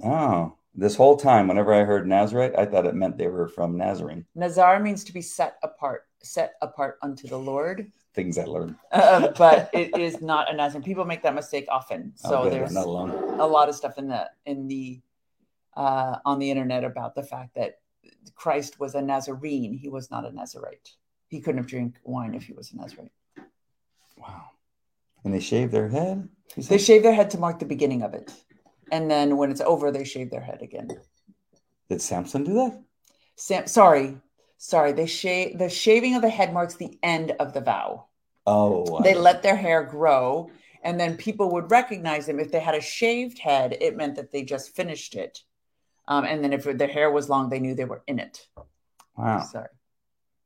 Oh, 0.04 0.54
this 0.76 0.96
whole 0.96 1.18
time, 1.18 1.48
whenever 1.48 1.74
I 1.74 1.86
heard 1.86 2.08
Nazarite, 2.08 2.54
I 2.56 2.68
thought 2.68 2.86
it 2.86 2.94
meant 2.94 3.18
they 3.18 3.28
were 3.28 3.48
from 3.48 3.78
Nazarene. 3.78 4.26
Nazar 4.36 4.80
means 4.80 5.04
to 5.06 5.14
be 5.14 5.24
set 5.24 5.58
apart, 5.64 6.06
set 6.22 6.54
apart 6.62 7.00
unto 7.02 7.28
the 7.28 7.40
Lord 7.40 7.92
things 8.14 8.38
I 8.38 8.43
learned. 8.45 8.76
uh, 8.91 9.30
but 9.38 9.70
it 9.74 9.97
is 9.97 10.22
not 10.22 10.51
a 10.51 10.55
Nazarene. 10.55 10.84
People 10.84 11.05
make 11.05 11.24
that 11.24 11.36
mistake 11.36 11.66
often. 11.70 12.14
Oh, 12.26 12.30
so 12.30 12.41
oh, 12.43 12.49
there's 12.49 12.76
a 12.76 12.82
lot 12.82 13.70
of 13.70 13.76
stuff 13.76 13.97
in 13.97 14.07
the 14.07 14.30
in 14.45 14.68
the 14.68 15.01
uh, 15.76 16.18
on 16.26 16.39
the 16.39 16.49
internet 16.49 16.84
about 16.84 17.16
the 17.16 17.24
fact 17.24 17.55
that 17.55 17.80
Christ 18.36 18.80
was 18.80 18.95
a 18.95 19.01
Nazarene. 19.01 19.74
He 19.74 19.89
was 19.89 20.12
not 20.12 20.26
a 20.26 20.32
Nazarite. 20.32 20.91
He 21.28 21.39
couldn't 21.39 21.59
have 21.59 21.68
drank 21.68 21.95
wine 22.03 22.36
if 22.36 22.43
he 22.43 22.53
was 22.53 22.72
a 22.72 22.78
Nazarite. 22.78 23.12
Wow. 24.18 24.43
And 25.24 25.34
they 25.34 25.39
shave 25.39 25.72
their 25.72 25.88
head? 25.88 26.28
They 26.57 26.78
shave 26.78 27.03
their 27.03 27.14
head 27.14 27.30
to 27.32 27.38
mark 27.38 27.59
the 27.59 27.66
beginning 27.66 28.01
of 28.01 28.14
it. 28.14 28.34
And 28.91 29.09
then 29.09 29.38
when 29.38 29.51
it's 29.51 29.62
over, 29.62 29.91
they 29.91 30.03
shave 30.03 30.30
their 30.30 30.41
head 30.41 30.62
again. 30.62 30.89
Did 31.89 32.01
Samson 32.01 32.43
do 32.43 32.53
that? 32.55 32.82
Sam, 33.36 33.68
sorry, 33.68 34.18
sorry, 34.62 34.91
they 34.91 35.07
shave 35.07 35.57
the 35.57 35.70
shaving 35.70 36.16
of 36.16 36.22
the 36.22 36.30
head 36.30 36.53
marks 36.53 36.76
the 36.76 36.97
end 37.01 37.32
of 37.39 37.51
the 37.53 37.62
vow. 37.62 38.05
Oh, 38.45 39.01
they 39.01 39.16
let 39.16 39.43
their 39.43 39.55
hair 39.55 39.84
grow, 39.84 40.51
and 40.84 40.99
then 40.99 41.18
people 41.18 41.51
would 41.53 41.72
recognize 41.72 42.28
them. 42.28 42.39
If 42.39 42.51
they 42.51 42.59
had 42.59 42.76
a 42.76 42.82
shaved 42.82 43.39
head, 43.39 43.76
it 43.82 43.97
meant 43.97 44.16
that 44.16 44.32
they 44.32 44.43
just 44.43 44.76
finished 44.76 45.16
it. 45.16 45.39
Um, 46.07 46.26
and 46.26 46.43
then 46.43 46.53
if 46.53 46.64
their 46.64 46.88
hair 46.88 47.12
was 47.12 47.30
long, 47.30 47.49
they 47.49 47.59
knew 47.59 47.74
they 47.74 47.86
were 47.86 48.03
in 48.07 48.20
it. 48.20 48.47
Wow. 49.18 49.41
Sorry. 49.43 49.68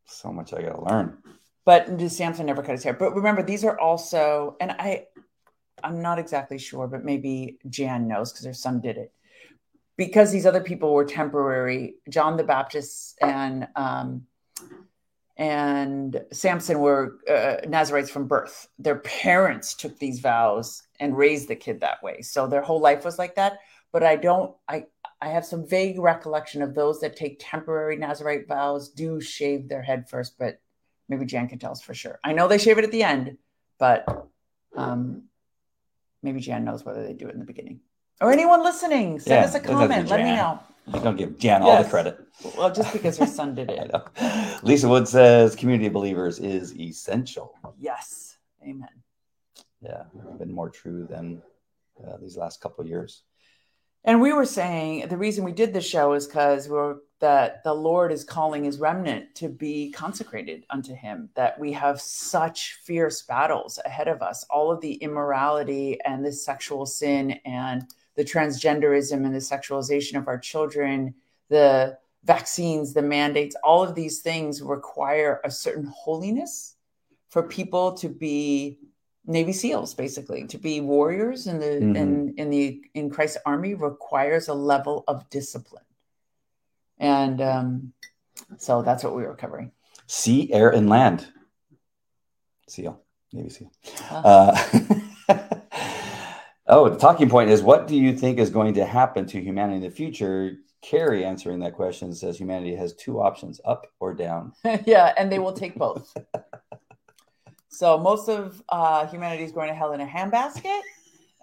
So 0.06 0.32
much 0.32 0.54
I 0.54 0.62
got 0.62 0.76
to 0.76 0.82
learn. 0.82 1.18
But 1.66 1.88
Samson 2.12 2.46
never 2.46 2.62
cut 2.62 2.72
his 2.72 2.84
hair. 2.84 2.94
But 2.94 3.16
remember, 3.16 3.42
these 3.42 3.64
are 3.64 3.80
also, 3.80 4.56
and 4.60 4.72
I, 4.72 5.08
I'm 5.84 6.02
not 6.02 6.20
exactly 6.20 6.60
sure, 6.60 6.88
but 6.88 7.04
maybe 7.04 7.58
Jan 7.70 8.08
knows 8.08 8.32
because 8.32 8.46
her 8.46 8.54
son 8.54 8.82
did 8.82 8.98
it 8.98 9.15
because 9.98 10.32
these 10.32 10.46
other 10.46 10.62
people 10.62 10.94
were 10.94 11.06
temporary, 11.06 11.96
John 12.10 12.38
the 12.38 12.44
Baptist 12.44 13.18
and 13.22 13.68
um, 13.76 14.26
and 15.38 16.22
Samson 16.32 16.80
were 16.80 17.18
uh, 17.30 17.68
Nazarites 17.68 18.10
from 18.10 18.28
birth. 18.28 18.68
Their 18.80 19.00
parents 19.00 19.74
took 19.74 20.00
these 20.00 20.20
vows 20.20 20.84
and 21.00 21.18
raised 21.18 21.50
the 21.50 21.56
kid 21.56 21.82
that 21.82 22.02
way, 22.04 22.22
so 22.22 22.48
their 22.48 22.62
whole 22.62 22.80
life 22.80 23.04
was 23.06 23.20
like 23.20 23.36
that. 23.36 23.60
But 23.92 24.04
I 24.04 24.16
don't. 24.16 24.54
I 24.68 24.86
I 25.22 25.30
have 25.30 25.46
some 25.46 25.68
vague 25.68 26.00
recollection 26.00 26.62
of 26.62 26.76
those 26.76 27.00
that 27.02 27.16
take 27.16 27.38
temporary 27.40 27.98
Nazarite 27.98 28.48
vows 28.48 28.90
do 28.90 29.22
shave 29.22 29.68
their 29.70 29.82
head 29.82 30.10
first, 30.10 30.38
but 30.38 30.60
maybe 31.08 31.26
Jan 31.26 31.48
can 31.48 31.60
tell 31.60 31.72
us 31.72 31.82
for 31.82 31.94
sure. 31.94 32.20
I 32.24 32.34
know 32.34 32.48
they 32.48 32.58
shave 32.58 32.78
it 32.78 32.84
at 32.84 32.92
the 32.92 33.04
end, 33.04 33.38
but 33.80 34.06
um, 34.76 35.24
maybe 36.22 36.40
Jan 36.40 36.66
knows 36.66 36.84
whether 36.84 37.04
they 37.04 37.14
do 37.14 37.28
it 37.28 37.34
in 37.34 37.40
the 37.40 37.46
beginning. 37.46 37.80
Or 38.22 38.32
anyone 38.32 38.64
listening, 38.64 39.20
send 39.20 39.42
yeah, 39.42 39.46
us 39.46 39.56
a 39.56 39.60
comment. 39.60 40.10
Let 40.10 40.22
me 40.22 40.36
know. 40.36 40.60
Don't 41.04 41.18
give 41.18 41.38
Jan 41.38 41.64
yes. 41.64 41.70
all 41.70 41.84
the 41.84 41.90
credit. 41.90 42.28
Well, 42.58 42.74
just 42.74 42.94
because 42.94 43.18
her 43.18 43.26
son 43.26 43.56
did 43.56 43.70
it. 43.72 43.92
Lisa 44.64 44.88
Wood 44.88 45.08
says 45.08 45.56
community 45.56 45.88
of 45.88 45.94
believers 45.94 46.40
is 46.40 46.78
essential. 46.80 47.56
Yes. 47.80 48.38
Amen. 48.64 48.90
Yeah, 49.82 50.04
been 50.40 50.52
more 50.52 50.70
true 50.70 51.06
than 51.10 51.42
uh, 52.06 52.18
these 52.22 52.38
last 52.38 52.62
couple 52.62 52.86
years. 52.86 53.24
And 54.04 54.22
we 54.22 54.34
were 54.34 54.46
saying 54.46 55.08
the 55.08 55.18
reason 55.18 55.44
we 55.44 55.52
did 55.52 55.74
this 55.74 55.88
show 55.88 56.14
is 56.14 56.28
because 56.28 56.70
we're 56.70 56.98
that 57.20 57.64
the 57.64 57.74
Lord 57.74 58.12
is 58.12 58.24
calling 58.24 58.66
his 58.66 58.78
remnant 58.78 59.34
to 59.36 59.50
be 59.50 59.92
consecrated 59.92 60.66
unto 60.70 60.94
him, 60.94 61.30
that 61.36 61.60
we 61.60 61.72
have 61.72 62.02
such 62.02 62.80
fierce 62.84 63.22
battles 63.22 63.80
ahead 63.86 64.08
of 64.08 64.22
us, 64.22 64.46
all 64.50 64.72
of 64.72 64.82
the 64.82 64.94
immorality 64.96 65.98
and 66.06 66.26
the 66.26 66.32
sexual 66.32 66.86
sin 66.86 67.32
and 67.46 67.86
the 68.16 68.24
transgenderism 68.24 69.26
and 69.26 69.34
the 69.34 69.40
sexualization 69.40 70.18
of 70.18 70.28
our 70.28 70.38
children, 70.38 71.16
the 71.50 71.98
vaccines, 72.24 72.94
the 72.94 73.02
mandates, 73.02 73.56
all 73.64 73.84
of 73.84 73.96
these 73.96 74.20
things 74.20 74.62
require 74.62 75.42
a 75.44 75.52
certain 75.52 75.92
holiness 75.96 76.76
for 77.30 77.44
people 77.44 77.94
to 77.94 78.10
be 78.10 78.80
Navy 79.28 79.54
SEALs, 79.54 79.94
basically, 79.94 80.46
to 80.48 80.58
be 80.58 80.82
warriors 80.82 81.48
in 81.48 81.60
the 81.60 81.66
mm-hmm. 81.66 81.96
in, 81.96 82.34
in 82.38 82.50
the 82.50 82.82
in 82.94 83.10
Christ's 83.10 83.38
army 83.46 83.74
requires 83.74 84.48
a 84.48 84.54
level 84.54 85.04
of 85.08 85.30
discipline. 85.30 85.84
And 87.00 87.42
um, 87.42 87.94
so 88.58 88.82
that's 88.82 89.04
what 89.04 89.16
we 89.16 89.24
were 89.24 89.36
covering. 89.36 89.72
Sea, 90.08 90.52
air, 90.54 90.70
and 90.70 90.88
land. 90.88 91.28
SEAL, 92.68 93.02
Navy 93.34 93.50
SEAL. 93.50 93.72
Uh, 94.10 94.56
Oh, 96.68 96.90
the 96.90 96.98
talking 96.98 97.30
point 97.30 97.52
is 97.52 97.62
what 97.62 97.88
do 97.88 97.96
you 97.96 98.16
think 98.18 98.40
is 98.40 98.50
going 98.50 98.74
to 98.74 98.86
happen 98.86 99.28
to 99.28 99.42
humanity 99.42 99.78
in 99.78 99.82
the 99.84 99.92
future? 99.92 100.58
Carrie 100.82 101.24
answering 101.24 101.60
that 101.60 101.74
question 101.74 102.14
says 102.14 102.38
humanity 102.38 102.76
has 102.76 102.94
two 102.94 103.20
options, 103.22 103.62
up 103.66 103.88
or 104.00 104.14
down. 104.14 104.54
yeah, 104.86 105.14
and 105.18 105.32
they 105.32 105.40
will 105.40 105.54
take 105.54 105.76
both. 105.76 106.16
so 107.70 107.98
most 107.98 108.30
of 108.30 108.64
uh, 108.70 109.06
humanity 109.08 109.44
is 109.44 109.52
going 109.52 109.68
to 109.68 109.76
hell 109.76 109.94
in 109.94 110.02
a 110.02 110.08
handbasket, 110.08 110.82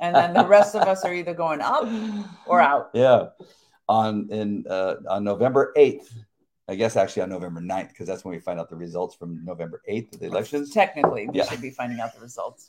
and 0.00 0.14
then 0.14 0.32
the 0.32 0.46
rest 0.46 0.74
of 0.74 0.82
us 0.82 1.04
are 1.04 1.14
either 1.14 1.34
going 1.34 1.60
up 1.60 1.88
or 2.46 2.60
out. 2.72 2.90
Yeah. 2.92 3.28
On 3.88 4.28
in 4.30 4.64
uh, 4.68 4.96
on 5.08 5.24
November 5.24 5.72
8th, 5.76 6.06
I 6.68 6.76
guess 6.76 6.96
actually 6.96 7.22
on 7.22 7.30
November 7.30 7.60
9th, 7.60 7.88
because 7.88 8.06
that's 8.06 8.24
when 8.24 8.34
we 8.34 8.40
find 8.40 8.58
out 8.58 8.70
the 8.70 8.76
results 8.76 9.14
from 9.14 9.44
November 9.44 9.82
8th 9.90 10.14
of 10.14 10.20
the 10.20 10.26
elections. 10.26 10.70
Technically, 10.70 11.28
we 11.28 11.38
yeah. 11.38 11.46
should 11.46 11.60
be 11.60 11.70
finding 11.70 12.00
out 12.00 12.14
the 12.14 12.20
results 12.20 12.68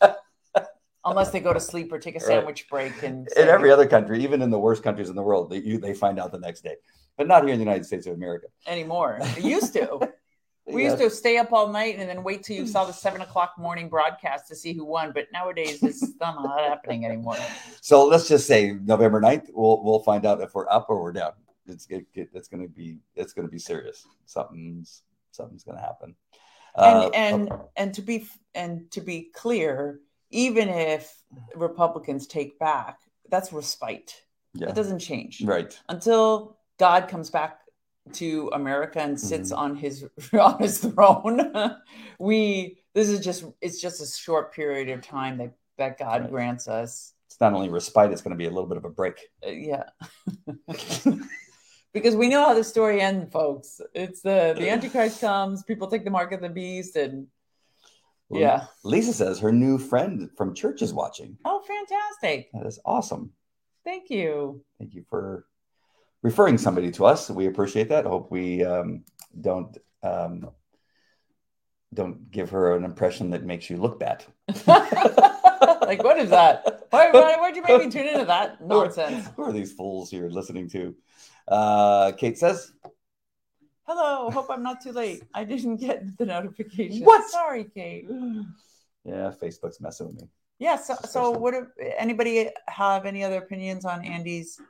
unless 1.06 1.32
they 1.32 1.40
go 1.40 1.54
to 1.54 1.60
sleep 1.60 1.92
or 1.92 2.00
take 2.00 2.16
a 2.16 2.20
sandwich 2.20 2.66
right. 2.72 2.94
break. 2.94 3.04
And 3.04 3.28
in 3.36 3.48
every 3.48 3.72
other 3.72 3.88
country, 3.88 4.24
even 4.24 4.42
in 4.42 4.50
the 4.50 4.60
worst 4.60 4.84
countries 4.84 5.10
in 5.10 5.16
the 5.16 5.24
world, 5.24 5.50
they 5.50 5.58
you, 5.58 5.78
they 5.78 5.94
find 5.94 6.20
out 6.20 6.32
the 6.32 6.40
next 6.40 6.62
day, 6.64 6.76
but 7.18 7.28
not 7.28 7.44
here 7.44 7.54
in 7.54 7.60
the 7.60 7.66
United 7.66 7.86
States 7.86 8.08
of 8.08 8.14
America 8.14 8.48
anymore. 8.68 9.20
It 9.22 9.44
used 9.44 9.74
to. 9.74 10.12
We 10.66 10.84
yes. 10.84 10.92
used 10.92 11.04
to 11.04 11.10
stay 11.18 11.38
up 11.38 11.52
all 11.52 11.68
night 11.68 11.98
and 11.98 12.10
then 12.10 12.24
wait 12.24 12.44
till 12.44 12.56
you 12.56 12.66
saw 12.66 12.86
the 12.86 12.94
seven 12.94 13.20
o'clock 13.20 13.56
morning 13.58 13.90
broadcast 13.90 14.48
to 14.48 14.56
see 14.56 14.72
who 14.72 14.86
won. 14.86 15.12
But 15.14 15.28
nowadays, 15.34 15.84
it's 15.84 16.16
not 16.22 16.58
happening 16.58 17.06
anymore. 17.06 17.36
So 17.82 18.08
let's 18.08 18.30
just 18.30 18.48
say 18.48 18.72
November 18.72 19.20
9th, 19.20 19.50
we'll 19.52 19.84
we'll 19.84 20.00
find 20.00 20.26
out 20.26 20.40
if 20.40 20.56
we're 20.56 20.70
up 20.70 20.86
or 20.88 21.02
we're 21.02 21.12
down. 21.12 21.34
It's 21.68 21.86
it, 21.90 22.06
it's 22.14 22.48
going 22.48 22.64
to 22.64 22.70
be 22.70 23.00
it's 23.14 23.34
going 23.34 23.46
to 23.46 23.52
be 23.52 23.60
serious. 23.60 24.08
Something's 24.26 25.04
something's 25.32 25.66
going 25.66 25.78
to 25.78 25.84
happen. 25.84 26.16
And 26.76 26.98
uh, 26.98 27.10
and 27.10 27.52
okay. 27.52 27.64
and 27.76 27.94
to 27.96 28.02
be 28.02 28.28
and 28.56 28.90
to 28.92 29.02
be 29.02 29.32
clear, 29.34 30.00
even 30.34 30.70
if 30.70 31.16
Republicans 31.56 32.28
take 32.28 32.60
back, 32.60 33.00
that's 33.30 33.54
respite. 33.54 34.22
Yeah. 34.54 34.70
It 34.70 34.76
doesn't 34.76 35.00
change. 35.00 35.42
Right. 35.44 35.78
Until 35.90 36.58
God 36.78 37.08
comes 37.08 37.30
back 37.30 37.60
to 38.14 38.50
America 38.54 39.00
and 39.00 39.20
sits 39.20 39.52
mm-hmm. 39.52 39.62
on 39.62 39.76
his 39.76 40.06
on 40.34 40.60
his 40.60 40.80
throne. 40.80 41.76
we 42.20 42.78
this 42.94 43.10
is 43.10 43.22
just 43.22 43.46
it's 43.62 43.82
just 43.82 44.02
a 44.02 44.06
short 44.06 44.54
period 44.54 44.90
of 44.90 45.02
time 45.02 45.38
that 45.38 45.54
that 45.78 45.98
God 45.98 46.22
right. 46.22 46.30
grants 46.30 46.68
us. 46.68 47.14
It's 47.28 47.40
not 47.40 47.54
only 47.54 47.70
respite; 47.70 48.12
it's 48.12 48.22
going 48.22 48.32
to 48.32 48.38
be 48.38 48.46
a 48.46 48.50
little 48.50 48.68
bit 48.68 48.78
of 48.78 48.86
a 48.86 48.90
break. 48.90 49.20
Uh, 49.46 49.50
yeah, 49.50 49.86
because 51.94 52.16
we 52.16 52.30
know 52.30 52.46
how 52.46 52.54
the 52.54 52.64
story 52.64 53.02
ends, 53.02 53.32
folks. 53.32 53.82
It's 53.96 54.22
the 54.22 54.54
the 54.56 54.70
Antichrist 54.70 55.20
comes, 55.22 55.64
people 55.64 55.88
take 55.88 56.04
the 56.04 56.12
mark 56.12 56.32
of 56.32 56.42
the 56.42 56.50
beast, 56.50 56.96
and 56.96 57.28
yeah. 58.40 58.66
Lisa 58.84 59.14
says 59.14 59.40
her 59.40 59.52
new 59.52 59.78
friend 59.78 60.30
from 60.36 60.54
church 60.54 60.82
is 60.82 60.94
watching. 60.94 61.38
Oh, 61.46 61.62
fantastic. 61.62 62.50
That 62.54 62.66
is 62.66 62.80
awesome. 62.86 63.32
Thank 63.84 64.10
you. 64.10 64.64
Thank 64.80 64.94
you 64.94 65.04
for 65.10 65.46
referring 66.22 66.58
somebody 66.58 66.92
to 66.92 67.06
us. 67.06 67.30
We 67.30 67.48
appreciate 67.48 67.90
that. 67.90 68.06
Hope 68.06 68.32
we 68.32 68.64
um, 68.64 69.04
don't 69.42 69.78
um, 70.02 70.50
don't 71.94 72.32
give 72.32 72.50
her 72.50 72.76
an 72.76 72.84
impression 72.84 73.30
that 73.32 73.44
makes 73.44 73.70
you 73.70 73.78
look 73.78 74.00
bad. 74.00 74.26
like, 74.68 76.04
what 76.04 76.18
is 76.18 76.30
that? 76.30 76.88
Why, 76.90 77.12
why, 77.12 77.38
why'd 77.38 77.56
you 77.56 77.62
make 77.62 77.86
me 77.86 77.92
tune 77.92 78.08
into 78.08 78.26
that 78.26 78.66
nonsense? 78.66 79.28
Who 79.36 79.44
are, 79.44 79.46
who 79.46 79.52
are 79.52 79.54
these 79.54 79.74
fools 79.74 80.12
you're 80.12 80.30
listening 80.30 80.70
to? 80.70 80.96
Uh, 81.48 82.12
Kate 82.14 82.38
says, 82.38 82.72
Hello, 83.86 84.30
hope 84.32 84.50
I'm 84.50 84.64
not 84.64 84.82
too 84.82 84.94
late. 84.94 85.24
I 85.34 85.44
didn't 85.44 85.78
get 85.78 86.18
the 86.18 86.26
notification. 86.26 87.04
What? 87.04 87.30
Sorry, 87.30 87.66
Kate. 87.66 88.08
Yeah, 89.06 89.34
Facebook's 89.42 89.82
messing 89.82 90.08
with 90.08 90.22
me. 90.22 90.30
Yeah. 90.60 90.78
So, 90.78 90.96
so 91.04 91.32
what? 91.32 91.54
If, 91.54 91.68
anybody 91.98 92.50
have 92.70 93.06
any 93.06 93.22
other 93.22 93.36
opinions 93.36 93.84
on 93.84 94.02
Andy's 94.06 94.62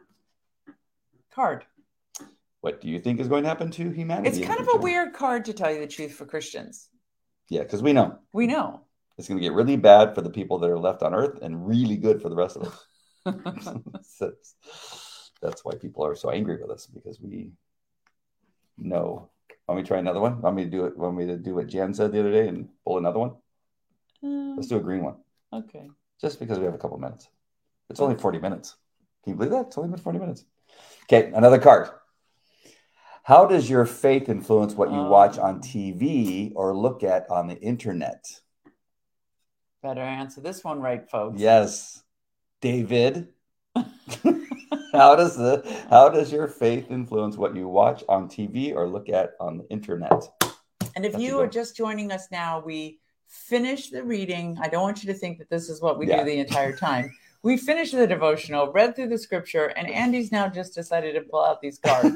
card? 1.31 1.65
What 2.61 2.81
do 2.81 2.87
you 2.87 2.99
think 2.99 3.19
is 3.19 3.27
going 3.27 3.43
to 3.43 3.49
happen 3.49 3.69
to 3.69 3.91
humanity? 3.91 4.39
It's 4.39 4.47
kind 4.47 4.59
of 4.59 4.67
a 4.73 4.77
weird 4.77 5.13
card 5.13 5.45
to 5.45 5.53
tell 5.53 5.71
you 5.71 5.81
the 5.81 5.85
truth 5.85 6.13
for 6.13 6.25
Christians. 6.25 6.89
Yeah, 7.49 7.61
because 7.61 7.83
we 7.83 7.93
know 7.93 8.17
We 8.33 8.47
know. 8.47 8.81
it's 9.19 9.27
going 9.27 9.37
to 9.39 9.43
get 9.43 9.53
really 9.53 9.75
bad 9.77 10.15
for 10.15 10.21
the 10.21 10.31
people 10.31 10.57
that 10.57 10.69
are 10.71 10.79
left 10.79 11.03
on 11.03 11.13
Earth, 11.13 11.37
and 11.43 11.67
really 11.67 11.97
good 11.97 12.19
for 12.19 12.29
the 12.29 12.35
rest 12.35 12.57
of 12.57 12.63
us. 12.63 12.85
that's, 14.19 14.55
that's 15.43 15.63
why 15.63 15.73
people 15.75 16.03
are 16.03 16.15
so 16.15 16.31
angry 16.31 16.57
with 16.59 16.71
us 16.71 16.87
because 16.87 17.21
we 17.21 17.51
know. 18.77 19.29
Want 19.67 19.77
me 19.77 19.83
to 19.83 19.87
try 19.87 19.97
another 19.99 20.19
one? 20.19 20.41
Want 20.41 20.55
me 20.55 20.65
to 20.65 20.69
do 20.69 20.85
it? 20.85 20.97
Want 20.97 21.15
me 21.15 21.25
to 21.27 21.37
do 21.37 21.55
what 21.55 21.67
Jan 21.67 21.93
said 21.93 22.11
the 22.11 22.19
other 22.19 22.31
day 22.31 22.47
and 22.47 22.67
pull 22.85 22.97
another 22.97 23.19
one? 23.19 23.31
Uh, 24.23 24.55
Let's 24.55 24.67
do 24.67 24.77
a 24.77 24.81
green 24.81 25.03
one, 25.03 25.15
okay. 25.51 25.89
just 26.21 26.39
because 26.39 26.59
we 26.59 26.65
have 26.65 26.73
a 26.73 26.77
couple 26.77 26.97
minutes. 26.97 27.27
It's 27.89 27.99
only 27.99 28.15
forty 28.15 28.39
minutes. 28.39 28.75
Can 29.23 29.31
you 29.31 29.37
believe 29.37 29.51
that? 29.51 29.67
It's 29.67 29.77
only 29.77 29.89
been 29.89 29.99
forty 29.99 30.19
minutes. 30.19 30.45
Okay, 31.03 31.31
another 31.33 31.59
card. 31.59 31.89
How 33.23 33.45
does 33.45 33.69
your 33.69 33.85
faith 33.85 34.27
influence 34.27 34.73
what 34.73 34.91
you 34.91 35.01
watch 35.01 35.37
on 35.37 35.55
Um. 35.55 35.61
TV 35.61 36.51
or 36.55 36.75
look 36.75 37.03
at 37.03 37.29
on 37.29 37.47
the 37.47 37.55
internet? 37.61 38.25
Better 39.81 40.01
answer 40.01 40.41
this 40.41 40.63
one 40.63 40.79
right, 40.81 41.09
folks. 41.09 41.39
Yes, 41.39 42.03
David. 42.61 43.29
how 44.93 45.15
does 45.15 45.35
the 45.35 45.63
how 45.89 46.09
does 46.09 46.31
your 46.31 46.47
faith 46.47 46.85
influence 46.89 47.37
what 47.37 47.55
you 47.55 47.67
watch 47.67 48.03
on 48.07 48.27
TV 48.29 48.73
or 48.75 48.87
look 48.87 49.09
at 49.09 49.31
on 49.39 49.57
the 49.57 49.67
internet? 49.69 50.23
And 50.95 51.05
if 51.05 51.13
That's 51.13 51.23
you 51.23 51.39
are 51.39 51.47
just 51.47 51.75
joining 51.75 52.11
us 52.11 52.27
now, 52.31 52.61
we 52.63 52.99
finished 53.27 53.91
the 53.91 54.03
reading. 54.03 54.57
I 54.61 54.67
don't 54.69 54.83
want 54.83 55.03
you 55.03 55.11
to 55.11 55.17
think 55.17 55.39
that 55.39 55.49
this 55.49 55.69
is 55.69 55.81
what 55.81 55.97
we 55.97 56.07
Yeah. 56.07 56.19
do 56.19 56.25
the 56.25 56.37
entire 56.39 56.75
time. 56.87 57.11
We 57.41 57.57
finished 57.57 57.93
the 57.93 58.07
devotional, 58.07 58.71
read 58.71 58.95
through 58.95 59.09
the 59.09 59.17
scripture, 59.17 59.65
and 59.65 59.89
Andy's 59.89 60.31
now 60.31 60.47
just 60.47 60.73
decided 60.75 61.13
to 61.15 61.21
pull 61.21 61.43
out 61.43 61.59
these 61.61 61.77
cards. 61.79 62.15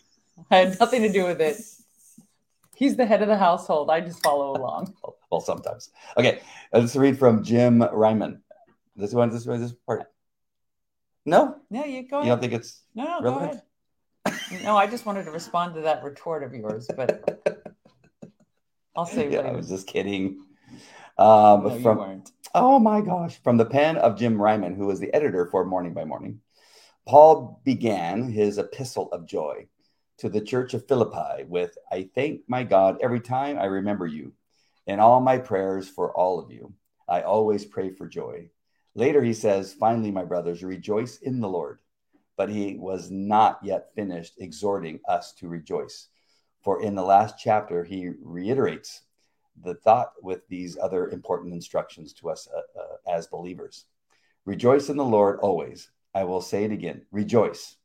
I 0.50 0.56
had 0.56 0.80
nothing 0.80 1.02
to 1.02 1.12
do 1.12 1.24
with 1.24 1.40
it. 1.40 1.56
He's 2.74 2.96
the 2.96 3.04
head 3.04 3.20
of 3.22 3.28
the 3.28 3.36
household. 3.36 3.90
I 3.90 4.00
just 4.00 4.22
follow 4.22 4.56
along. 4.56 4.94
Well, 5.30 5.40
sometimes. 5.40 5.88
Okay, 6.18 6.40
uh, 6.74 6.80
let's 6.80 6.94
read 6.94 7.18
from 7.18 7.42
Jim 7.42 7.78
Reimann. 7.80 8.40
This 8.96 9.14
one, 9.14 9.30
this 9.30 9.46
one, 9.46 9.62
this 9.62 9.72
part. 9.86 10.11
No, 11.24 11.56
No, 11.70 11.84
you 11.84 12.08
go 12.08 12.18
you 12.18 12.22
ahead. 12.22 12.28
don't 12.32 12.40
think 12.40 12.52
it's 12.52 12.82
no, 12.94 13.20
no, 13.20 13.22
go 13.22 13.38
ahead. 13.38 13.62
No, 14.64 14.76
I 14.76 14.86
just 14.86 15.06
wanted 15.06 15.24
to 15.24 15.30
respond 15.30 15.74
to 15.74 15.82
that 15.82 16.02
retort 16.04 16.42
of 16.42 16.54
yours, 16.54 16.88
but 16.96 17.42
I'll 18.96 19.06
say. 19.06 19.30
yeah, 19.30 19.40
it 19.40 19.46
I 19.46 19.52
was 19.52 19.68
just 19.68 19.86
kidding. 19.86 20.40
Um, 21.18 21.64
no, 21.64 21.74
you 21.74 21.82
from 21.82 21.98
weren't. 21.98 22.30
oh 22.54 22.78
my 22.78 23.00
gosh, 23.00 23.40
from 23.42 23.56
the 23.56 23.64
pen 23.64 23.96
of 23.96 24.18
Jim 24.18 24.36
Reimann, 24.36 24.76
who 24.76 24.86
was 24.86 25.00
the 25.00 25.12
editor 25.14 25.46
for 25.46 25.64
Morning 25.64 25.94
by 25.94 26.04
Morning, 26.04 26.40
Paul 27.06 27.60
began 27.64 28.30
his 28.30 28.58
epistle 28.58 29.10
of 29.12 29.26
joy 29.26 29.66
to 30.18 30.28
the 30.28 30.40
church 30.40 30.74
of 30.74 30.86
Philippi 30.86 31.44
with, 31.44 31.76
"I 31.90 32.10
thank 32.14 32.42
my 32.48 32.64
God 32.64 32.98
every 33.00 33.20
time 33.20 33.58
I 33.58 33.64
remember 33.66 34.06
you, 34.06 34.32
in 34.86 35.00
all 35.00 35.20
my 35.20 35.38
prayers 35.38 35.88
for 35.88 36.14
all 36.16 36.38
of 36.38 36.50
you. 36.50 36.74
I 37.08 37.22
always 37.22 37.64
pray 37.64 37.90
for 37.90 38.06
joy." 38.08 38.50
Later, 38.94 39.22
he 39.22 39.34
says, 39.34 39.72
"Finally, 39.72 40.10
my 40.10 40.24
brothers, 40.24 40.62
rejoice 40.62 41.18
in 41.18 41.40
the 41.40 41.48
Lord." 41.48 41.80
But 42.36 42.48
he 42.48 42.76
was 42.76 43.10
not 43.10 43.58
yet 43.62 43.94
finished 43.94 44.34
exhorting 44.38 45.00
us 45.06 45.32
to 45.34 45.48
rejoice. 45.48 46.08
For 46.62 46.82
in 46.82 46.94
the 46.94 47.04
last 47.04 47.36
chapter, 47.38 47.84
he 47.84 48.10
reiterates 48.22 49.02
the 49.60 49.74
thought 49.74 50.12
with 50.22 50.46
these 50.48 50.78
other 50.78 51.08
important 51.08 51.52
instructions 51.52 52.12
to 52.14 52.30
us 52.30 52.48
uh, 52.54 52.80
uh, 52.80 52.96
as 53.16 53.26
believers. 53.26 53.86
Rejoice 54.44 54.88
in 54.88 54.96
the 54.96 55.04
Lord 55.04 55.38
always. 55.40 55.90
I 56.14 56.24
will 56.24 56.40
say 56.40 56.64
it 56.64 56.72
again 56.72 57.06
rejoice. 57.10 57.76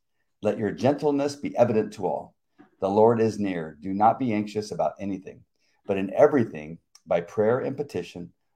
Let 0.42 0.58
your 0.58 0.70
gentleness 0.70 1.36
be 1.36 1.56
evident 1.56 1.92
to 1.94 2.06
all. 2.06 2.34
The 2.80 2.88
Lord 2.88 3.20
is 3.20 3.38
near. 3.38 3.76
Do 3.80 3.92
not 3.92 4.18
be 4.18 4.32
anxious 4.32 4.70
about 4.70 4.94
anything, 5.00 5.44
but 5.86 5.98
in 5.98 6.12
everything, 6.14 6.78
by 7.06 7.20
prayer 7.22 7.60
and 7.60 7.76
petition, 7.76 8.32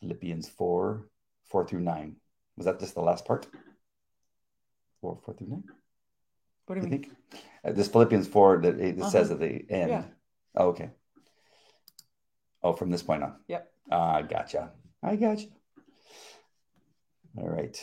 Philippians 0.00 0.48
4 0.48 1.06
4 1.50 1.66
through 1.66 1.80
9. 1.80 2.16
Was 2.56 2.66
that 2.66 2.80
just 2.80 2.94
the 2.94 3.00
last 3.02 3.24
part? 3.24 3.46
4 5.00 5.18
4 5.24 5.34
through 5.34 5.48
9? 5.48 5.64
What 6.66 6.74
do 6.74 6.80
you 6.80 6.88
mean? 6.88 7.02
think 7.02 7.12
uh, 7.64 7.72
this 7.72 7.88
Philippians 7.88 8.26
4 8.28 8.58
that 8.62 8.80
it 8.80 9.00
Uh-huh. 9.00 9.10
says 9.10 9.30
at 9.30 9.38
the 9.40 9.64
end. 9.70 9.90
Yeah. 9.90 10.04
Oh, 10.56 10.68
okay. 10.68 10.90
Oh, 12.62 12.72
from 12.72 12.90
this 12.90 13.02
point 13.02 13.22
on. 13.22 13.36
Yep. 13.48 13.72
Ah, 13.92 14.22
gotcha. 14.22 14.72
I 15.02 15.14
gotcha. 15.16 15.46
All 17.38 17.48
right. 17.48 17.76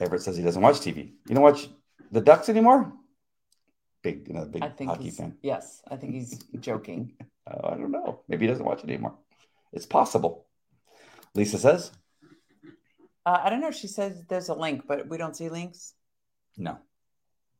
Everett 0.00 0.22
says 0.22 0.36
he 0.36 0.42
doesn't 0.42 0.62
watch 0.62 0.76
TV. 0.76 1.12
You 1.28 1.34
don't 1.34 1.42
watch 1.42 1.68
the 2.10 2.20
Ducks 2.20 2.48
anymore? 2.48 2.92
Big, 4.02 4.28
another 4.30 4.48
big 4.50 4.62
I 4.62 4.68
think 4.70 4.90
hockey 4.90 5.10
fan. 5.10 5.36
yes. 5.42 5.82
I 5.88 5.96
think 5.96 6.14
he's 6.14 6.38
joking. 6.60 7.12
Uh, 7.46 7.68
I 7.72 7.76
don't 7.76 7.90
know. 7.90 8.20
Maybe 8.28 8.46
he 8.46 8.50
doesn't 8.50 8.64
watch 8.64 8.82
it 8.82 8.88
anymore. 8.88 9.14
It's 9.72 9.86
possible. 9.86 10.46
Lisa 11.34 11.58
says 11.58 11.90
Uh, 13.24 13.40
I 13.42 13.50
don't 13.50 13.60
know. 13.60 13.70
She 13.70 13.86
says 13.86 14.22
there's 14.28 14.48
a 14.48 14.54
link, 14.54 14.84
but 14.86 15.08
we 15.08 15.16
don't 15.18 15.36
see 15.36 15.48
links. 15.48 15.94
no. 16.56 16.78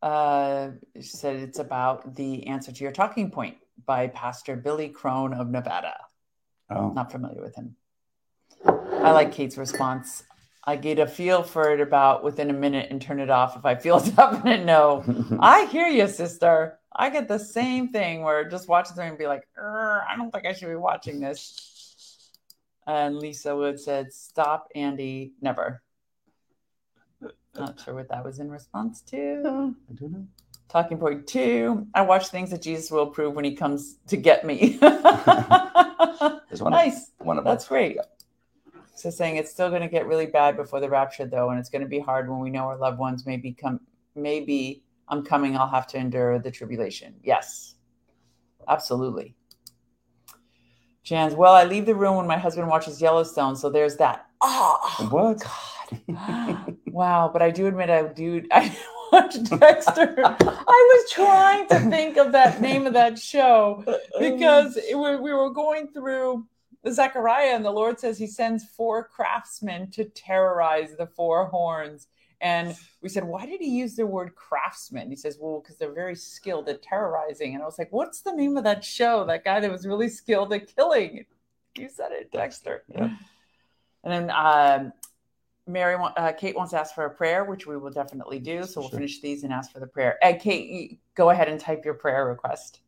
Uh, 0.03 0.73
she 0.97 1.03
said 1.03 1.37
it's 1.37 1.61
about 1.61 2.17
the 2.17 2.49
answer 2.49 2.73
to 2.73 2.83
your 2.83 2.91
talking 2.91 3.31
point 3.31 3.57
by 3.87 4.09
Pastor 4.09 4.57
Billy 4.57 4.89
Crone 4.89 5.33
of 5.33 5.49
Nevada. 5.49 5.95
Oh, 6.69 6.91
Not 6.91 7.13
familiar 7.13 7.41
with 7.41 7.55
him. 7.55 7.77
I 8.67 9.13
like 9.13 9.31
Kate's 9.31 9.57
response. 9.57 10.25
I 10.65 10.75
get 10.75 10.99
a 10.99 11.07
feel 11.07 11.45
for 11.45 11.73
it 11.73 11.81
about 11.81 12.25
within 12.25 12.51
a 12.51 12.53
minute 12.53 12.89
and 12.91 13.01
turn 13.01 13.21
it 13.21 13.31
off 13.31 13.57
if 13.57 13.65
I 13.65 13.77
feel 13.77 14.01
definite 14.17 14.65
no. 14.65 15.05
I 15.41 15.67
hear 15.67 15.87
you, 15.87 16.09
sister. 16.09 16.81
I 16.93 17.09
get 17.09 17.29
the 17.29 17.39
same 17.39 17.89
thing 17.91 18.23
where 18.23 18.49
just 18.49 18.69
watching 18.69 18.97
something 18.97 19.11
and 19.11 19.19
be 19.19 19.27
like, 19.29 19.47
I 19.57 20.15
don't 20.17 20.33
think 20.33 20.47
I 20.47 20.53
should 20.53 20.69
be 20.69 20.75
watching 20.75 21.21
this. 21.21 21.72
And 22.87 23.18
Lisa 23.18 23.55
Wood 23.55 23.78
said, 23.78 24.12
Stop, 24.12 24.68
Andy, 24.74 25.33
never. 25.41 25.83
Not 27.55 27.80
sure 27.80 27.95
what 27.95 28.09
that 28.09 28.24
was 28.24 28.39
in 28.39 28.51
response 28.51 29.03
to. 29.03 29.74
I 29.91 29.95
don't 29.95 30.12
know. 30.12 30.26
Talking 30.68 30.97
point 30.97 31.26
two 31.26 31.87
I 31.95 32.01
watch 32.01 32.28
things 32.28 32.51
that 32.51 32.62
Jesus 32.62 32.91
will 32.91 33.03
approve 33.03 33.35
when 33.35 33.45
he 33.45 33.55
comes 33.55 33.99
to 34.07 34.16
get 34.16 34.47
me. 34.47 34.78
There's 34.80 36.62
one. 36.62 36.72
nice. 36.72 37.11
Of, 37.20 37.26
one 37.26 37.39
of 37.39 37.45
That's 37.45 37.64
us. 37.64 37.68
great. 37.68 37.99
So 38.95 39.11
saying 39.11 39.37
it's 39.37 39.51
still 39.51 39.68
going 39.68 39.83
to 39.83 39.89
get 39.89 40.07
really 40.07 40.26
bad 40.26 40.57
before 40.57 40.80
the 40.80 40.89
rapture, 40.89 41.26
though, 41.26 41.51
and 41.51 41.59
it's 41.59 41.68
going 41.68 41.83
to 41.83 41.89
be 41.89 41.99
hard 41.99 42.28
when 42.30 42.41
we 42.41 42.51
know 42.51 42.64
our 42.64 42.78
loved 42.78 42.99
ones 42.99 43.26
may 43.26 43.37
become. 43.37 43.80
Maybe 44.14 44.83
I'm 45.09 45.22
coming. 45.22 45.57
I'll 45.57 45.68
have 45.68 45.87
to 45.89 45.99
endure 45.99 46.39
the 46.39 46.51
tribulation. 46.51 47.14
Yes, 47.22 47.74
absolutely. 48.66 49.35
Jan's. 51.03 51.34
Well, 51.34 51.53
I 51.53 51.64
leave 51.64 51.86
the 51.86 51.94
room 51.94 52.16
when 52.16 52.26
my 52.26 52.38
husband 52.38 52.68
watches 52.68 53.00
Yellowstone, 53.00 53.57
so 53.57 53.68
there's 53.70 53.96
that. 53.96 54.26
Oh, 54.40 55.09
What? 55.11 55.42
God. 56.09 56.76
wow. 56.86 57.30
But 57.32 57.42
I 57.42 57.50
do 57.50 57.66
admit 57.66 57.90
I 57.90 58.03
do. 58.05 58.46
I 58.53 58.76
watched 59.12 59.44
Dexter. 59.50 60.14
I 60.24 60.36
was 61.05 61.11
trying 61.11 61.68
to 61.68 61.80
think 61.90 62.16
of 62.16 62.32
that 62.32 62.61
name 62.61 62.86
of 62.86 62.92
that 62.94 63.18
show 63.18 63.84
because 64.18 64.76
it, 64.76 64.96
we, 64.96 65.16
we 65.16 65.32
were 65.32 65.50
going 65.50 65.88
through 65.88 66.46
the 66.84 66.92
Zechariah, 66.92 67.55
and 67.55 67.64
the 67.64 67.70
Lord 67.70 68.00
says 68.00 68.18
He 68.18 68.26
sends 68.26 68.64
four 68.64 69.05
craftsmen 69.05 69.90
to 69.92 70.05
terrorize 70.05 70.96
the 70.96 71.07
four 71.07 71.46
horns. 71.46 72.09
And 72.40 72.76
we 73.03 73.09
said, 73.09 73.24
why 73.24 73.46
did 73.46 73.61
he 73.61 73.68
use 73.68 73.96
the 73.96 74.07
word 74.07 74.34
craftsman? 74.36 75.11
He 75.11 75.16
says, 75.16 75.36
well, 75.40 75.61
because 75.61 75.76
they're 75.76 75.92
very 75.92 76.14
skilled 76.14 76.68
at 76.68 76.82
terrorizing. 76.82 77.55
And 77.55 77.62
I 77.62 77.66
was 77.66 77.78
like, 77.78 77.92
what's 77.92 78.20
the 78.20 78.32
name 78.32 78.57
of 78.57 78.64
that 78.64 78.84
show? 78.84 79.24
That 79.24 79.44
guy 79.44 79.59
that 79.61 79.70
was 79.70 79.86
really 79.86 80.09
skilled 80.09 80.53
at 80.53 80.74
killing. 80.74 81.26
You 81.76 81.88
said 81.88 82.12
it, 82.12 82.30
Dexter. 82.30 82.84
Yeah. 82.88 83.11
And 84.05 84.28
then 84.28 84.30
um, 84.30 84.92
Mary, 85.66 85.96
uh, 86.16 86.32
Kate 86.32 86.55
wants 86.57 86.70
to 86.72 86.78
ask 86.78 86.94
for 86.94 87.05
a 87.07 87.11
prayer, 87.11 87.44
which 87.44 87.66
we 87.66 87.76
will 87.76 87.90
definitely 87.90 88.38
do. 88.38 88.62
So 88.64 88.80
we'll 88.80 88.90
Sure. 88.90 88.98
finish 88.98 89.20
these 89.20 89.42
and 89.42 89.53
ask 89.53 89.72
for 89.72 89.80
the 89.80 89.86
prayer. 89.86 90.18
And 90.22 90.40
Kate, 90.40 91.00
go 91.16 91.30
ahead 91.30 91.48
and 91.48 91.59
type 91.59 91.84
your 91.84 91.94
prayer 91.94 92.26
request. 92.26 92.80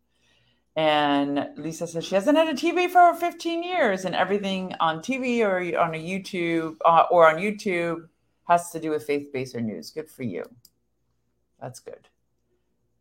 And 0.76 1.50
Lisa 1.56 1.86
says 1.86 2.04
she 2.04 2.16
hasn't 2.16 2.36
had 2.36 2.48
a 2.48 2.54
TV 2.54 2.90
for 2.90 3.14
15 3.14 3.62
years, 3.62 4.04
and 4.04 4.14
everything 4.14 4.74
on 4.80 4.98
TV 5.00 5.40
or 5.40 5.58
on 5.80 5.94
a 5.94 5.98
YouTube 5.98 6.76
uh, 6.84 7.04
or 7.10 7.28
on 7.28 7.36
YouTube 7.36 8.08
has 8.49 8.70
to 8.70 8.80
do 8.80 8.90
with 8.90 9.05
faith-based 9.05 9.55
or 9.55 9.61
news. 9.61 9.90
Good 9.90 10.11
for 10.11 10.22
you. 10.22 10.45
That's 11.61 11.80
good. 11.80 12.09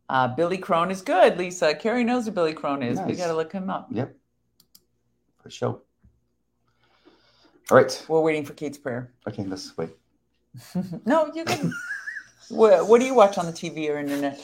Uh, 0.10 0.28
Billy 0.28 0.58
Crone 0.58 0.92
is 0.92 1.02
good, 1.02 1.38
Lisa. 1.38 1.74
Carrie 1.74 2.04
knows 2.04 2.26
who 2.26 2.32
Billy 2.32 2.54
Crone 2.54 2.84
is. 2.84 3.00
We 3.02 3.16
got 3.16 3.28
to 3.28 3.36
look 3.36 3.52
him 3.52 3.70
up. 3.70 3.88
Yep. 3.92 4.16
for 5.42 5.50
sure. 5.50 5.82
All 7.72 7.78
right. 7.78 8.06
We're 8.08 8.22
waiting 8.22 8.46
for 8.46 8.54
Kate's 8.54 8.78
prayer. 8.78 9.14
Okay, 9.28 9.44
let's 9.44 9.76
wait. 9.78 9.90
no, 11.06 11.32
you 11.34 11.46
can. 11.46 11.74
what, 12.50 12.88
what 12.88 13.00
do 13.00 13.06
you 13.08 13.14
watch 13.14 13.38
on 13.38 13.46
the 13.46 13.52
TV 13.52 13.90
or 13.90 13.98
internet? 13.98 14.40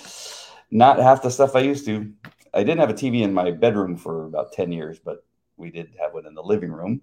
Not 0.72 1.00
half 1.00 1.22
the 1.22 1.30
stuff 1.30 1.56
I 1.56 1.60
used 1.60 1.86
to. 1.86 2.12
I 2.54 2.64
didn't 2.64 2.80
have 2.80 2.90
a 2.90 2.94
TV 2.94 3.22
in 3.22 3.34
my 3.34 3.52
bedroom 3.52 3.96
for 3.96 4.26
about 4.26 4.54
10 4.54 4.72
years, 4.72 5.00
but 5.00 5.26
we 5.58 5.70
did 5.70 5.94
have 6.00 6.14
one 6.14 6.26
in 6.26 6.34
the 6.34 6.42
living 6.42 6.72
room. 6.72 7.02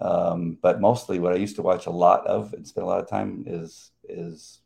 Um, 0.00 0.58
but 0.62 0.80
mostly 0.80 1.18
what 1.18 1.32
I 1.32 1.36
used 1.36 1.56
to 1.56 1.62
watch 1.62 1.86
a 1.86 1.90
lot 1.90 2.26
of 2.26 2.52
and 2.54 2.66
spend 2.66 2.84
a 2.84 2.88
lot 2.88 3.00
of 3.00 3.08
time 3.08 3.44
is 3.46 3.90
is 4.08 4.60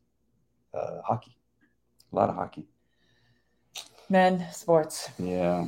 uh, 0.72 1.00
hockey. 1.04 1.36
A 2.12 2.16
lot 2.16 2.28
of 2.28 2.36
hockey. 2.36 2.66
Men 4.08 4.46
sports. 4.52 5.10
Yeah. 5.18 5.66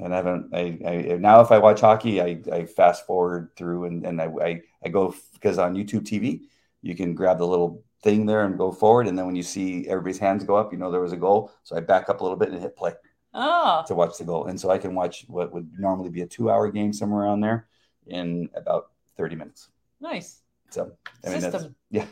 And 0.00 0.14
I 0.14 0.16
haven't, 0.16 0.54
I, 0.54 0.78
I 0.86 1.16
now 1.18 1.40
if 1.40 1.50
I 1.50 1.58
watch 1.58 1.80
hockey, 1.80 2.22
I, 2.22 2.40
I 2.50 2.64
fast 2.64 3.04
forward 3.04 3.50
through 3.56 3.84
and, 3.84 4.06
and 4.06 4.22
I, 4.22 4.26
I, 4.40 4.62
I 4.84 4.88
go 4.88 5.14
because 5.34 5.58
on 5.58 5.74
YouTube 5.74 6.02
TV, 6.04 6.42
you 6.80 6.94
can 6.94 7.14
grab 7.14 7.38
the 7.38 7.46
little 7.46 7.82
thing 8.02 8.24
there 8.24 8.44
and 8.44 8.56
go 8.56 8.72
forward. 8.72 9.06
And 9.08 9.18
then 9.18 9.26
when 9.26 9.36
you 9.36 9.42
see 9.42 9.86
everybody's 9.88 10.18
hands 10.18 10.44
go 10.44 10.56
up, 10.56 10.72
you 10.72 10.78
know 10.78 10.90
there 10.90 11.00
was 11.00 11.12
a 11.12 11.16
goal. 11.16 11.52
So 11.64 11.76
I 11.76 11.80
back 11.80 12.08
up 12.08 12.20
a 12.20 12.22
little 12.22 12.38
bit 12.38 12.50
and 12.50 12.60
hit 12.60 12.76
play 12.76 12.92
Oh, 13.34 13.82
to 13.86 13.94
watch 13.94 14.18
the 14.18 14.24
goal. 14.24 14.46
And 14.46 14.60
so 14.60 14.70
I 14.70 14.78
can 14.78 14.94
watch 14.94 15.24
what 15.28 15.52
would 15.52 15.78
normally 15.78 16.10
be 16.10 16.22
a 16.22 16.26
two 16.26 16.50
hour 16.50 16.70
game 16.70 16.92
somewhere 16.92 17.24
around 17.24 17.40
there 17.40 17.66
in 18.06 18.48
about 18.54 18.91
30 19.16 19.36
minutes. 19.36 19.68
nice. 20.00 20.40
So 20.70 20.92
I 21.24 21.30
mean, 21.30 21.40
that's, 21.40 21.54
System. 21.54 21.74
yeah. 21.90 22.06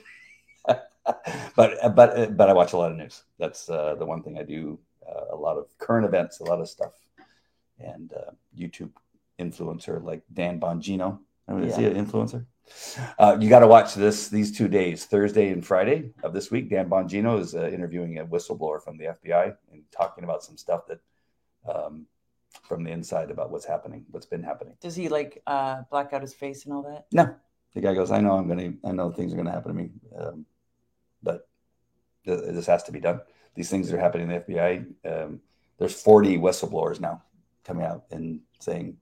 but 1.57 1.95
but 1.97 2.37
but 2.37 2.49
I 2.49 2.53
watch 2.53 2.75
a 2.75 2.77
lot 2.77 2.91
of 2.91 2.99
news. 2.99 3.23
That's 3.39 3.71
uh, 3.71 3.95
the 3.95 4.05
one 4.05 4.23
thing 4.23 4.39
I 4.39 4.43
do. 4.43 4.79
Uh, 5.07 5.35
a 5.35 5.37
lot 5.37 5.57
of 5.57 5.67
current 5.79 6.05
events, 6.07 6.41
a 6.41 6.45
lot 6.45 6.61
of 6.61 6.69
stuff, 6.69 6.93
and 7.79 8.13
uh, 8.13 8.33
YouTube 8.57 8.91
influencer 9.39 10.03
like 10.05 10.23
Dan 10.33 10.61
Bongino. 10.61 11.19
I 11.49 11.55
mean, 11.55 11.65
Is 11.65 11.77
he 11.77 11.87
an 11.87 12.05
influencer? 12.07 12.45
Uh, 13.19 13.37
you 13.41 13.49
got 13.49 13.61
to 13.61 13.67
watch 13.67 13.95
this 13.95 14.29
these 14.29 14.57
two 14.57 14.69
days, 14.69 15.07
Thursday 15.07 15.49
and 15.49 15.67
Friday 15.67 16.11
of 16.23 16.33
this 16.33 16.51
week. 16.51 16.71
Dan 16.71 16.89
Bongino 16.89 17.41
is 17.41 17.55
uh, 17.55 17.69
interviewing 17.69 18.19
a 18.19 18.27
whistleblower 18.27 18.81
from 18.81 18.97
the 18.97 19.07
FBI 19.07 19.57
and 19.73 19.83
talking 19.91 20.23
about 20.23 20.45
some 20.45 20.57
stuff 20.57 20.83
that 20.87 21.01
um, 21.69 22.07
from 22.63 22.85
the 22.85 22.91
inside 22.91 23.31
about 23.31 23.51
what's 23.51 23.65
happening, 23.65 24.05
what's 24.11 24.27
been 24.27 24.43
happening. 24.43 24.75
Does 24.81 24.97
he 24.97 25.09
like 25.09 25.43
uh, 25.47 25.83
black 25.91 26.13
out 26.13 26.23
his 26.23 26.35
face 26.35 26.65
and 26.65 26.75
all 26.75 26.83
that? 26.83 27.07
No, 27.13 27.35
the 27.75 27.81
guy 27.81 27.95
goes, 27.95 28.11
I 28.11 28.21
know 28.21 28.33
I'm 28.33 28.49
to, 28.49 28.75
I 28.85 28.93
know 28.93 29.11
things 29.11 29.33
are 29.33 29.37
going 29.37 29.47
to 29.47 29.53
happen 29.53 29.75
to 29.75 29.83
me, 29.83 29.91
um, 30.19 30.47
but 31.23 31.49
th- 32.25 32.41
this 32.53 32.67
has 32.67 32.83
to 32.85 32.93
be 32.93 33.01
done. 33.01 33.21
These 33.55 33.71
things 33.71 33.89
that 33.89 33.97
are 33.97 34.01
happening 34.01 34.31
in 34.31 34.43
the 34.47 34.55
FBI. 34.55 35.25
Um, 35.25 35.41
there's 35.79 36.01
40 36.01 36.39
whistleblowers 36.39 37.01
now 37.01 37.23
coming 37.65 37.85
out 37.85 38.05
and 38.11 38.41
saying, 38.61 38.97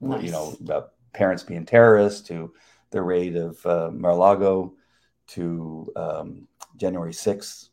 well, 0.00 0.22
you 0.22 0.30
know, 0.30 0.56
about 0.60 0.92
parents 1.12 1.42
being 1.42 1.66
terrorists 1.66 2.26
to 2.28 2.52
the 2.90 3.02
raid 3.02 3.36
of 3.36 3.64
uh, 3.66 3.90
Mar-a-Lago 3.92 4.74
to 5.28 5.92
um, 5.96 6.48
January 6.76 7.12
6th. 7.12 7.68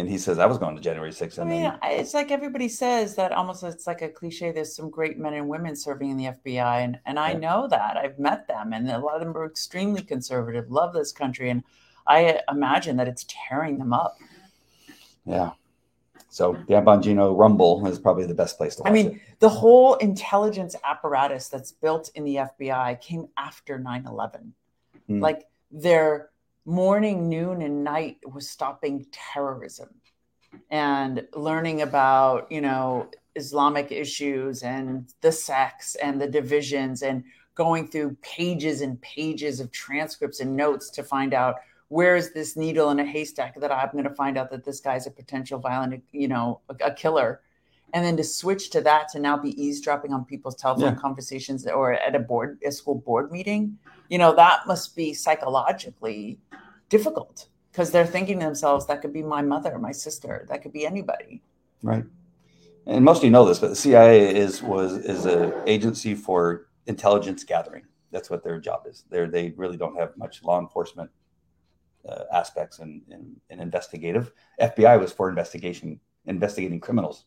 And 0.00 0.08
he 0.08 0.18
says, 0.18 0.38
I 0.38 0.46
was 0.46 0.58
going 0.58 0.74
to 0.76 0.82
January 0.82 1.10
6th. 1.10 1.38
I 1.38 1.42
And 1.42 1.50
mean, 1.50 1.62
then, 1.62 1.78
it's 1.82 2.14
like 2.14 2.30
everybody 2.30 2.68
says 2.68 3.14
that 3.16 3.32
almost 3.32 3.62
it's 3.62 3.86
like 3.86 4.02
a 4.02 4.08
cliche. 4.08 4.50
There's 4.50 4.74
some 4.74 4.90
great 4.90 5.18
men 5.18 5.34
and 5.34 5.48
women 5.48 5.76
serving 5.76 6.10
in 6.10 6.16
the 6.16 6.24
FBI, 6.26 6.76
and 6.84 6.98
and 7.06 7.18
I 7.18 7.32
Yeah. 7.32 7.38
know 7.38 7.68
that 7.68 7.96
I've 7.96 8.18
met 8.18 8.48
them, 8.48 8.72
and 8.72 8.90
a 8.90 8.98
lot 8.98 9.14
of 9.16 9.20
them 9.20 9.36
are 9.36 9.46
extremely 9.46 10.02
conservative, 10.02 10.70
love 10.70 10.92
this 10.94 11.12
country, 11.12 11.50
and 11.50 11.62
I 12.06 12.40
imagine 12.50 12.96
that 12.96 13.06
it's 13.08 13.24
tearing 13.28 13.78
them 13.78 13.92
up. 13.92 14.16
yeah. 15.24 15.50
So 16.32 16.52
the 16.68 16.74
Bongino 16.74 17.36
Rumble 17.36 17.84
is 17.88 17.98
probably 17.98 18.24
the 18.24 18.34
best 18.34 18.56
place 18.56 18.76
to 18.76 18.82
watch 18.82 18.90
I 18.90 18.94
mean, 18.94 19.06
it. 19.08 19.20
the 19.40 19.48
whole 19.48 19.94
intelligence 19.96 20.76
apparatus 20.84 21.48
that's 21.48 21.72
built 21.72 22.10
in 22.14 22.22
the 22.24 22.36
FBI 22.36 23.00
came 23.00 23.26
after 23.36 23.78
9 23.78 24.06
11. 24.06 24.54
Hmm. 25.08 25.20
Like 25.20 25.48
their 25.72 26.30
morning, 26.64 27.28
noon, 27.28 27.62
and 27.62 27.84
night 27.84 28.18
was 28.26 28.48
stopping 28.48 29.06
terrorism 29.12 29.88
and 30.70 31.26
learning 31.34 31.82
about, 31.82 32.50
you 32.50 32.60
know, 32.60 33.08
Islamic 33.36 33.92
issues 33.92 34.62
and 34.62 35.12
the 35.20 35.32
sex 35.32 35.94
and 35.96 36.20
the 36.20 36.26
divisions 36.26 37.02
and 37.02 37.24
going 37.54 37.88
through 37.88 38.16
pages 38.22 38.80
and 38.80 39.00
pages 39.00 39.60
of 39.60 39.70
transcripts 39.70 40.40
and 40.40 40.56
notes 40.56 40.90
to 40.90 41.02
find 41.02 41.34
out 41.34 41.56
where 41.88 42.16
is 42.16 42.32
this 42.32 42.56
needle 42.56 42.90
in 42.90 43.00
a 43.00 43.04
haystack 43.04 43.58
that 43.60 43.72
I'm 43.72 43.90
going 43.92 44.04
to 44.04 44.14
find 44.14 44.38
out 44.38 44.50
that 44.50 44.64
this 44.64 44.80
guy's 44.80 45.06
a 45.06 45.10
potential 45.10 45.58
violent, 45.58 46.02
you 46.12 46.28
know, 46.28 46.60
a, 46.68 46.86
a 46.86 46.94
killer. 46.94 47.40
And 47.92 48.04
then 48.04 48.16
to 48.16 48.24
switch 48.24 48.70
to 48.70 48.80
that 48.82 49.08
to 49.10 49.18
now 49.18 49.36
be 49.36 49.60
eavesdropping 49.62 50.12
on 50.12 50.24
people's 50.24 50.54
telephone 50.54 50.94
Yeah. 50.94 51.00
conversations 51.00 51.66
or 51.66 51.94
at 51.94 52.14
a 52.14 52.18
board, 52.18 52.58
a 52.64 52.70
school 52.70 52.96
board 52.96 53.32
meeting, 53.32 53.78
you 54.08 54.18
know, 54.18 54.34
that 54.34 54.66
must 54.66 54.94
be 54.94 55.12
psychologically 55.14 56.38
difficult 56.88 57.48
because 57.70 57.90
they're 57.90 58.06
thinking 58.06 58.40
to 58.40 58.46
themselves, 58.46 58.86
that 58.86 59.00
could 59.00 59.12
be 59.12 59.22
my 59.22 59.42
mother, 59.42 59.78
my 59.78 59.92
sister, 59.92 60.46
that 60.48 60.62
could 60.62 60.72
be 60.72 60.86
anybody. 60.86 61.42
Right. 61.82 62.04
And 62.86 63.04
most 63.04 63.18
of 63.18 63.24
you 63.24 63.30
know 63.30 63.44
this, 63.44 63.58
but 63.58 63.68
the 63.68 63.76
CIA 63.76 64.34
is 64.34 64.62
was 64.62 64.96
is 64.96 65.26
an 65.26 65.52
agency 65.66 66.14
for 66.14 66.66
intelligence 66.86 67.44
gathering. 67.44 67.84
That's 68.10 68.30
what 68.30 68.42
their 68.42 68.58
job 68.58 68.86
is. 68.86 69.04
They 69.10 69.26
they 69.26 69.50
really 69.56 69.76
don't 69.76 69.96
have 69.96 70.16
much 70.16 70.42
law 70.42 70.58
enforcement 70.58 71.10
uh, 72.08 72.24
aspects 72.32 72.78
and 72.78 73.02
in, 73.10 73.36
in, 73.50 73.60
investigative. 73.60 74.32
FBI 74.60 74.98
was 74.98 75.12
for 75.12 75.28
investigation, 75.28 76.00
investigating 76.26 76.80
criminals, 76.80 77.24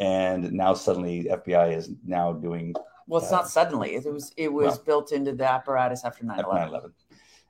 and 0.00 0.50
now 0.52 0.74
suddenly 0.74 1.24
FBI 1.24 1.76
is 1.76 1.90
now 2.04 2.32
doing 2.32 2.74
Well, 3.06 3.20
it's 3.20 3.30
Uh, 3.32 3.36
not 3.36 3.48
suddenly. 3.48 3.94
It 3.94 4.12
was 4.12 4.32
it 4.36 4.52
was 4.52 4.78
built 4.78 5.12
into 5.12 5.32
the 5.32 5.44
apparatus 5.44 6.04
after 6.04 6.24
9 6.24 6.38
after 6.38 6.50
11. 6.50 6.92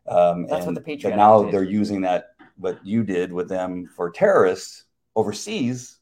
9/11. 0.09 0.33
Um, 0.33 0.47
That's 0.47 0.67
what 0.67 0.75
the 0.75 0.81
Patriot 0.81 1.13
But 1.13 1.17
now 1.17 1.51
they're 1.51 1.63
using 1.63 2.01
that 2.03 2.31
what 2.57 2.85
you 2.85 3.05
did 3.05 3.33
with 3.33 3.49
them 3.49 3.87
for 3.87 4.11
terrorists 4.11 4.85
overseas, 5.17 5.99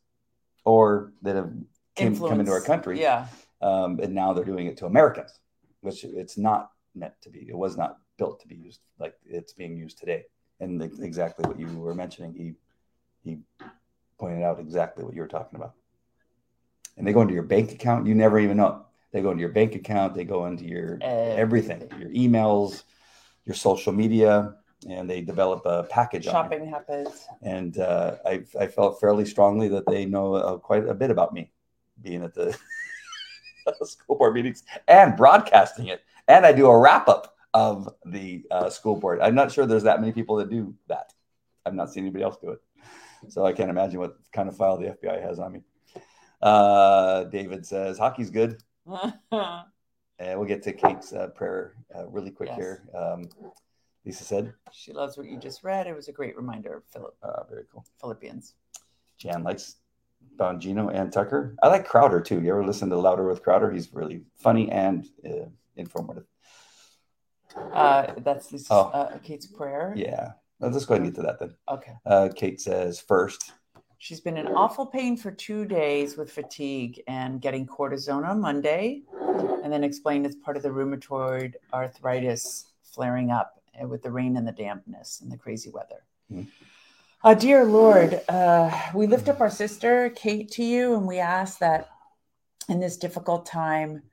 or 0.65 1.13
that 1.23 1.37
have 1.37 1.53
came, 1.95 2.17
come 2.17 2.41
into 2.41 2.53
our 2.53 2.61
country. 2.61 3.01
Yeah. 3.01 3.27
um, 3.61 3.99
and 4.01 4.15
now 4.15 4.33
they're 4.33 4.45
doing 4.45 4.67
it 4.69 4.77
to 4.79 4.87
Americans, 4.87 5.41
which 5.81 6.05
it's 6.05 6.39
not 6.39 6.71
meant 6.95 7.15
to 7.23 7.31
be. 7.31 7.41
It 7.49 7.57
was 7.57 7.77
not 7.77 7.99
built 8.17 8.41
to 8.41 8.49
be 8.49 8.55
used 8.55 8.81
like 8.99 9.15
it's 9.27 9.53
being 9.53 9.77
used 9.77 9.99
today. 9.99 10.25
And 10.61 10.81
the, 10.81 10.87
exactly 11.03 11.45
what 11.47 11.59
you 11.59 11.69
were 11.79 11.95
mentioning, 11.95 12.33
he 12.33 12.55
he 13.25 13.39
pointed 14.19 14.43
out 14.45 14.61
exactly 14.61 15.05
what 15.05 15.15
you 15.15 15.21
were 15.21 15.29
talking 15.29 15.57
about. 15.57 15.75
And 16.99 17.07
they 17.07 17.13
go 17.13 17.23
into 17.23 17.33
your 17.35 17.45
bank 17.45 17.73
account. 17.73 18.07
You 18.07 18.15
never 18.15 18.39
even 18.39 18.57
know. 18.57 18.85
They 19.13 19.23
go 19.23 19.31
into 19.31 19.41
your 19.41 19.53
bank 19.53 19.75
account. 19.77 20.15
They 20.15 20.25
go 20.25 20.47
into 20.47 20.65
your 20.65 20.99
everything, 21.01 21.81
Everything. 21.83 22.01
your 22.01 22.11
emails, 22.11 22.83
your 23.47 23.55
social 23.55 23.93
media, 23.93 24.57
and 24.89 25.09
they 25.09 25.21
develop 25.23 25.63
a 25.65 25.85
package 25.85 26.27
on 26.27 26.33
Shopping 26.35 26.69
happens. 26.69 27.27
and 27.43 27.79
uh, 27.79 28.17
I, 28.27 28.45
I 28.59 28.67
felt 28.67 29.01
fairly 29.01 29.25
strongly 29.25 29.69
that 29.69 29.87
they 29.87 30.05
know 30.05 30.35
uh, 30.35 30.57
quite 30.59 30.87
a 30.89 30.95
bit 30.95 31.11
about 31.11 31.33
me 31.33 31.51
being 32.03 32.23
at 32.23 32.35
the 32.35 32.57
school 33.83 34.17
board 34.17 34.35
meetings 34.35 34.63
and 34.87 35.17
broadcasting 35.17 35.89
it 35.89 36.01
and 36.29 36.47
i 36.47 36.53
do 36.53 36.67
a 36.69 36.79
wrap 36.79 37.09
up 37.09 37.37
of 37.55 37.89
the 38.07 38.43
uh, 38.51 38.71
school 38.71 38.95
board 38.97 39.21
i'm 39.21 39.35
not 39.35 39.51
sure 39.53 39.67
there's 39.67 39.83
that 39.83 40.01
many 40.01 40.13
people 40.13 40.37
that 40.37 40.49
do 40.49 40.73
that 40.87 41.13
i've 41.67 41.75
not 41.75 41.93
seen 41.93 42.05
anybody 42.05 42.23
else 42.25 42.37
do 42.41 42.51
it 42.51 42.61
so 43.29 43.45
i 43.45 43.53
can't 43.53 43.69
imagine 43.69 43.99
what 43.99 44.17
kind 44.33 44.49
of 44.49 44.57
file 44.57 44.79
the 44.79 44.87
fbi 45.03 45.21
has 45.21 45.39
on 45.39 45.53
me 45.53 45.61
uh, 46.43 47.25
david 47.25 47.65
says 47.67 47.99
hockey's 47.99 48.31
good 48.31 48.63
and 49.33 50.39
we'll 50.39 50.45
get 50.45 50.63
to 50.63 50.73
kate's 50.73 51.13
uh, 51.13 51.29
prayer 51.29 51.75
uh, 51.97 52.07
really 52.09 52.31
quick 52.31 52.49
Yes. 52.51 52.59
here 52.59 52.83
um, 52.95 53.29
lisa 54.05 54.25
said 54.25 54.55
she 54.73 54.93
loves 54.93 55.17
what 55.17 55.27
you 55.27 55.39
just 55.39 55.65
read. 55.65 55.87
It 55.87 55.95
was 55.97 56.09
a 56.09 56.13
great 56.13 56.37
reminder 56.37 56.75
of 56.77 56.85
Philip, 56.93 57.17
uh, 57.23 57.43
very 57.51 57.65
cool 57.73 57.85
Philippians. 58.01 58.55
Jan 59.19 59.43
likes 59.43 59.77
Bongino 60.37 60.95
and 60.95 61.13
Tucker. 61.13 61.57
I 61.63 61.69
like 61.69 61.87
Crowder 61.87 62.21
too. 62.21 62.41
You 62.41 62.51
ever 62.51 62.65
listen 62.65 62.89
to 62.91 62.97
Louder 62.99 63.27
with 63.27 63.43
Crowder? 63.43 63.71
He's 63.73 63.93
really 63.93 64.23
funny 64.37 64.71
and 64.71 65.07
uh, 65.27 65.47
informative. 65.77 66.25
Uh, 67.73 68.13
that's 68.19 68.53
Lisa's, 68.53 68.69
Oh. 68.71 68.89
uh, 68.95 69.19
Kate's 69.19 69.47
prayer. 69.47 69.93
Yeah. 69.97 70.33
Let's 70.61 70.85
go 70.85 70.95
ahead 70.95 71.05
and 71.07 71.15
get 71.15 71.21
to 71.21 71.27
that 71.27 71.39
then. 71.41 71.55
Okay. 71.69 71.93
Uh, 72.07 72.29
Kate 72.35 72.61
says 72.61 73.01
first, 73.01 73.53
She's 74.01 74.21
been 74.21 74.37
in 74.37 74.47
awful 74.47 74.87
pain 74.87 75.17
for 75.17 75.33
two 75.33 75.65
days 75.65 76.17
with 76.17 76.31
fatigue 76.31 77.03
and 77.09 77.41
getting 77.41 77.67
cortisone 77.67 78.25
on 78.25 78.41
Monday, 78.41 79.03
and 79.65 79.73
then 79.73 79.83
explained 79.83 80.25
it's 80.25 80.37
part 80.37 80.57
of 80.57 80.63
the 80.63 80.69
rheumatoid 80.69 81.55
arthritis 81.75 82.67
flaring 82.85 83.33
up 83.33 83.61
uh, 83.83 83.89
with 83.89 84.03
the 84.03 84.11
rain 84.11 84.37
and 84.37 84.47
the 84.47 84.53
dampness 84.53 85.21
and 85.21 85.33
the 85.33 85.37
crazy 85.37 85.71
weather. 85.71 86.05
Mhm. 86.33 86.47
Uh, 87.25 87.35
dear 87.35 87.65
Lord, 87.65 88.23
uh, 88.29 88.71
we 88.95 89.09
lift 89.09 89.29
up 89.29 89.41
our 89.41 89.51
sister 89.51 90.11
Kate 90.11 90.49
to 90.53 90.63
you, 90.63 90.95
and 90.95 91.05
we 91.05 91.19
ask 91.19 91.59
that 91.59 91.91
in 92.69 92.79
this 92.79 92.97
difficult 92.97 93.47
time 93.47 94.05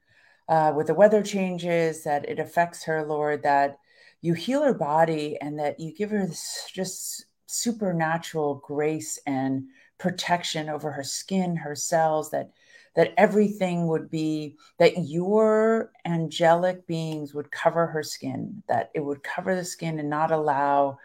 uh, 0.48 0.74
with 0.76 0.88
the 0.88 0.94
weather 0.96 1.22
changes, 1.22 2.04
that 2.04 2.28
it 2.28 2.40
affects 2.40 2.84
her, 2.86 3.06
Lord, 3.06 3.44
that 3.44 3.80
you 4.22 4.34
heal 4.34 4.64
her 4.64 4.74
body 4.74 5.38
and 5.40 5.60
that 5.60 5.80
you 5.80 5.94
give 5.94 6.10
her 6.10 6.26
this 6.26 6.68
just 6.74 7.26
supernatural 7.46 8.56
grace 8.56 9.20
and 9.26 9.66
protection 9.98 10.70
over 10.70 10.92
her 10.92 11.04
skin, 11.04 11.56
her 11.56 11.76
cells, 11.76 12.32
that 12.32 12.52
that 12.96 13.14
everything 13.18 13.88
would 13.88 14.10
be 14.10 14.56
that 14.78 15.06
your 15.06 15.92
angelic 16.06 16.88
beings 16.88 17.34
would 17.34 17.52
cover 17.52 17.88
her 17.88 18.02
skin, 18.02 18.64
that 18.70 18.90
it 18.96 19.02
would 19.02 19.22
cover 19.22 19.54
the 19.54 19.66
skin 19.66 20.00
and 20.00 20.10
not 20.10 20.32
allow 20.32 20.98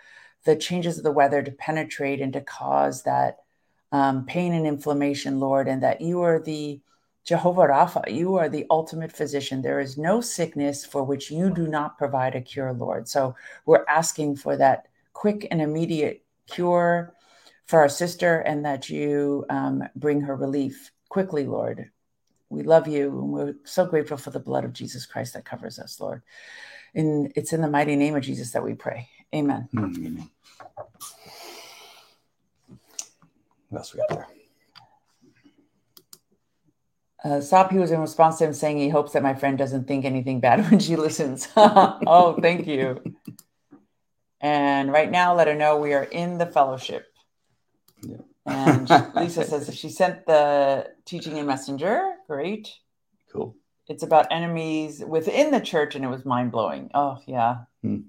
the 0.44 0.56
changes 0.56 0.98
of 0.98 1.04
the 1.04 1.10
weather 1.10 1.42
to 1.42 1.50
penetrate 1.50 2.20
and 2.20 2.32
to 2.32 2.40
cause 2.40 3.02
that 3.02 3.38
um, 3.92 4.24
pain 4.24 4.52
and 4.54 4.66
inflammation, 4.66 5.40
Lord, 5.40 5.66
and 5.66 5.82
that 5.82 6.00
you 6.00 6.22
are 6.22 6.40
the 6.40 6.80
Jehovah 7.24 7.62
Rapha, 7.62 8.12
you 8.12 8.36
are 8.36 8.48
the 8.48 8.66
ultimate 8.70 9.12
physician. 9.12 9.60
There 9.60 9.80
is 9.80 9.98
no 9.98 10.20
sickness 10.20 10.84
for 10.84 11.04
which 11.04 11.30
you 11.30 11.50
do 11.50 11.66
not 11.66 11.98
provide 11.98 12.34
a 12.34 12.40
cure, 12.40 12.72
Lord. 12.72 13.08
So 13.08 13.34
we're 13.66 13.84
asking 13.88 14.36
for 14.36 14.56
that 14.56 14.86
quick 15.12 15.46
and 15.50 15.60
immediate 15.60 16.24
cure 16.50 17.14
for 17.66 17.80
our 17.80 17.88
sister 17.88 18.40
and 18.40 18.64
that 18.64 18.90
you 18.90 19.44
um, 19.48 19.84
bring 19.94 20.20
her 20.22 20.34
relief 20.34 20.90
quickly, 21.08 21.46
Lord. 21.46 21.90
We 22.48 22.62
love 22.64 22.88
you 22.88 23.08
and 23.08 23.32
we're 23.32 23.54
so 23.64 23.86
grateful 23.86 24.16
for 24.16 24.30
the 24.30 24.40
blood 24.40 24.64
of 24.64 24.72
Jesus 24.72 25.06
Christ 25.06 25.34
that 25.34 25.44
covers 25.44 25.78
us, 25.78 26.00
Lord. 26.00 26.22
And 26.94 27.32
it's 27.36 27.52
in 27.52 27.60
the 27.60 27.70
mighty 27.70 27.94
name 27.94 28.16
of 28.16 28.22
Jesus 28.22 28.50
that 28.52 28.64
we 28.64 28.74
pray. 28.74 29.08
Amen. 29.34 29.68
Amen. 29.76 30.28
What 33.68 33.78
else 33.78 33.94
we 33.94 34.00
got 34.00 34.08
there? 34.08 34.26
Uh, 37.22 37.36
was 37.78 37.90
in 37.90 38.00
response 38.00 38.38
to 38.38 38.46
him 38.46 38.54
saying 38.54 38.78
he 38.78 38.88
hopes 38.88 39.12
that 39.12 39.22
my 39.22 39.34
friend 39.34 39.58
doesn't 39.58 39.86
think 39.86 40.04
anything 40.04 40.40
bad 40.40 40.58
when 40.70 40.80
she 40.80 40.96
listens. 40.96 41.48
oh, 41.56 42.36
thank 42.40 42.66
you. 42.66 43.00
And 44.40 44.90
right 44.90 45.10
now, 45.10 45.34
let 45.34 45.48
her 45.48 45.54
know 45.54 45.76
we 45.76 45.92
are 45.92 46.04
in 46.04 46.38
the 46.38 46.46
fellowship. 46.46 47.06
Yeah. 48.02 48.16
And 48.46 48.88
Lisa 49.14 49.44
says 49.44 49.74
she 49.74 49.88
sent 49.88 50.26
the 50.26 50.88
teaching 51.04 51.36
in 51.36 51.46
Messenger. 51.46 52.14
Great. 52.26 52.72
Cool. 53.32 53.54
It's 53.88 54.02
about 54.02 54.28
enemies 54.30 55.02
within 55.06 55.50
the 55.50 55.60
church, 55.60 55.94
and 55.94 56.04
it 56.04 56.08
was 56.08 56.24
mind 56.24 56.52
blowing. 56.52 56.90
Oh, 56.94 57.18
yeah. 57.26 57.58
Hmm. 57.82 58.02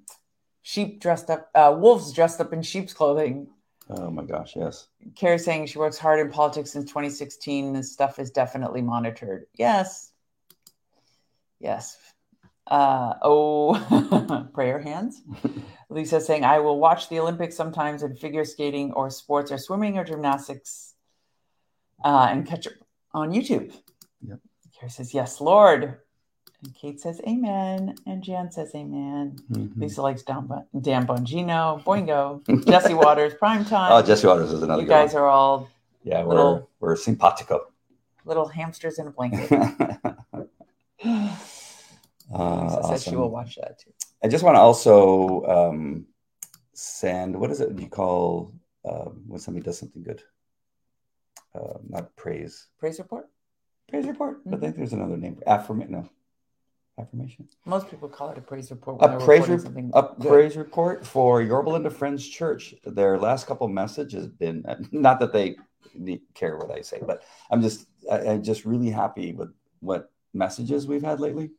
Sheep 0.61 1.01
dressed 1.01 1.29
up, 1.29 1.49
uh, 1.55 1.75
wolves 1.77 2.13
dressed 2.13 2.39
up 2.39 2.53
in 2.53 2.61
sheep's 2.61 2.93
clothing. 2.93 3.47
Oh 3.89 4.09
my 4.09 4.23
gosh, 4.23 4.55
yes. 4.55 4.87
Carrie 5.15 5.39
saying 5.39 5.65
she 5.65 5.79
works 5.79 5.97
hard 5.97 6.19
in 6.19 6.31
politics 6.31 6.71
since 6.71 6.85
2016 6.85 7.73
This 7.73 7.91
stuff 7.91 8.19
is 8.19 8.31
definitely 8.31 8.81
monitored. 8.81 9.47
Yes. 9.55 10.11
Yes. 11.59 11.97
Uh, 12.67 13.15
oh, 13.21 14.47
prayer 14.53 14.79
hands. 14.79 15.21
Lisa 15.91 16.21
saying, 16.21 16.43
I 16.45 16.59
will 16.59 16.79
watch 16.79 17.09
the 17.09 17.19
Olympics 17.19 17.55
sometimes 17.55 18.01
in 18.01 18.15
figure 18.15 18.45
skating 18.45 18.93
or 18.93 19.09
sports 19.09 19.51
or 19.51 19.57
swimming 19.57 19.97
or 19.97 20.03
gymnastics 20.05 20.93
uh, 22.03 22.27
and 22.31 22.47
catch 22.47 22.65
it 22.65 22.73
on 23.13 23.31
YouTube. 23.31 23.73
Yep. 24.25 24.39
Carrie 24.79 24.89
says, 24.89 25.13
Yes, 25.13 25.41
Lord. 25.41 25.97
And 26.63 26.73
Kate 26.75 26.99
says, 27.01 27.19
Amen. 27.27 27.95
And 28.05 28.23
Jan 28.23 28.51
says, 28.51 28.71
Amen. 28.73 29.35
Mhm. 29.51 29.71
Lisa 29.77 30.01
likes 30.01 30.23
Dan, 30.23 30.47
Dan 30.79 31.05
Bongino, 31.05 31.83
Boingo, 31.83 32.41
Jesse 32.65 32.93
Watters, 33.03 33.33
Prime 33.33 33.65
Time. 33.65 33.91
Oh, 33.91 34.01
Jesse 34.01 34.25
Watters 34.27 34.53
is 34.53 34.63
another 34.63 34.83
you 34.83 34.87
guys 34.87 35.13
one. 35.13 35.23
are 35.23 35.27
all 35.27 35.69
Yeah, 36.03 36.23
we're 36.23 36.35
little- 36.35 36.69
we're 36.79 36.95
simpatico. 36.95 37.67
little 38.25 38.47
hamsters 38.47 38.97
in 38.97 39.07
a 39.07 39.11
blanket. 39.11 39.51
uh, 41.03 42.63
Lisa 42.63 42.83
says 42.87 43.03
she 43.03 43.15
will 43.15 43.29
watch 43.29 43.55
that 43.57 43.77
too. 43.79 43.91
I 44.23 44.27
just 44.27 44.43
want 44.43 44.55
to 44.55 44.59
also 44.59 45.43
um, 45.45 46.05
send 46.73 47.39
what 47.39 47.51
is 47.51 47.61
it 47.61 47.77
you 47.79 47.89
call 47.89 48.53
um, 48.85 49.23
when 49.27 49.39
somebody 49.39 49.63
does 49.63 49.79
something 49.79 50.03
good? 50.03 50.21
Uh, 51.55 51.79
not 51.89 52.15
praise, 52.15 52.67
Praise 52.79 52.99
report. 52.99 53.27
praise 53.89 54.05
report. 54.07 54.41
I 54.45 54.49
Mhm. 54.51 54.59
think 54.59 54.75
there's 54.77 54.93
another 54.93 55.17
name. 55.17 55.41
Affirmation. 55.45 55.91
No, 55.91 56.09
affirmation. 56.97 57.49
Most 57.65 57.89
people 57.89 58.07
call 58.07 58.29
it 58.29 58.37
a 58.37 58.41
praise 58.41 58.71
report. 58.71 59.01
When 59.01 59.09
A 59.11 59.19
praise, 59.19 59.49
rep- 59.49 59.59
something 59.61 59.91
a 59.93 60.03
good. 60.03 60.27
praise 60.29 60.55
report 60.55 61.05
for 61.05 61.41
Yorba 61.41 61.89
Friends 61.89 62.27
Church. 62.27 62.73
Their 62.85 63.17
last 63.17 63.47
couple 63.47 63.67
messages 63.67 64.25
have 64.25 64.39
been 64.39 64.63
not 64.91 65.19
that 65.19 65.33
they 65.33 65.57
care 66.33 66.57
what 66.57 66.71
I 66.71 66.81
say, 66.81 67.01
but 67.05 67.23
I'm 67.49 67.61
just 67.61 67.87
I, 68.09 68.19
I'm 68.27 68.43
just 68.43 68.65
really 68.65 68.89
happy 68.89 69.33
with 69.33 69.53
what 69.81 70.11
messages 70.33 70.87
we've 70.87 71.03
had 71.03 71.19
lately 71.19 71.51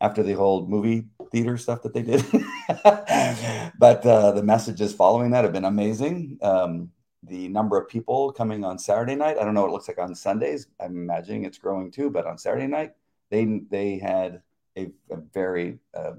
after 0.00 0.22
the 0.22 0.34
whole 0.34 0.66
movie 0.66 1.06
theater 1.32 1.56
stuff 1.56 1.82
that 1.82 1.94
they 1.94 2.02
did. 2.02 2.24
but 3.78 4.04
uh, 4.06 4.32
the 4.32 4.42
messages 4.42 4.94
following 4.94 5.30
that 5.30 5.44
have 5.44 5.52
been 5.52 5.64
amazing. 5.64 6.38
Um, 6.42 6.90
the 7.22 7.48
number 7.48 7.76
of 7.80 7.88
people 7.88 8.30
coming 8.32 8.64
on 8.64 8.78
Saturday 8.78 9.14
night, 9.16 9.38
I 9.38 9.44
don't 9.44 9.54
know 9.54 9.62
what 9.62 9.68
it 9.70 9.72
looks 9.72 9.88
like 9.88 9.98
on 9.98 10.14
Sundays. 10.14 10.68
I'm 10.80 10.94
imagining 10.96 11.44
it's 11.44 11.58
growing 11.58 11.90
too, 11.90 12.10
but 12.10 12.26
on 12.26 12.38
Saturday 12.38 12.66
night, 12.66 12.92
they 13.30 13.62
they 13.70 13.98
had 13.98 14.42
a, 14.76 14.92
a 15.10 15.16
very 15.32 15.78
uh, 15.94 16.12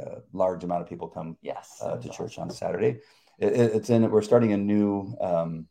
uh, 0.00 0.20
large 0.32 0.64
amount 0.64 0.82
of 0.82 0.88
people 0.88 1.08
come 1.08 1.36
Yes. 1.42 1.78
uh, 1.82 1.96
to 1.96 2.08
was 2.08 2.16
church 2.16 2.38
on 2.38 2.48
Saturday. 2.50 3.00
It, 3.38 3.52
it- 3.52 3.74
it's 3.74 3.90
in. 3.90 4.08
We're 4.10 4.22
starting 4.22 4.52
a 4.52 4.56
new 4.56 5.14
um, 5.20 5.66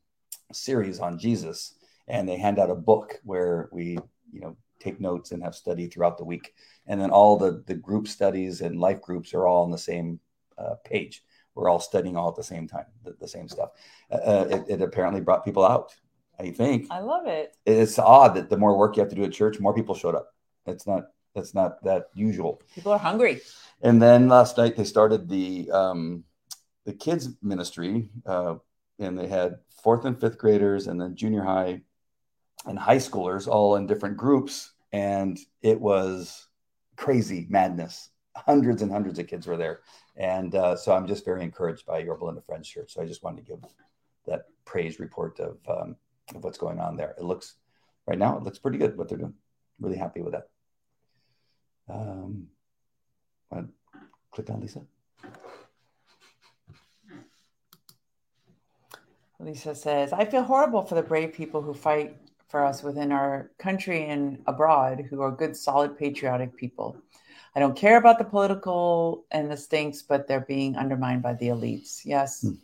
series 0.52 1.00
on 1.00 1.18
Jesus, 1.18 1.74
and 2.08 2.28
they 2.28 2.38
hand 2.38 2.60
out 2.60 2.70
a 2.70 2.76
book 2.76 3.20
where 3.24 3.70
we, 3.72 3.98
you 4.32 4.42
know, 4.42 4.56
take 4.82 5.00
notes 5.00 5.32
and 5.32 5.44
have 5.44 5.56
study 5.56 5.88
throughout 5.88 6.18
the 6.18 6.26
week, 6.26 6.54
and 6.88 7.00
then 7.00 7.12
all 7.12 7.38
the 7.38 7.64
the 7.68 7.76
group 7.76 8.08
studies 8.08 8.62
and 8.62 8.80
life 8.80 9.02
groups 9.02 9.34
are 9.34 9.48
all 9.48 9.64
on 9.64 9.72
the 9.72 9.78
same 9.78 10.20
uh, 10.58 10.76
page. 10.84 11.24
We're 11.56 11.70
all 11.70 11.80
studying 11.80 12.16
all 12.16 12.30
at 12.30 12.36
the 12.36 12.44
same 12.44 12.68
time, 12.68 12.86
the, 13.04 13.16
the 13.20 13.28
same 13.28 13.48
stuff. 13.50 13.72
Uh, 14.12 14.46
it, 14.50 14.64
it 14.70 14.82
apparently 14.82 15.20
brought 15.20 15.44
people 15.44 15.66
out. 15.66 15.94
I 16.40 16.52
think 16.52 16.88
I 16.90 17.00
love 17.00 17.28
it. 17.28 17.56
it's 17.66 18.00
odd 18.00 18.36
that 18.36 18.50
the 18.50 18.58
more 18.58 18.78
work 18.78 18.96
you 18.96 19.02
have 19.02 19.10
to 19.10 19.16
do 19.16 19.24
at 19.24 19.32
church, 19.32 19.60
more 19.60 19.74
people 19.74 19.96
showed 19.96 20.16
up. 20.16 20.34
That's 20.66 20.88
not 20.88 21.04
that's 21.36 21.54
not 21.54 21.84
that 21.84 22.10
usual. 22.14 22.62
People 22.76 22.92
are 22.92 23.00
hungry. 23.00 23.42
And 23.82 24.02
then 24.02 24.28
last 24.28 24.58
night 24.58 24.76
they 24.76 24.84
started 24.84 25.30
the 25.30 25.70
um, 25.72 26.24
the 26.86 26.94
kids 26.94 27.30
ministry, 27.42 28.10
uh, 28.26 28.56
and 29.00 29.18
they 29.18 29.28
had 29.28 29.60
fourth 29.84 30.06
and 30.06 30.20
fifth 30.20 30.38
graders, 30.38 30.88
and 30.88 31.00
then 31.00 31.16
junior 31.16 31.44
high 31.44 31.82
and 32.66 32.78
high 32.78 32.98
schoolers 32.98 33.48
all 33.48 33.76
in 33.76 33.88
different 33.88 34.18
groups, 34.18 34.71
and 34.92 35.40
it 35.62 35.80
was 35.80 36.48
crazy 36.96 37.48
madness. 37.50 38.10
Hundreds 38.36 38.82
and 38.82 38.92
hundreds 38.92 39.20
of 39.20 39.28
kids 39.28 39.46
were 39.46 39.58
there, 39.58 39.82
and 40.16 40.56
uh, 40.56 40.76
so 40.76 40.94
I'm 40.94 41.08
just 41.08 41.26
very 41.26 41.44
encouraged 41.44 41.86
by 41.86 42.00
Yorba 42.00 42.26
Linda 42.26 42.42
Friends 42.42 42.68
Church. 42.68 42.94
So 42.94 43.02
I 43.02 43.06
just 43.06 43.24
wanted 43.24 43.46
to 43.46 43.52
give 43.52 43.60
that 44.26 44.46
praise 44.64 45.00
report 45.00 45.40
of 45.40 45.58
um, 45.68 45.96
of 46.34 46.44
what's 46.44 46.58
going 46.58 46.80
on 46.80 46.96
there. 46.96 47.14
It 47.18 47.24
looks 47.24 47.56
right 48.08 48.18
now 48.18 48.38
it 48.38 48.44
looks 48.44 48.60
pretty 48.60 48.78
good 48.78 48.98
what 48.98 49.10
they're 49.10 49.18
doing. 49.18 49.34
Really 49.80 49.98
happy 49.98 50.22
with 50.22 50.34
that. 50.34 50.48
Um, 51.90 52.48
click 54.32 54.50
on 54.50 54.62
Lisa. 54.62 54.82
Lisa 59.40 59.74
says, 59.74 60.14
I 60.14 60.26
feel 60.26 60.44
horrible 60.44 60.84
for 60.84 60.96
the 60.96 61.02
brave 61.02 61.34
people 61.34 61.62
who 61.62 61.74
fight 61.74 62.16
for 62.52 62.64
us 62.66 62.84
within 62.84 63.12
our 63.14 63.50
country 63.58 64.10
and 64.10 64.44
abroad 64.46 65.06
who 65.10 65.22
are 65.22 65.32
good, 65.32 65.56
solid, 65.56 65.98
patriotic 65.98 66.56
people. 66.58 66.98
I 67.56 67.60
don't 67.60 67.76
care 67.76 67.98
about 67.98 68.18
the 68.20 68.26
political 68.26 69.26
and 69.32 69.50
the 69.50 69.58
stinks, 69.58 70.02
but 70.02 70.28
they're 70.28 70.42
being 70.42 70.76
undermined 70.76 71.24
by 71.24 71.34
the 71.34 71.48
elites. 71.48 72.02
Yes, 72.06 72.42
Hmm. 72.42 72.56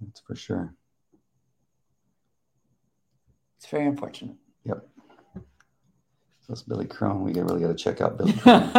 That's 0.00 0.20
for 0.20 0.34
sure. 0.34 0.74
it's 3.56 3.66
very 3.66 3.86
unfortunate. 3.86 4.36
Yep. 4.64 4.86
So 5.34 6.52
it's 6.52 6.62
Billy 6.62 6.86
Crone. 6.86 7.22
We 7.22 7.32
really 7.32 7.60
got 7.60 7.68
to 7.68 7.74
check 7.74 8.00
out 8.00 8.18
Billy. 8.18 8.32
Crone. 8.42 8.72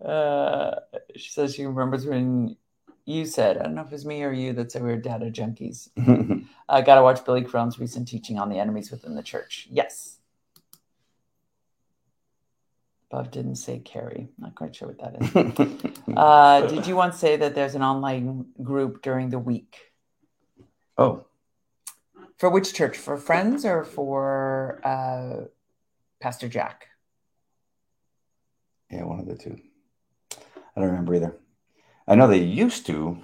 uh, 0.08 0.74
she 1.16 1.30
says 1.30 1.54
she 1.56 1.66
remembers 1.66 2.06
when 2.06 2.56
you 3.08 3.24
said, 3.24 3.56
I 3.56 3.62
don't 3.62 3.74
know 3.74 3.80
if 3.80 3.86
it 3.88 3.92
was 3.92 4.04
me 4.04 4.22
or 4.22 4.32
you 4.32 4.52
that 4.52 4.70
said 4.70 4.82
we 4.82 4.90
were 4.90 4.96
data 4.98 5.26
junkies. 5.26 5.88
I 6.68 6.82
got 6.82 6.96
to 6.96 7.02
watch 7.02 7.24
Billy 7.24 7.42
Crone's 7.42 7.78
recent 7.78 8.06
teaching 8.06 8.38
on 8.38 8.50
the 8.50 8.58
enemies 8.58 8.90
within 8.90 9.14
the 9.14 9.22
church. 9.22 9.66
Yes. 9.70 10.18
Bob 13.10 13.30
didn't 13.30 13.54
say 13.56 13.78
Carrie. 13.78 14.28
Not 14.38 14.54
quite 14.54 14.76
sure 14.76 14.88
what 14.88 14.98
that 15.00 15.22
is. 15.22 15.92
Uh, 16.16 16.62
did 16.66 16.86
you 16.86 16.96
once 16.96 17.16
say 17.18 17.36
that 17.36 17.54
there's 17.54 17.74
an 17.74 17.82
online 17.82 18.46
group 18.62 19.02
during 19.02 19.28
the 19.28 19.38
week? 19.38 19.76
oh, 20.96 21.26
For 22.38 22.48
which 22.50 22.72
church? 22.74 22.96
For 22.96 23.16
friends 23.16 23.64
or 23.64 23.84
for 23.84 24.80
uh, 24.84 25.44
Pastor 26.20 26.48
Jack? 26.48 26.88
yeah, 28.90 29.04
one 29.04 29.20
of 29.20 29.26
the 29.26 29.36
two. 29.36 29.58
I 30.32 30.80
don't 30.80 30.86
remember 30.90 31.14
either. 31.14 31.36
I 32.08 32.14
know 32.14 32.26
they 32.26 32.38
used 32.38 32.86
to. 32.86 33.18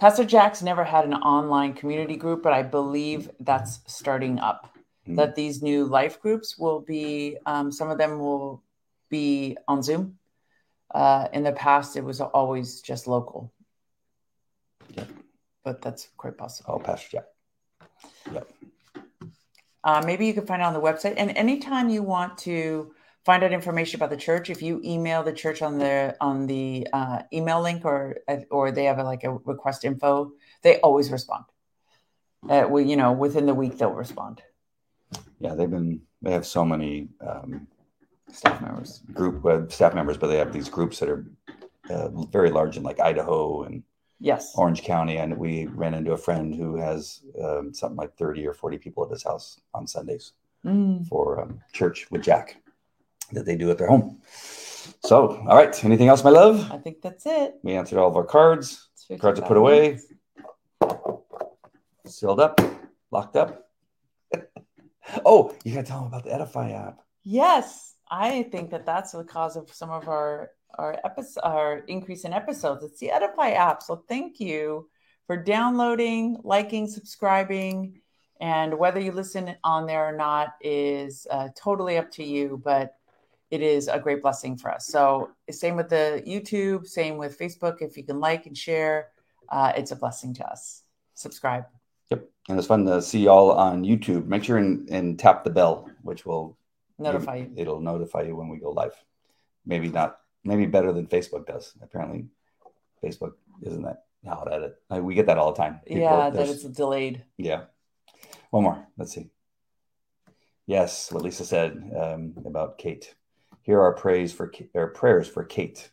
Pastor 0.00 0.24
Jack's 0.24 0.62
never 0.62 0.82
had 0.82 1.04
an 1.04 1.12
online 1.12 1.74
community 1.74 2.16
group, 2.16 2.42
but 2.42 2.54
I 2.54 2.62
believe 2.62 3.30
that's 3.38 3.80
starting 3.86 4.38
up. 4.38 4.74
Hmm. 5.04 5.16
That 5.16 5.34
these 5.34 5.60
new 5.62 5.84
life 5.84 6.18
groups 6.18 6.56
will 6.56 6.80
be, 6.80 7.36
um, 7.44 7.70
some 7.70 7.90
of 7.90 7.98
them 7.98 8.18
will 8.18 8.62
be 9.10 9.58
on 9.68 9.82
Zoom. 9.82 10.18
Uh, 10.90 11.28
in 11.34 11.42
the 11.42 11.52
past, 11.52 11.96
it 11.96 12.04
was 12.04 12.22
always 12.22 12.80
just 12.80 13.06
local. 13.06 13.52
Yep. 14.94 15.08
But 15.62 15.82
that's 15.82 16.08
quite 16.16 16.38
possible. 16.38 16.74
Oh, 16.74 16.78
Pastor 16.78 17.08
Jack. 17.12 17.24
Yep. 18.32 18.48
Uh, 19.84 20.02
maybe 20.06 20.26
you 20.26 20.32
can 20.32 20.46
find 20.46 20.62
it 20.62 20.64
on 20.64 20.72
the 20.72 20.80
website. 20.80 21.14
And 21.18 21.36
anytime 21.36 21.90
you 21.90 22.02
want 22.02 22.38
to 22.38 22.94
find 23.28 23.44
out 23.44 23.52
information 23.52 23.98
about 23.98 24.08
the 24.08 24.16
church, 24.16 24.48
if 24.48 24.62
you 24.62 24.80
email 24.82 25.22
the 25.22 25.34
church 25.42 25.60
on 25.60 25.78
the 25.78 26.16
on 26.28 26.46
the 26.46 26.86
uh, 26.98 27.18
email 27.30 27.60
link 27.60 27.84
or 27.84 28.00
or 28.50 28.64
they 28.76 28.84
have 28.84 28.98
a, 28.98 29.04
like 29.12 29.22
a 29.22 29.32
request 29.52 29.84
info, 29.84 30.32
they 30.62 30.80
always 30.80 31.10
respond. 31.18 31.44
Uh, 32.48 32.64
we, 32.72 32.84
you 32.84 32.96
know, 32.96 33.12
within 33.12 33.44
the 33.44 33.52
week 33.62 33.76
they'll 33.76 33.90
respond. 34.06 34.40
Yeah, 35.40 35.54
they've 35.54 35.74
been. 35.78 36.00
They 36.22 36.32
have 36.32 36.46
so 36.46 36.64
many 36.64 37.08
um, 37.20 37.66
Staff 38.32 38.62
members. 38.62 39.02
group 39.12 39.44
uh, 39.44 39.68
staff 39.68 39.92
members, 39.94 40.16
but 40.16 40.28
they 40.28 40.38
have 40.38 40.52
these 40.58 40.70
groups 40.76 40.98
that 41.00 41.10
are 41.10 41.22
uh, 41.90 42.08
very 42.38 42.50
large 42.50 42.76
in 42.78 42.82
like 42.82 42.98
Idaho 42.98 43.64
and 43.64 43.82
Yes. 44.20 44.52
Orange 44.56 44.82
County. 44.82 45.18
And 45.18 45.36
we 45.38 45.66
ran 45.66 45.94
into 45.94 46.12
a 46.12 46.16
friend 46.26 46.46
who 46.60 46.76
has 46.76 47.20
um, 47.44 47.74
something 47.74 48.00
like 48.02 48.16
thirty 48.16 48.46
or 48.46 48.54
forty 48.54 48.78
people 48.78 49.04
at 49.04 49.10
his 49.10 49.22
house 49.30 49.60
on 49.74 49.86
Sundays 49.86 50.32
Mm. 50.64 51.06
for 51.06 51.40
um, 51.42 51.60
church 51.78 51.98
with 52.10 52.22
Jack 52.30 52.56
that 53.32 53.46
they 53.46 53.56
do 53.56 53.70
at 53.70 53.78
their 53.78 53.88
home. 53.88 54.20
So, 55.04 55.36
all 55.48 55.56
right. 55.56 55.84
Anything 55.84 56.08
else, 56.08 56.24
my 56.24 56.30
love? 56.30 56.70
I 56.70 56.78
think 56.78 57.02
that's 57.02 57.26
it. 57.26 57.54
We 57.62 57.74
answered 57.74 57.98
all 57.98 58.08
of 58.08 58.16
our 58.16 58.24
cards. 58.24 58.88
Cards 59.20 59.40
are 59.40 59.46
put 59.46 59.56
away, 59.56 60.00
sealed 62.04 62.40
up, 62.40 62.60
locked 63.10 63.36
up. 63.36 63.70
oh, 65.24 65.56
you 65.64 65.74
got 65.74 65.86
to 65.86 65.86
tell 65.86 66.00
them 66.00 66.08
about 66.08 66.24
the 66.24 66.34
Edify 66.34 66.72
app. 66.72 67.00
Yes, 67.24 67.94
I 68.10 68.42
think 68.44 68.70
that 68.70 68.84
that's 68.84 69.12
the 69.12 69.24
cause 69.24 69.56
of 69.56 69.72
some 69.72 69.90
of 69.90 70.08
our 70.08 70.50
our 70.78 70.98
episode, 71.04 71.40
our 71.42 71.78
increase 71.88 72.24
in 72.24 72.32
episodes. 72.32 72.84
It's 72.84 73.00
the 73.00 73.10
Edify 73.10 73.52
app. 73.52 73.82
So 73.82 74.04
thank 74.08 74.38
you 74.40 74.88
for 75.26 75.36
downloading, 75.36 76.36
liking, 76.44 76.86
subscribing, 76.86 78.00
and 78.40 78.78
whether 78.78 79.00
you 79.00 79.12
listen 79.12 79.56
on 79.64 79.86
there 79.86 80.06
or 80.06 80.16
not 80.16 80.54
is 80.60 81.26
uh, 81.30 81.48
totally 81.56 81.96
up 81.96 82.10
to 82.12 82.24
you. 82.24 82.60
But 82.62 82.94
it 83.50 83.62
is 83.62 83.88
a 83.88 83.98
great 83.98 84.22
blessing 84.22 84.56
for 84.56 84.70
us. 84.70 84.86
So 84.86 85.30
same 85.50 85.76
with 85.76 85.88
the 85.88 86.22
YouTube, 86.26 86.86
same 86.86 87.16
with 87.16 87.38
Facebook. 87.38 87.80
If 87.80 87.96
you 87.96 88.04
can 88.04 88.20
like 88.20 88.46
and 88.46 88.56
share, 88.56 89.08
uh, 89.48 89.72
it's 89.76 89.90
a 89.90 89.96
blessing 89.96 90.34
to 90.34 90.46
us. 90.46 90.82
Subscribe. 91.14 91.64
Yep. 92.10 92.28
And 92.48 92.58
it's 92.58 92.66
fun 92.66 92.84
to 92.86 93.00
see 93.02 93.20
y'all 93.20 93.50
on 93.52 93.84
YouTube. 93.84 94.26
Make 94.26 94.44
sure 94.44 94.58
and, 94.58 94.88
and 94.90 95.18
tap 95.18 95.44
the 95.44 95.50
bell, 95.50 95.90
which 96.02 96.24
will 96.26 96.56
Notify 96.98 97.36
you. 97.36 97.52
It'll 97.56 97.80
notify 97.80 98.22
you 98.22 98.34
when 98.34 98.48
we 98.48 98.58
go 98.58 98.70
live. 98.70 98.92
Maybe 99.64 99.88
not, 99.88 100.18
maybe 100.44 100.66
better 100.66 100.92
than 100.92 101.06
Facebook 101.06 101.46
does. 101.46 101.72
Apparently, 101.80 102.26
Facebook 103.02 103.34
isn't 103.62 103.82
that 103.82 104.04
hot 104.26 104.52
at 104.52 104.62
it. 104.62 104.74
Like, 104.90 105.02
we 105.02 105.14
get 105.14 105.26
that 105.26 105.38
all 105.38 105.52
the 105.52 105.58
time. 105.58 105.80
People- 105.86 106.02
Yeah, 106.02 106.30
that 106.30 106.48
it's 106.48 106.64
delayed. 106.64 107.24
Yeah. 107.36 107.64
One 108.50 108.64
more. 108.64 108.86
Let's 108.96 109.14
see. 109.14 109.30
Yes, 110.66 111.12
what 111.12 111.22
Lisa 111.22 111.44
said 111.44 111.90
um, 111.96 112.34
about 112.44 112.78
Kate. 112.78 113.14
Here 113.68 113.82
are 113.82 113.92
praise 113.92 114.32
for 114.32 114.50
or 114.72 114.86
prayers 114.86 115.28
for 115.28 115.44
Kate. 115.44 115.90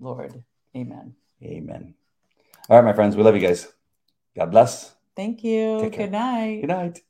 Lord, 0.00 0.42
Amen. 0.74 1.14
Amen. 1.42 1.92
All 2.70 2.76
right, 2.78 2.84
my 2.84 2.94
friends, 2.94 3.14
we 3.14 3.22
love 3.22 3.34
you 3.34 3.46
guys. 3.46 3.70
God 4.34 4.46
bless. 4.46 4.94
Thank 5.16 5.44
you. 5.44 5.90
Good 5.90 6.12
night. 6.12 6.62
Good 6.62 6.68
night. 6.68 7.02